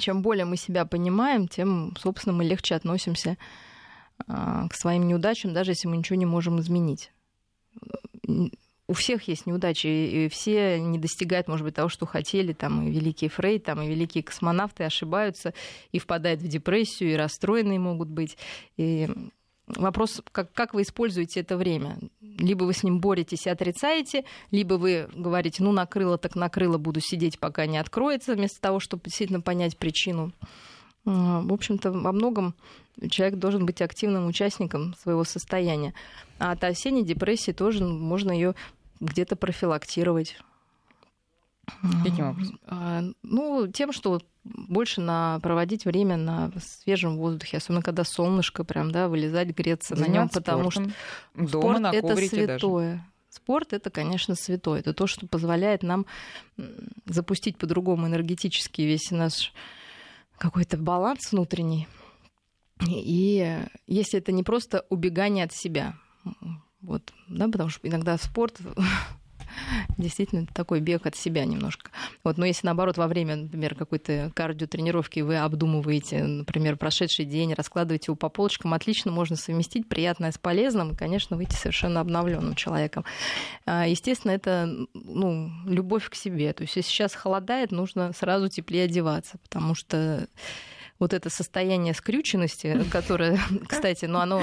Чем 0.00 0.22
более 0.22 0.44
мы 0.44 0.56
себя 0.56 0.84
понимаем, 0.84 1.48
тем, 1.48 1.94
собственно, 1.98 2.34
мы 2.34 2.44
легче 2.44 2.74
относимся 2.74 3.36
а, 4.26 4.68
к 4.68 4.74
своим 4.74 5.06
неудачам, 5.06 5.54
даже 5.54 5.72
если 5.72 5.88
мы 5.88 5.96
ничего 5.96 6.16
не 6.16 6.26
можем 6.26 6.60
изменить. 6.60 7.12
У 8.88 8.92
всех 8.92 9.26
есть 9.26 9.46
неудачи, 9.46 9.86
и 9.86 10.28
все 10.28 10.80
не 10.80 10.98
достигают, 10.98 11.48
может 11.48 11.64
быть, 11.64 11.74
того, 11.74 11.88
что 11.88 12.06
хотели. 12.06 12.52
Там 12.52 12.86
и 12.86 12.90
великий 12.90 13.28
Фрейд, 13.28 13.64
там 13.64 13.82
и 13.82 13.88
великие 13.88 14.22
космонавты 14.22 14.84
ошибаются 14.84 15.54
и 15.90 15.98
впадают 15.98 16.40
в 16.40 16.46
депрессию, 16.46 17.12
и 17.12 17.16
расстроенные 17.16 17.80
могут 17.80 18.08
быть. 18.08 18.38
И 18.76 19.08
Вопрос, 19.66 20.22
как, 20.30 20.52
как 20.52 20.74
вы 20.74 20.82
используете 20.82 21.40
это 21.40 21.56
время. 21.56 21.98
Либо 22.38 22.64
вы 22.64 22.72
с 22.72 22.82
ним 22.82 23.00
боретесь 23.00 23.46
и 23.46 23.50
отрицаете, 23.50 24.24
либо 24.50 24.74
вы 24.74 25.08
говорите, 25.14 25.62
ну, 25.62 25.72
накрыло 25.72 26.18
так 26.18 26.34
накрыло, 26.34 26.78
буду 26.78 27.00
сидеть, 27.00 27.38
пока 27.38 27.66
не 27.66 27.78
откроется, 27.78 28.34
вместо 28.34 28.60
того, 28.60 28.80
чтобы 28.80 29.04
действительно 29.04 29.40
понять 29.40 29.76
причину. 29.76 30.32
А, 31.06 31.40
в 31.40 31.52
общем-то, 31.52 31.92
во 31.92 32.12
многом 32.12 32.54
человек 33.08 33.38
должен 33.38 33.64
быть 33.64 33.80
активным 33.80 34.26
участником 34.26 34.94
своего 35.00 35.24
состояния. 35.24 35.94
А 36.38 36.52
от 36.52 36.64
осенней 36.64 37.04
депрессии 37.04 37.52
тоже 37.52 37.84
можно 37.84 38.32
ее 38.32 38.54
где-то 39.00 39.36
профилактировать. 39.36 40.36
Каким 42.04 42.28
образом? 42.28 42.60
А, 42.66 43.02
ну, 43.22 43.66
тем, 43.68 43.92
что 43.92 44.20
больше 44.44 45.00
на 45.00 45.40
проводить 45.40 45.84
время 45.84 46.16
на 46.16 46.52
свежем 46.60 47.16
воздухе, 47.16 47.56
особенно 47.56 47.82
когда 47.82 48.04
солнышко 48.04 48.64
прям, 48.64 48.92
да, 48.92 49.08
вылезать, 49.08 49.48
греться 49.48 49.96
Заняться 49.96 50.10
на 50.10 50.14
нем, 50.14 50.28
потому 50.28 50.70
спортом. 50.70 50.92
что 51.34 51.44
Дома, 51.46 51.48
спорт 51.48 51.80
на 51.80 51.92
это 51.92 52.16
святое. 52.16 52.90
Даже. 52.92 53.04
Спорт 53.30 53.72
это, 53.72 53.90
конечно, 53.90 54.34
святое. 54.34 54.80
Это 54.80 54.94
то, 54.94 55.06
что 55.06 55.26
позволяет 55.26 55.82
нам 55.82 56.06
запустить 57.04 57.58
по-другому 57.58 58.06
энергетически 58.06 58.82
весь 58.82 59.10
наш 59.10 59.52
какой-то 60.38 60.76
баланс 60.78 61.32
внутренний. 61.32 61.88
И 62.86 63.58
если 63.86 64.20
это 64.20 64.32
не 64.32 64.42
просто 64.42 64.86
убегание 64.88 65.44
от 65.44 65.52
себя, 65.52 65.96
вот, 66.80 67.12
да, 67.28 67.48
потому 67.48 67.70
что 67.70 67.86
иногда 67.88 68.16
спорт 68.18 68.60
действительно 69.98 70.46
такой 70.46 70.80
бег 70.80 71.06
от 71.06 71.16
себя 71.16 71.44
немножко. 71.44 71.90
Вот, 72.24 72.38
но 72.38 72.46
если 72.46 72.66
наоборот 72.66 72.96
во 72.96 73.06
время, 73.06 73.36
например, 73.36 73.74
какой-то 73.74 74.30
кардиотренировки 74.34 75.20
вы 75.20 75.38
обдумываете, 75.38 76.22
например, 76.24 76.76
прошедший 76.76 77.24
день, 77.24 77.54
раскладываете 77.54 78.06
его 78.08 78.16
по 78.16 78.28
полочкам, 78.28 78.74
отлично 78.74 79.10
можно 79.10 79.36
совместить 79.36 79.88
приятное 79.88 80.32
с 80.32 80.38
полезным 80.38 80.92
и, 80.92 80.96
конечно, 80.96 81.36
выйти 81.36 81.54
совершенно 81.54 82.00
обновленным 82.00 82.54
человеком. 82.54 83.04
А, 83.64 83.86
естественно, 83.86 84.32
это 84.32 84.68
ну, 84.94 85.50
любовь 85.66 86.08
к 86.08 86.14
себе. 86.14 86.52
То 86.52 86.62
есть, 86.62 86.76
если 86.76 86.90
сейчас 86.90 87.14
холодает, 87.14 87.72
нужно 87.72 88.12
сразу 88.12 88.48
теплее 88.48 88.84
одеваться, 88.84 89.38
потому 89.42 89.74
что 89.74 90.28
вот 90.98 91.12
это 91.12 91.30
состояние 91.30 91.94
скрюченности, 91.94 92.84
которое, 92.90 93.38
кстати, 93.68 94.06
ну, 94.06 94.18
оно 94.18 94.42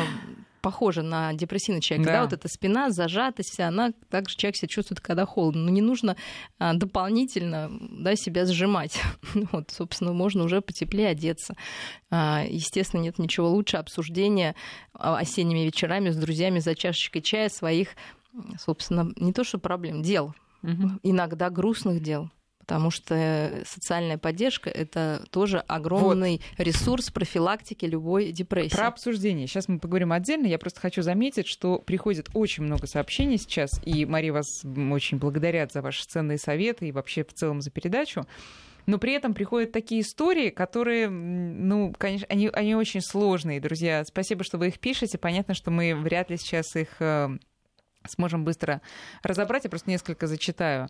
похоже 0.63 1.03
на 1.03 1.33
депрессивный 1.33 1.81
человек. 1.81 2.07
Да. 2.07 2.13
да, 2.13 2.23
вот 2.23 2.33
эта 2.33 2.47
спина, 2.47 2.89
зажатость 2.89 3.49
вся, 3.51 3.67
она 3.67 3.91
также 4.09 4.37
человек 4.37 4.55
себя 4.55 4.69
чувствует, 4.69 5.01
когда 5.01 5.25
холодно. 5.25 5.63
Но 5.63 5.69
не 5.69 5.81
нужно 5.81 6.15
а, 6.57 6.73
дополнительно 6.73 7.69
да, 7.79 8.15
себя 8.15 8.45
сжимать. 8.45 8.99
Вот, 9.51 9.71
собственно, 9.71 10.13
можно 10.13 10.43
уже 10.43 10.61
потеплее 10.61 11.09
одеться. 11.09 11.55
А, 12.09 12.43
естественно, 12.47 13.01
нет 13.01 13.19
ничего 13.19 13.49
лучше 13.49 13.77
обсуждения 13.77 14.55
а, 14.93 15.17
осенними 15.17 15.59
вечерами 15.65 16.09
с 16.09 16.15
друзьями 16.15 16.59
за 16.59 16.75
чашечкой 16.75 17.21
чая 17.21 17.49
своих, 17.49 17.89
собственно, 18.57 19.11
не 19.17 19.33
то 19.33 19.43
что 19.43 19.59
проблем, 19.59 20.01
дел. 20.01 20.33
Угу. 20.63 20.99
Иногда 21.03 21.49
грустных 21.49 22.01
дел 22.01 22.29
потому 22.65 22.91
что 22.91 23.61
социальная 23.65 24.17
поддержка 24.17 24.69
это 24.69 25.25
тоже 25.31 25.59
огромный 25.59 26.41
вот. 26.57 26.65
ресурс 26.65 27.11
профилактики 27.11 27.85
любой 27.85 28.31
депрессии. 28.31 28.75
Про 28.75 28.87
обсуждение. 28.87 29.47
Сейчас 29.47 29.67
мы 29.67 29.79
поговорим 29.79 30.13
отдельно. 30.13 30.47
Я 30.47 30.57
просто 30.57 30.79
хочу 30.79 31.01
заметить, 31.01 31.45
что 31.47 31.79
приходит 31.79 32.29
очень 32.33 32.63
много 32.63 32.87
сообщений 32.87 33.37
сейчас, 33.37 33.81
и 33.85 34.05
Мария 34.05 34.31
вас 34.31 34.63
очень 34.63 35.17
благодарят 35.17 35.73
за 35.73 35.81
ваши 35.81 36.05
ценные 36.05 36.37
советы 36.37 36.87
и 36.87 36.91
вообще 36.93 37.25
в 37.25 37.33
целом 37.33 37.61
за 37.61 37.69
передачу. 37.69 38.25
Но 38.85 38.97
при 38.97 39.13
этом 39.13 39.33
приходят 39.33 39.71
такие 39.71 40.01
истории, 40.01 40.49
которые, 40.49 41.09
ну, 41.09 41.93
конечно, 41.97 42.27
они, 42.29 42.49
они 42.53 42.75
очень 42.75 43.01
сложные, 43.01 43.61
друзья. 43.61 44.03
Спасибо, 44.05 44.43
что 44.43 44.57
вы 44.57 44.69
их 44.69 44.79
пишете. 44.79 45.17
Понятно, 45.17 45.53
что 45.53 45.71
мы 45.71 45.95
вряд 45.95 46.29
ли 46.29 46.37
сейчас 46.37 46.75
их 46.75 46.89
э, 46.99 47.29
сможем 48.07 48.43
быстро 48.43 48.81
разобрать. 49.21 49.63
Я 49.63 49.69
просто 49.69 49.89
несколько 49.89 50.27
зачитаю. 50.27 50.89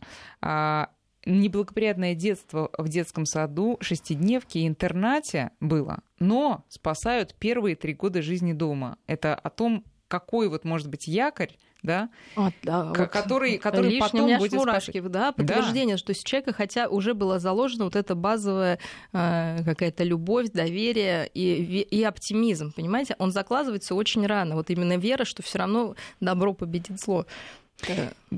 Неблагоприятное 1.26 2.16
детство 2.16 2.70
в 2.78 2.90
детском 2.90 3.26
саду, 3.26 3.78
шестидневки 3.80 4.58
и 4.58 4.68
интернате 4.68 5.52
было, 5.60 6.00
но 6.20 6.66
спасают 6.68 7.36
первые 7.40 7.76
три 7.76 7.94
года 7.94 8.22
жизни 8.22 8.54
дома. 8.54 8.98
Это 9.08 9.36
о 9.36 9.50
том, 9.50 9.86
какой 10.14 10.48
вот 10.48 10.64
может 10.64 10.90
быть 10.90 11.08
якорь, 11.08 11.58
да, 11.82 12.10
а, 12.36 12.52
да 12.62 12.86
вот 12.86 12.98
который, 13.10 13.58
который 13.58 13.86
лишние 13.86 14.02
потом 14.02 14.22
у 14.22 14.28
меня 14.28 14.38
будет 14.38 14.54
мурашки, 14.54 15.00
да, 15.02 15.32
подтверждение, 15.32 15.96
да. 15.96 15.98
что 15.98 16.12
есть 16.12 16.26
человека, 16.26 16.54
хотя 16.54 16.88
уже 16.88 17.14
была 17.14 17.40
заложена 17.40 17.86
вот 17.86 17.96
эта 17.96 18.16
базовая 18.16 18.80
э, 19.12 19.64
какая-то 19.66 20.04
любовь, 20.04 20.50
доверие 20.52 21.28
и, 21.34 21.82
и 21.82 22.04
оптимизм, 22.04 22.72
понимаете, 22.74 23.16
он 23.18 23.32
закладывается 23.32 23.96
очень 23.96 24.26
рано, 24.26 24.56
вот 24.56 24.70
именно 24.70 24.98
вера, 24.98 25.26
что 25.26 25.42
все 25.42 25.58
равно 25.58 25.96
добро 26.20 26.54
победит 26.54 27.02
зло. 27.02 27.26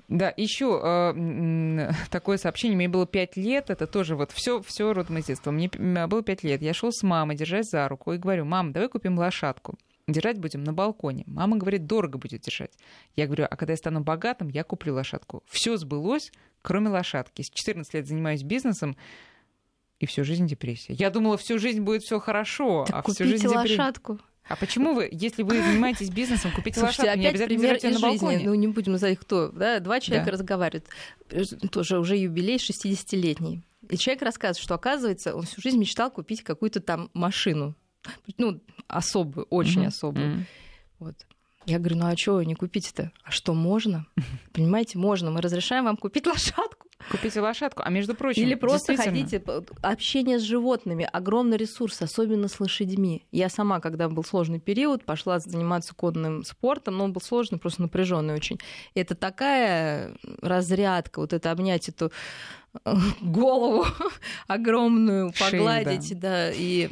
Да, 0.08 0.34
еще 0.36 0.82
э, 0.84 1.92
такое 2.10 2.38
сообщение. 2.38 2.76
Мне 2.76 2.90
было 2.90 3.06
пять 3.06 3.38
лет. 3.38 3.70
Это 3.70 3.88
тоже 3.88 4.16
вот 4.16 4.32
все, 4.32 4.62
все 4.62 4.94
родом 4.94 5.18
из 5.18 5.26
детства. 5.26 5.52
Мне 5.52 5.70
было 5.70 6.24
пять 6.24 6.44
лет. 6.44 6.62
Я 6.62 6.74
шел 6.74 6.92
с 6.92 7.04
мамой, 7.04 7.36
держась 7.36 7.70
за 7.70 7.88
руку, 7.88 8.14
и 8.14 8.18
говорю: 8.18 8.46
мам, 8.46 8.72
давай 8.72 8.90
купим 8.90 9.18
лошадку. 9.18 9.76
Держать 10.08 10.38
будем 10.38 10.64
на 10.64 10.72
балконе. 10.72 11.24
Мама 11.26 11.58
говорит, 11.58 11.88
дорого 11.88 12.20
будет 12.20 12.42
держать. 12.42 12.72
Я 13.16 13.26
говорю, 13.26 13.48
а 13.50 13.56
когда 13.56 13.74
я 13.74 13.78
стану 13.78 14.02
богатым, 14.02 14.50
я 14.50 14.64
куплю 14.64 14.94
лошадку. 14.94 15.44
Все 15.48 15.78
сбылось, 15.78 16.32
кроме 16.62 16.90
лошадки. 16.90 17.42
С 17.42 17.50
14 17.50 17.92
лет 17.96 18.08
занимаюсь 18.08 18.44
бизнесом, 18.44 18.96
и 20.00 20.06
всю 20.06 20.24
жизнь 20.24 20.46
депрессия. 20.46 20.94
Я 20.94 21.10
думала, 21.10 21.38
всю 21.38 21.58
жизнь 21.58 21.82
будет 21.82 22.04
все 22.04 22.20
хорошо, 22.20 22.86
так 22.86 23.08
а 23.08 23.12
всю 23.12 23.24
жизнь 23.24 23.48
депрессия. 23.48 23.80
лошадку. 23.80 24.20
А 24.48 24.56
почему 24.56 24.94
вы, 24.94 25.10
если 25.12 25.42
вы 25.42 25.62
занимаетесь 25.62 26.10
бизнесом, 26.10 26.52
купите 26.52 26.80
Слушайте, 26.80 27.04
лошадку, 27.04 27.20
не 27.20 27.28
обязательно 27.28 27.60
пример 27.60 27.76
из 27.78 27.84
на 27.96 28.00
балконе? 28.00 28.38
Жизни. 28.38 28.48
Ну, 28.48 28.54
не 28.54 28.68
будем 28.68 28.92
называть 28.92 29.20
кто. 29.20 29.50
Да? 29.50 29.80
Два 29.80 30.00
человека 30.00 30.28
да. 30.28 30.32
разговаривают. 30.32 30.86
Тоже 31.72 31.98
уже 31.98 32.16
юбилей 32.16 32.58
60-летний. 32.58 33.64
И 33.90 33.98
человек 33.98 34.22
рассказывает, 34.22 34.64
что, 34.64 34.76
оказывается, 34.76 35.36
он 35.36 35.44
всю 35.44 35.62
жизнь 35.62 35.80
мечтал 35.80 36.12
купить 36.12 36.44
какую-то 36.44 36.80
там 36.80 37.10
машину. 37.14 37.76
Ну, 38.38 38.62
особую, 38.88 39.48
очень 39.50 39.84
mm-hmm. 39.84 39.88
особую. 39.88 40.28
Mm-hmm. 40.28 40.44
Вот. 41.00 41.16
Я 41.66 41.80
говорю, 41.80 41.98
ну 41.98 42.06
а 42.06 42.16
что 42.16 42.36
вы 42.36 42.46
не 42.46 42.54
купите-то? 42.54 43.12
А 43.24 43.32
что, 43.32 43.56
можно? 43.56 44.06
Понимаете, 44.54 45.00
можно. 45.00 45.32
Мы 45.32 45.42
разрешаем 45.42 45.86
вам 45.86 45.98
купить 45.98 46.28
лошадку. 46.28 46.85
Купите 47.12 47.40
лошадку, 47.42 47.84
а 47.86 47.90
между 47.90 48.16
прочим... 48.16 48.42
Или 48.42 48.56
просто 48.56 48.96
ходите, 48.96 49.42
общение 49.82 50.40
с 50.40 50.42
животными, 50.42 51.08
огромный 51.12 51.58
ресурс, 51.58 52.02
особенно 52.02 52.48
с 52.48 52.60
лошадьми. 52.60 53.26
Я 53.32 53.50
сама, 53.50 53.80
когда 53.80 54.10
был 54.10 54.24
сложный 54.24 54.60
период, 54.60 55.04
пошла 55.06 55.40
заниматься 55.40 55.94
конным 55.94 56.44
спортом, 56.44 56.98
но 56.98 57.06
он 57.06 57.14
был 57.14 57.22
сложный, 57.22 57.60
просто 57.60 57.84
напряженный 57.84 58.34
очень. 58.34 58.60
И 58.94 59.00
это 59.00 59.16
такая 59.16 60.16
разрядка, 60.42 61.20
вот 61.20 61.34
это 61.34 61.52
обнять 61.52 61.90
эту 61.90 62.12
э, 62.84 62.94
голову 63.22 63.86
огромную, 64.48 65.32
погладить, 65.38 66.08
Шею, 66.10 66.20
да. 66.20 66.30
да, 66.30 66.52
и 66.52 66.90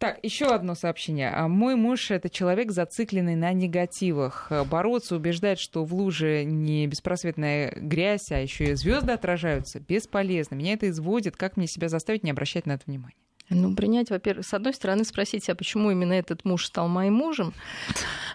так, 0.00 0.18
еще 0.22 0.46
одно 0.46 0.74
сообщение. 0.74 1.30
А 1.30 1.46
мой 1.46 1.76
муж 1.76 2.10
это 2.10 2.30
человек, 2.30 2.72
зацикленный 2.72 3.36
на 3.36 3.52
негативах. 3.52 4.50
Бороться, 4.70 5.14
убеждать, 5.14 5.60
что 5.60 5.84
в 5.84 5.94
луже 5.94 6.44
не 6.44 6.86
беспросветная 6.86 7.72
грязь, 7.76 8.32
а 8.32 8.38
еще 8.38 8.70
и 8.70 8.74
звезды 8.74 9.12
отражаются, 9.12 9.78
бесполезно. 9.78 10.54
Меня 10.54 10.72
это 10.72 10.88
изводит. 10.88 11.36
Как 11.36 11.58
мне 11.58 11.66
себя 11.66 11.90
заставить 11.90 12.24
не 12.24 12.30
обращать 12.30 12.64
на 12.64 12.72
это 12.72 12.84
внимания? 12.86 13.14
Ну, 13.52 13.74
принять, 13.74 14.10
во-первых, 14.10 14.46
с 14.46 14.54
одной 14.54 14.72
стороны, 14.72 15.04
спросить, 15.04 15.48
а 15.50 15.56
почему 15.56 15.90
именно 15.90 16.12
этот 16.12 16.44
муж 16.44 16.66
стал 16.66 16.86
моим 16.86 17.14
мужем? 17.14 17.52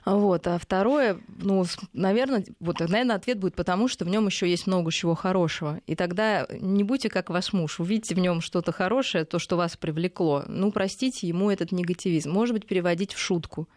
Вот. 0.03 0.45
А 0.45 0.59
второе, 0.59 1.21
ну, 1.27 1.63
наверное, 1.93 2.43
вот, 2.59 2.81
наверное, 2.81 3.15
ответ 3.15 3.39
будет 3.39 3.55
потому, 3.55 3.87
что 3.87 4.03
в 4.03 4.09
нем 4.09 4.27
еще 4.27 4.49
есть 4.49 4.67
много 4.67 4.91
чего 4.91 5.15
хорошего. 5.15 5.79
И 5.87 5.95
тогда 5.95 6.45
не 6.59 6.83
будьте 6.83 7.09
как 7.09 7.29
ваш 7.29 7.53
муж, 7.53 7.79
увидите 7.79 8.13
в 8.13 8.19
нем 8.19 8.41
что-то 8.41 8.73
хорошее, 8.73 9.23
то, 9.23 9.39
что 9.39 9.55
вас 9.55 9.77
привлекло. 9.77 10.43
Ну, 10.47 10.71
простите 10.73 11.27
ему 11.27 11.49
этот 11.49 11.71
негативизм. 11.71 12.31
Может 12.31 12.53
быть, 12.53 12.67
переводить 12.67 13.13
в 13.13 13.17
шутку. 13.17 13.69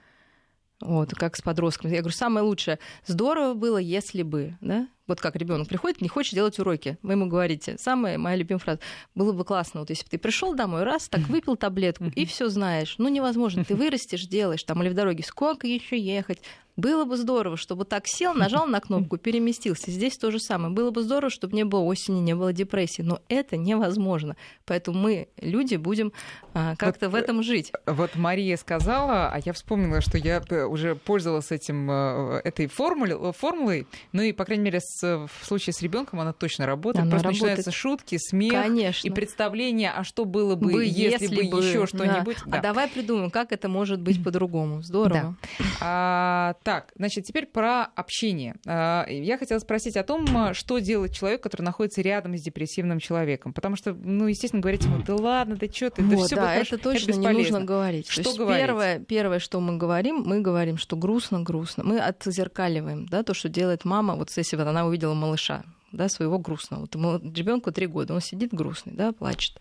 Вот, 0.80 1.11
как 1.12 1.36
с 1.36 1.41
подростками. 1.41 1.93
Я 1.93 2.01
говорю, 2.01 2.16
самое 2.16 2.45
лучшее, 2.45 2.80
здорово 3.07 3.55
было, 3.55 3.78
если 3.78 4.22
бы, 4.22 4.57
да? 4.61 4.89
Вот 5.09 5.20
как 5.20 5.34
ребенок 5.36 5.66
приходит, 5.66 6.00
не 6.00 6.09
хочет 6.09 6.34
делать 6.34 6.59
уроки. 6.59 6.98
Вы 7.02 7.14
ему 7.14 7.26
говорите, 7.26 7.76
самая 7.78 8.18
моя 8.18 8.36
любимая 8.36 8.61
фраза, 8.61 8.80
было 9.14 9.32
бы 9.32 9.44
классно, 9.44 9.80
вот 9.80 9.90
если 9.90 10.04
бы 10.04 10.11
ты 10.11 10.18
пришел 10.18 10.54
домой, 10.54 10.84
раз, 10.84 11.09
так 11.09 11.22
выпил 11.22 11.56
таблетку, 11.56 12.04
и 12.14 12.26
все 12.26 12.48
знаешь. 12.48 12.94
Ну, 12.98 13.09
невозможно, 13.09 13.64
ты 13.64 13.74
вырастешь, 13.74 14.26
делаешь, 14.26 14.62
там, 14.62 14.82
или 14.82 14.90
в 14.90 14.94
дороге, 14.94 15.24
сколько 15.24 15.66
еще 15.66 15.98
ехать, 15.98 16.40
было 16.79 17.05
бы 17.05 17.16
здорово, 17.16 17.57
чтобы 17.57 17.85
так 17.85 18.05
сел, 18.07 18.33
нажал 18.35 18.66
на 18.68 18.81
кнопку, 18.81 19.16
переместился. 19.18 19.91
Здесь 19.91 20.16
то 20.16 20.31
же 20.31 20.39
самое. 20.39 20.72
Было 20.72 20.93
бы 20.93 21.03
здорово, 21.03 21.29
чтобы 21.29 21.57
не 21.57 21.64
было 21.64 21.81
осени, 21.81 22.20
не 22.20 22.37
было 22.37 22.53
депрессии. 22.53 23.03
Но 23.03 23.20
это 23.29 23.57
невозможно. 23.57 24.37
Поэтому 24.64 24.97
мы, 24.97 25.29
люди, 25.41 25.74
будем 25.74 26.12
а, 26.55 26.76
как-то 26.76 27.11
вот, 27.11 27.18
в 27.18 27.20
этом 27.20 27.43
жить. 27.43 27.72
Вот 27.85 28.14
Мария 28.14 28.57
сказала, 28.57 29.29
а 29.29 29.41
я 29.45 29.53
вспомнила, 29.53 30.01
что 30.01 30.18
я 30.18 30.41
э, 30.49 30.64
уже 30.64 30.95
пользовалась 30.95 31.51
этим, 31.51 31.91
э, 31.91 32.43
этой 32.45 32.68
формулой, 32.68 33.33
формулой. 33.33 33.89
Ну 34.12 34.22
и, 34.22 34.31
по 34.31 34.45
крайней 34.45 34.64
мере, 34.64 34.79
с, 34.81 35.03
в 35.03 35.45
случае 35.45 35.74
с 35.74 35.83
ребенком 35.83 36.20
она 36.20 36.33
точно 36.33 36.64
работает. 36.66 37.03
Она 37.03 37.11
Просто 37.11 37.26
работает. 37.26 37.59
начинаются 37.59 37.72
шутки, 37.72 38.18
смех 38.18 38.53
Конечно. 38.53 39.09
и 39.09 39.11
представление, 39.11 39.91
а 39.91 40.05
что 40.05 40.24
было 40.24 40.55
бы, 40.55 40.70
бы 40.70 40.85
если, 40.85 41.24
если 41.24 41.51
бы, 41.51 41.59
еще 41.59 41.87
что-нибудь. 41.87 42.37
Да. 42.45 42.53
Да. 42.53 42.59
А 42.59 42.62
давай 42.62 42.89
придумаем, 42.89 43.33
как 43.33 43.51
это 43.51 43.68
может 43.68 44.01
быть 44.01 44.22
по-другому. 44.22 44.81
Здорово. 44.83 45.35
Да. 45.59 45.64
А, 45.81 46.55
так, 46.68 46.92
значит, 46.96 47.24
теперь 47.24 47.46
про 47.46 47.84
общение. 47.84 48.54
А, 48.66 49.06
я 49.08 49.38
хотела 49.38 49.58
спросить 49.58 49.96
о 49.96 50.02
том, 50.02 50.52
что 50.52 50.80
делать 50.80 51.16
человек, 51.16 51.42
который 51.42 51.62
находится 51.62 52.02
рядом 52.02 52.36
с 52.36 52.42
депрессивным 52.42 53.00
человеком. 53.00 53.54
Потому 53.54 53.74
что, 53.74 53.94
ну, 53.94 54.26
естественно, 54.26 54.60
говорить 54.60 54.84
ему, 54.84 55.02
да 55.02 55.16
ладно, 55.16 55.56
да 55.56 55.66
что 55.66 55.88
ты, 55.88 56.02
да 56.02 56.16
вот, 56.16 56.26
все 56.26 56.36
да, 56.36 56.54
это 56.56 56.76
точно 56.76 57.12
это 57.12 57.20
не 57.20 57.28
нужно 57.28 57.62
говорить. 57.62 58.10
Что 58.10 58.34
говорить? 58.34 58.60
Первое, 58.62 58.98
первое, 58.98 59.38
что 59.38 59.60
мы 59.60 59.78
говорим, 59.78 60.24
мы 60.26 60.40
говорим, 60.40 60.76
что 60.76 60.94
грустно, 60.94 61.40
грустно. 61.40 61.84
Мы 61.84 62.00
отзеркаливаем, 62.00 63.06
да, 63.06 63.22
то, 63.22 63.32
что 63.32 63.48
делает 63.48 63.86
мама, 63.86 64.14
вот 64.16 64.30
если 64.36 64.56
вот 64.56 64.66
она 64.66 64.84
увидела 64.84 65.14
малыша, 65.14 65.64
да, 65.92 66.10
своего 66.10 66.38
грустного. 66.38 66.86
Вот 66.92 66.94
ребенку 67.34 67.72
три 67.72 67.86
года, 67.86 68.12
он 68.12 68.20
сидит 68.20 68.52
грустный, 68.52 68.92
да, 68.92 69.12
плачет 69.12 69.58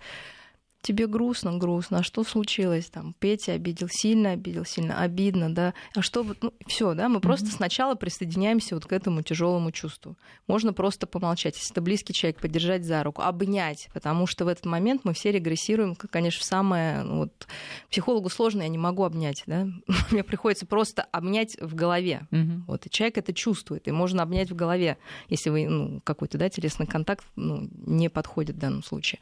тебе 0.81 1.07
грустно, 1.07 1.57
грустно, 1.57 1.99
а 1.99 2.03
что 2.03 2.23
случилось 2.23 2.89
там? 2.89 3.13
Петя 3.19 3.53
обидел, 3.53 3.87
сильно 3.89 4.31
обидел, 4.31 4.65
сильно 4.65 5.01
обидно, 5.01 5.53
да? 5.53 5.73
А 5.95 6.01
что 6.01 6.23
вот, 6.23 6.37
ну, 6.41 6.53
все, 6.65 6.93
да, 6.93 7.09
мы 7.09 7.19
просто 7.19 7.47
mm-hmm. 7.47 7.55
сначала 7.55 7.95
присоединяемся 7.95 8.75
вот 8.75 8.85
к 8.85 8.91
этому 8.93 9.21
тяжелому 9.21 9.71
чувству. 9.71 10.17
Можно 10.47 10.73
просто 10.73 11.07
помолчать, 11.07 11.55
если 11.57 11.71
это 11.71 11.81
близкий 11.81 12.13
человек, 12.13 12.39
поддержать 12.39 12.85
за 12.85 13.03
руку, 13.03 13.21
обнять, 13.21 13.89
потому 13.93 14.27
что 14.27 14.45
в 14.45 14.47
этот 14.47 14.65
момент 14.65 15.01
мы 15.03 15.13
все 15.13 15.31
регрессируем, 15.31 15.95
конечно, 15.95 16.41
в 16.41 16.45
самое, 16.45 17.03
ну, 17.03 17.17
вот, 17.17 17.47
психологу 17.89 18.29
сложно, 18.29 18.61
я 18.61 18.67
не 18.69 18.77
могу 18.77 19.03
обнять, 19.03 19.43
да? 19.45 19.67
Мне 20.11 20.23
приходится 20.23 20.65
просто 20.65 21.03
обнять 21.11 21.57
в 21.59 21.75
голове. 21.75 22.27
Mm-hmm. 22.31 22.61
Вот, 22.67 22.85
и 22.85 22.89
человек 22.89 23.17
это 23.17 23.33
чувствует, 23.33 23.87
и 23.87 23.91
можно 23.91 24.23
обнять 24.23 24.51
в 24.51 24.55
голове, 24.55 24.97
если 25.27 25.49
вы, 25.49 25.67
ну, 25.67 26.01
какой-то, 26.03 26.37
да, 26.37 26.49
телесный 26.49 26.87
контакт, 26.87 27.25
ну, 27.35 27.69
не 27.85 28.09
подходит 28.09 28.55
в 28.55 28.59
данном 28.59 28.83
случае. 28.83 29.19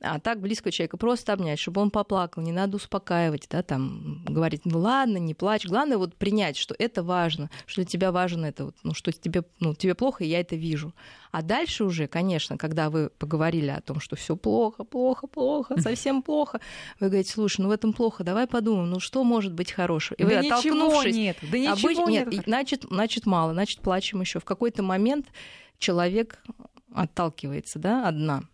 А 0.00 0.18
так 0.20 0.40
близкого 0.40 0.72
человека 0.72 0.83
просто 0.88 1.32
обнять, 1.32 1.58
чтобы 1.58 1.80
он 1.80 1.90
поплакал, 1.90 2.42
не 2.42 2.52
надо 2.52 2.76
успокаивать, 2.76 3.46
да, 3.50 3.62
там, 3.62 4.22
говорить, 4.24 4.62
ну 4.64 4.78
ладно, 4.78 5.18
не 5.18 5.34
плачь. 5.34 5.66
Главное 5.66 5.98
вот 5.98 6.14
принять, 6.14 6.56
что 6.56 6.74
это 6.78 7.02
важно, 7.02 7.50
что 7.66 7.82
для 7.82 7.90
тебя 7.90 8.12
важно 8.12 8.46
это, 8.46 8.66
вот, 8.66 8.76
ну, 8.82 8.94
что 8.94 9.12
тебе, 9.12 9.44
ну, 9.60 9.74
тебе 9.74 9.94
плохо, 9.94 10.24
и 10.24 10.28
я 10.28 10.40
это 10.40 10.56
вижу. 10.56 10.94
А 11.30 11.42
дальше 11.42 11.84
уже, 11.84 12.06
конечно, 12.06 12.56
когда 12.56 12.90
вы 12.90 13.10
поговорили 13.10 13.70
о 13.70 13.80
том, 13.80 14.00
что 14.00 14.16
все 14.16 14.36
плохо, 14.36 14.84
плохо, 14.84 15.26
плохо, 15.26 15.80
совсем 15.80 16.22
плохо, 16.22 16.60
вы 17.00 17.08
говорите, 17.08 17.32
слушай, 17.32 17.60
ну 17.60 17.68
в 17.68 17.72
этом 17.72 17.92
плохо, 17.92 18.22
давай 18.22 18.46
подумаем, 18.46 18.90
ну 18.90 19.00
что 19.00 19.24
может 19.24 19.52
быть 19.52 19.72
хорошего? 19.72 20.16
И 20.16 20.22
да 20.22 20.28
вы, 20.28 20.46
оттолкнувшись, 20.46 21.16
нет, 21.16 21.36
да 21.42 21.58
ничего 21.58 22.04
обыч... 22.04 22.08
нет. 22.08 22.32
нет 22.32 22.44
значит, 22.44 22.84
значит, 22.88 23.26
мало, 23.26 23.52
значит, 23.52 23.80
плачем 23.80 24.20
еще. 24.20 24.38
В 24.38 24.44
какой-то 24.44 24.82
момент 24.82 25.26
человек 25.78 26.42
отталкивается, 26.92 27.78
да, 27.78 28.06
одна 28.06 28.44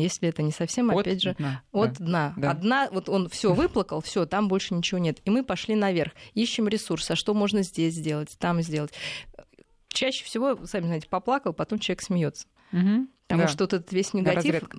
если 0.00 0.28
это 0.28 0.42
не 0.42 0.52
совсем, 0.52 0.90
от 0.90 0.98
опять 1.06 1.22
же, 1.22 1.34
дна. 1.34 1.62
от 1.72 1.94
да. 1.98 2.04
дна. 2.04 2.34
Да. 2.36 2.50
Одна, 2.50 2.88
вот 2.90 3.08
он 3.08 3.28
все 3.28 3.52
выплакал, 3.52 4.00
все, 4.00 4.26
там 4.26 4.48
больше 4.48 4.74
ничего 4.74 4.98
нет. 4.98 5.18
И 5.24 5.30
мы 5.30 5.44
пошли 5.44 5.74
наверх, 5.74 6.12
ищем 6.34 6.68
ресурс, 6.68 7.10
а 7.10 7.16
что 7.16 7.34
можно 7.34 7.62
здесь 7.62 7.94
сделать, 7.94 8.36
там 8.38 8.62
сделать. 8.62 8.92
Чаще 9.88 10.24
всего, 10.24 10.64
сами 10.66 10.86
знаете, 10.86 11.08
поплакал, 11.08 11.52
потом 11.52 11.78
человек 11.78 12.02
смеется. 12.02 12.46
Угу. 12.72 13.06
Потому 13.26 13.42
Да. 13.42 13.48
что 13.48 13.64
вот 13.64 13.72
этот 13.74 13.92
весь 13.92 14.14
негатив 14.14 14.54
Разрядка. 14.54 14.78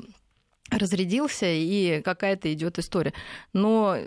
разрядился, 0.71 1.45
и 1.47 2.01
какая-то 2.01 2.51
идет 2.51 2.79
история. 2.79 3.13
Но 3.53 3.97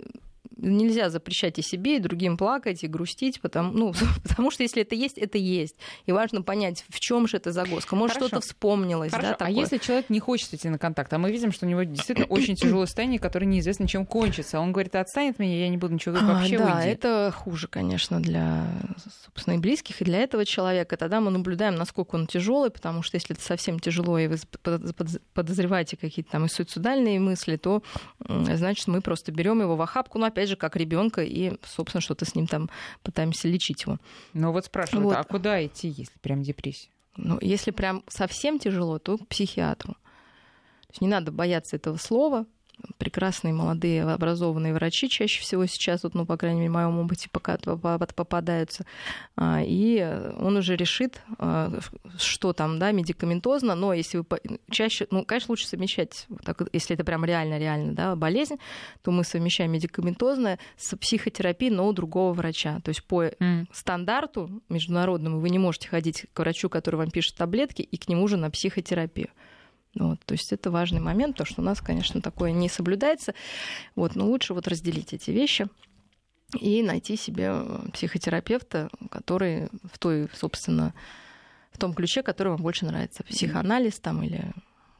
нельзя 0.55 1.09
запрещать 1.09 1.59
и 1.59 1.61
себе, 1.61 1.97
и 1.97 1.99
другим 1.99 2.37
плакать, 2.37 2.83
и 2.83 2.87
грустить, 2.87 3.41
потому, 3.41 3.71
ну, 3.73 3.93
потому 4.23 4.51
что 4.51 4.63
если 4.63 4.81
это 4.83 4.95
есть, 4.95 5.17
это 5.17 5.37
есть. 5.37 5.75
И 6.05 6.11
важно 6.11 6.41
понять, 6.41 6.85
в 6.89 6.99
чем 6.99 7.27
же 7.27 7.37
это 7.37 7.51
загвоздка. 7.51 7.95
Может, 7.95 8.15
Хорошо. 8.17 8.27
что-то 8.29 8.45
вспомнилось, 8.47 9.11
Хорошо, 9.11 9.29
да, 9.29 9.35
а 9.35 9.37
такое. 9.37 9.55
если 9.55 9.77
человек 9.77 10.09
не 10.09 10.19
хочет 10.19 10.53
идти 10.53 10.69
на 10.69 10.77
контакт, 10.79 11.11
а 11.13 11.17
мы 11.17 11.31
видим, 11.31 11.51
что 11.51 11.65
у 11.65 11.69
него 11.69 11.83
действительно 11.83 12.27
очень 12.27 12.55
тяжелое 12.57 12.85
состояние, 12.85 13.19
которое 13.19 13.45
неизвестно 13.45 13.87
чем 13.87 14.05
кончится, 14.05 14.57
а 14.57 14.61
он 14.61 14.71
говорит, 14.71 14.95
отстань 14.95 15.29
от 15.31 15.39
меня, 15.39 15.57
я 15.59 15.69
не 15.69 15.77
буду 15.77 15.93
ничего 15.93 16.15
говорить, 16.15 16.29
А, 16.29 16.33
вообще 16.39 16.57
да, 16.57 16.75
уйди. 16.77 16.87
это 16.89 17.33
хуже, 17.35 17.67
конечно, 17.67 18.21
для, 18.21 18.65
собственно, 19.25 19.55
и 19.55 19.57
близких, 19.57 20.01
и 20.01 20.05
для 20.05 20.19
этого 20.19 20.45
человека. 20.45 20.97
Тогда 20.97 21.21
мы 21.21 21.31
наблюдаем, 21.31 21.75
насколько 21.75 22.15
он 22.15 22.27
тяжелый, 22.27 22.69
потому 22.71 23.03
что 23.03 23.15
если 23.17 23.35
это 23.35 23.43
совсем 23.43 23.79
тяжело, 23.79 24.17
и 24.17 24.27
вы 24.27 24.37
под- 24.63 24.95
под- 24.95 25.21
подозреваете 25.33 25.97
какие-то 25.97 26.31
там 26.31 26.45
и 26.45 26.49
суицидальные 26.49 27.19
мысли, 27.19 27.55
то 27.57 27.83
значит, 28.27 28.87
мы 28.87 29.01
просто 29.01 29.31
берем 29.31 29.61
его 29.61 29.75
в 29.75 29.81
охапку, 29.81 30.17
ну, 30.19 30.25
опять 30.37 30.49
же, 30.49 30.55
как 30.55 30.75
ребенка, 30.75 31.23
и, 31.23 31.53
собственно, 31.65 31.99
что-то 31.99 32.25
с 32.25 32.35
ним 32.35 32.45
там 32.45 32.69
пытаемся 33.01 33.47
лечить 33.47 33.83
его. 33.83 33.97
Ну 34.33 34.51
вот 34.51 34.65
спрашивают, 34.65 35.05
Вот. 35.05 35.17
а 35.17 35.23
куда 35.23 35.65
идти, 35.65 35.87
если 35.87 36.17
прям 36.19 36.43
депрессия? 36.43 36.89
Ну, 37.15 37.39
если 37.41 37.71
прям 37.71 38.03
совсем 38.07 38.59
тяжело, 38.59 38.99
то 38.99 39.17
к 39.17 39.27
психиатру. 39.27 39.93
То 39.93 40.89
есть 40.91 41.01
не 41.01 41.07
надо 41.07 41.31
бояться 41.31 41.75
этого 41.75 41.97
слова. 41.97 42.45
Прекрасные 42.97 43.53
молодые 43.53 44.03
образованные 44.03 44.73
врачи 44.73 45.09
чаще 45.09 45.41
всего 45.41 45.65
сейчас, 45.65 46.03
вот, 46.03 46.13
ну, 46.13 46.25
по 46.25 46.37
крайней 46.37 46.59
мере, 46.61 46.69
в 46.69 46.73
моем 46.73 46.99
опыте 46.99 47.27
пока 47.31 47.55
попа- 47.55 47.97
попадаются. 48.13 48.85
А, 49.35 49.61
И 49.63 49.99
он 50.39 50.57
уже 50.57 50.75
решит, 50.75 51.21
а, 51.39 51.79
что 52.17 52.53
там, 52.53 52.79
да, 52.79 52.91
медикаментозно, 52.91 53.75
но 53.75 53.93
если 53.93 54.19
вы 54.19 54.25
чаще, 54.69 55.07
ну, 55.11 55.25
конечно, 55.25 55.51
лучше 55.51 55.67
совмещать, 55.67 56.27
так, 56.43 56.61
если 56.73 56.95
это 56.95 57.03
прям 57.03 57.25
реально-реально, 57.25 57.93
да, 57.93 58.15
болезнь, 58.15 58.57
то 59.01 59.11
мы 59.11 59.23
совмещаем 59.23 59.71
медикаментозное 59.71 60.59
с 60.77 60.95
психотерапией, 60.95 61.71
но 61.73 61.87
у 61.87 61.93
другого 61.93 62.33
врача. 62.33 62.79
То 62.83 62.89
есть 62.89 63.03
по 63.03 63.29
стандарту 63.71 64.61
международному 64.69 65.39
вы 65.39 65.49
не 65.49 65.59
можете 65.59 65.87
ходить 65.89 66.25
к 66.33 66.39
врачу, 66.39 66.69
который 66.69 66.97
вам 66.97 67.09
пишет 67.11 67.35
таблетки, 67.35 67.81
и 67.81 67.97
к 67.97 68.07
нему 68.07 68.27
же 68.27 68.37
на 68.37 68.49
психотерапию. 68.51 69.29
Вот, 69.99 70.19
то 70.25 70.33
есть 70.33 70.53
это 70.53 70.71
важный 70.71 70.99
момент, 70.99 71.35
потому 71.35 71.47
что 71.51 71.61
у 71.61 71.65
нас, 71.65 71.81
конечно, 71.81 72.21
такое 72.21 72.51
не 72.51 72.69
соблюдается. 72.69 73.33
Вот, 73.95 74.15
но 74.15 74.27
лучше 74.27 74.53
вот 74.53 74.67
разделить 74.67 75.13
эти 75.13 75.31
вещи 75.31 75.67
и 76.59 76.81
найти 76.83 77.17
себе 77.17 77.49
э, 77.51 77.89
психотерапевта, 77.93 78.89
который 79.11 79.69
в 79.91 79.97
той, 79.99 80.29
собственно, 80.33 80.93
в 81.71 81.77
том 81.77 81.93
ключе, 81.93 82.23
который 82.23 82.49
вам 82.49 82.61
больше 82.61 82.85
нравится. 82.85 83.23
Психоанализ 83.23 83.99
там 83.99 84.23
или 84.23 84.53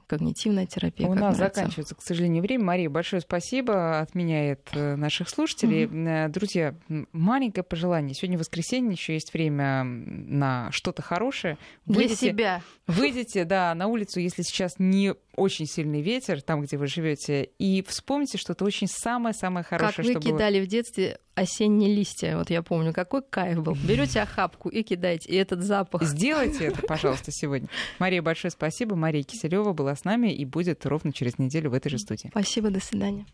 когнитивная 0.07 0.65
терапия. 0.65 1.07
У 1.07 1.13
нас 1.13 1.37
нравится. 1.37 1.59
заканчивается, 1.61 1.95
к 1.95 2.01
сожалению, 2.01 2.41
время. 2.41 2.63
Мария, 2.63 2.89
большое 2.89 3.21
спасибо. 3.21 3.99
Отменяет 3.99 4.67
э, 4.73 4.95
наших 4.95 5.29
слушателей. 5.29 5.85
Э, 5.85 6.29
Друзья, 6.29 6.75
маленькое 7.11 7.63
пожелание. 7.63 8.15
Сегодня 8.15 8.37
воскресенье, 8.37 8.91
еще 8.93 9.13
есть 9.13 9.33
время 9.33 9.83
на 9.83 10.71
что-то 10.71 11.01
хорошее. 11.01 11.57
Для 11.85 11.95
Выйдите- 11.97 12.29
себя. 12.29 12.61
Выйдите, 12.87 13.43
да, 13.45 13.75
на 13.75 13.87
улицу, 13.87 14.19
если 14.19 14.41
сейчас 14.41 14.75
не 14.79 15.13
очень 15.35 15.65
сильный 15.67 16.01
ветер, 16.01 16.41
там, 16.41 16.61
где 16.61 16.77
вы 16.77 16.87
живете, 16.87 17.43
и 17.59 17.83
вспомните 17.87 18.37
что-то 18.37 18.65
очень 18.65 18.87
самое-самое 18.87 19.63
хорошее, 19.63 19.95
как 19.97 20.05
вы 20.05 20.11
что 20.11 20.19
было. 20.21 20.37
кидали 20.37 20.61
в 20.61 20.67
детстве 20.67 21.19
осенние 21.37 21.93
листья, 21.93 22.35
вот 22.35 22.49
я 22.49 22.63
помню, 22.63 22.93
какой 22.93 23.21
кайф 23.21 23.61
был. 23.61 23.75
Берете 23.75 24.21
охапку 24.21 24.69
и 24.69 24.81
кидаете, 24.81 25.29
и 25.29 25.35
этот 25.35 25.61
запах. 25.61 26.03
Сделайте 26.03 26.65
это, 26.65 26.81
пожалуйста, 26.87 27.31
сегодня. 27.31 27.69
Мария, 27.99 28.21
большое 28.21 28.51
спасибо. 28.51 28.95
Мария 28.95 29.23
Киселева 29.23 29.73
была 29.73 29.95
с 29.95 30.03
нами 30.03 30.33
и 30.33 30.45
будет 30.45 30.85
ровно 30.85 31.13
через 31.13 31.37
неделю 31.37 31.69
в 31.69 31.73
этой 31.73 31.89
же 31.89 31.99
студии. 31.99 32.29
Спасибо, 32.29 32.71
до 32.71 32.79
свидания. 32.79 33.25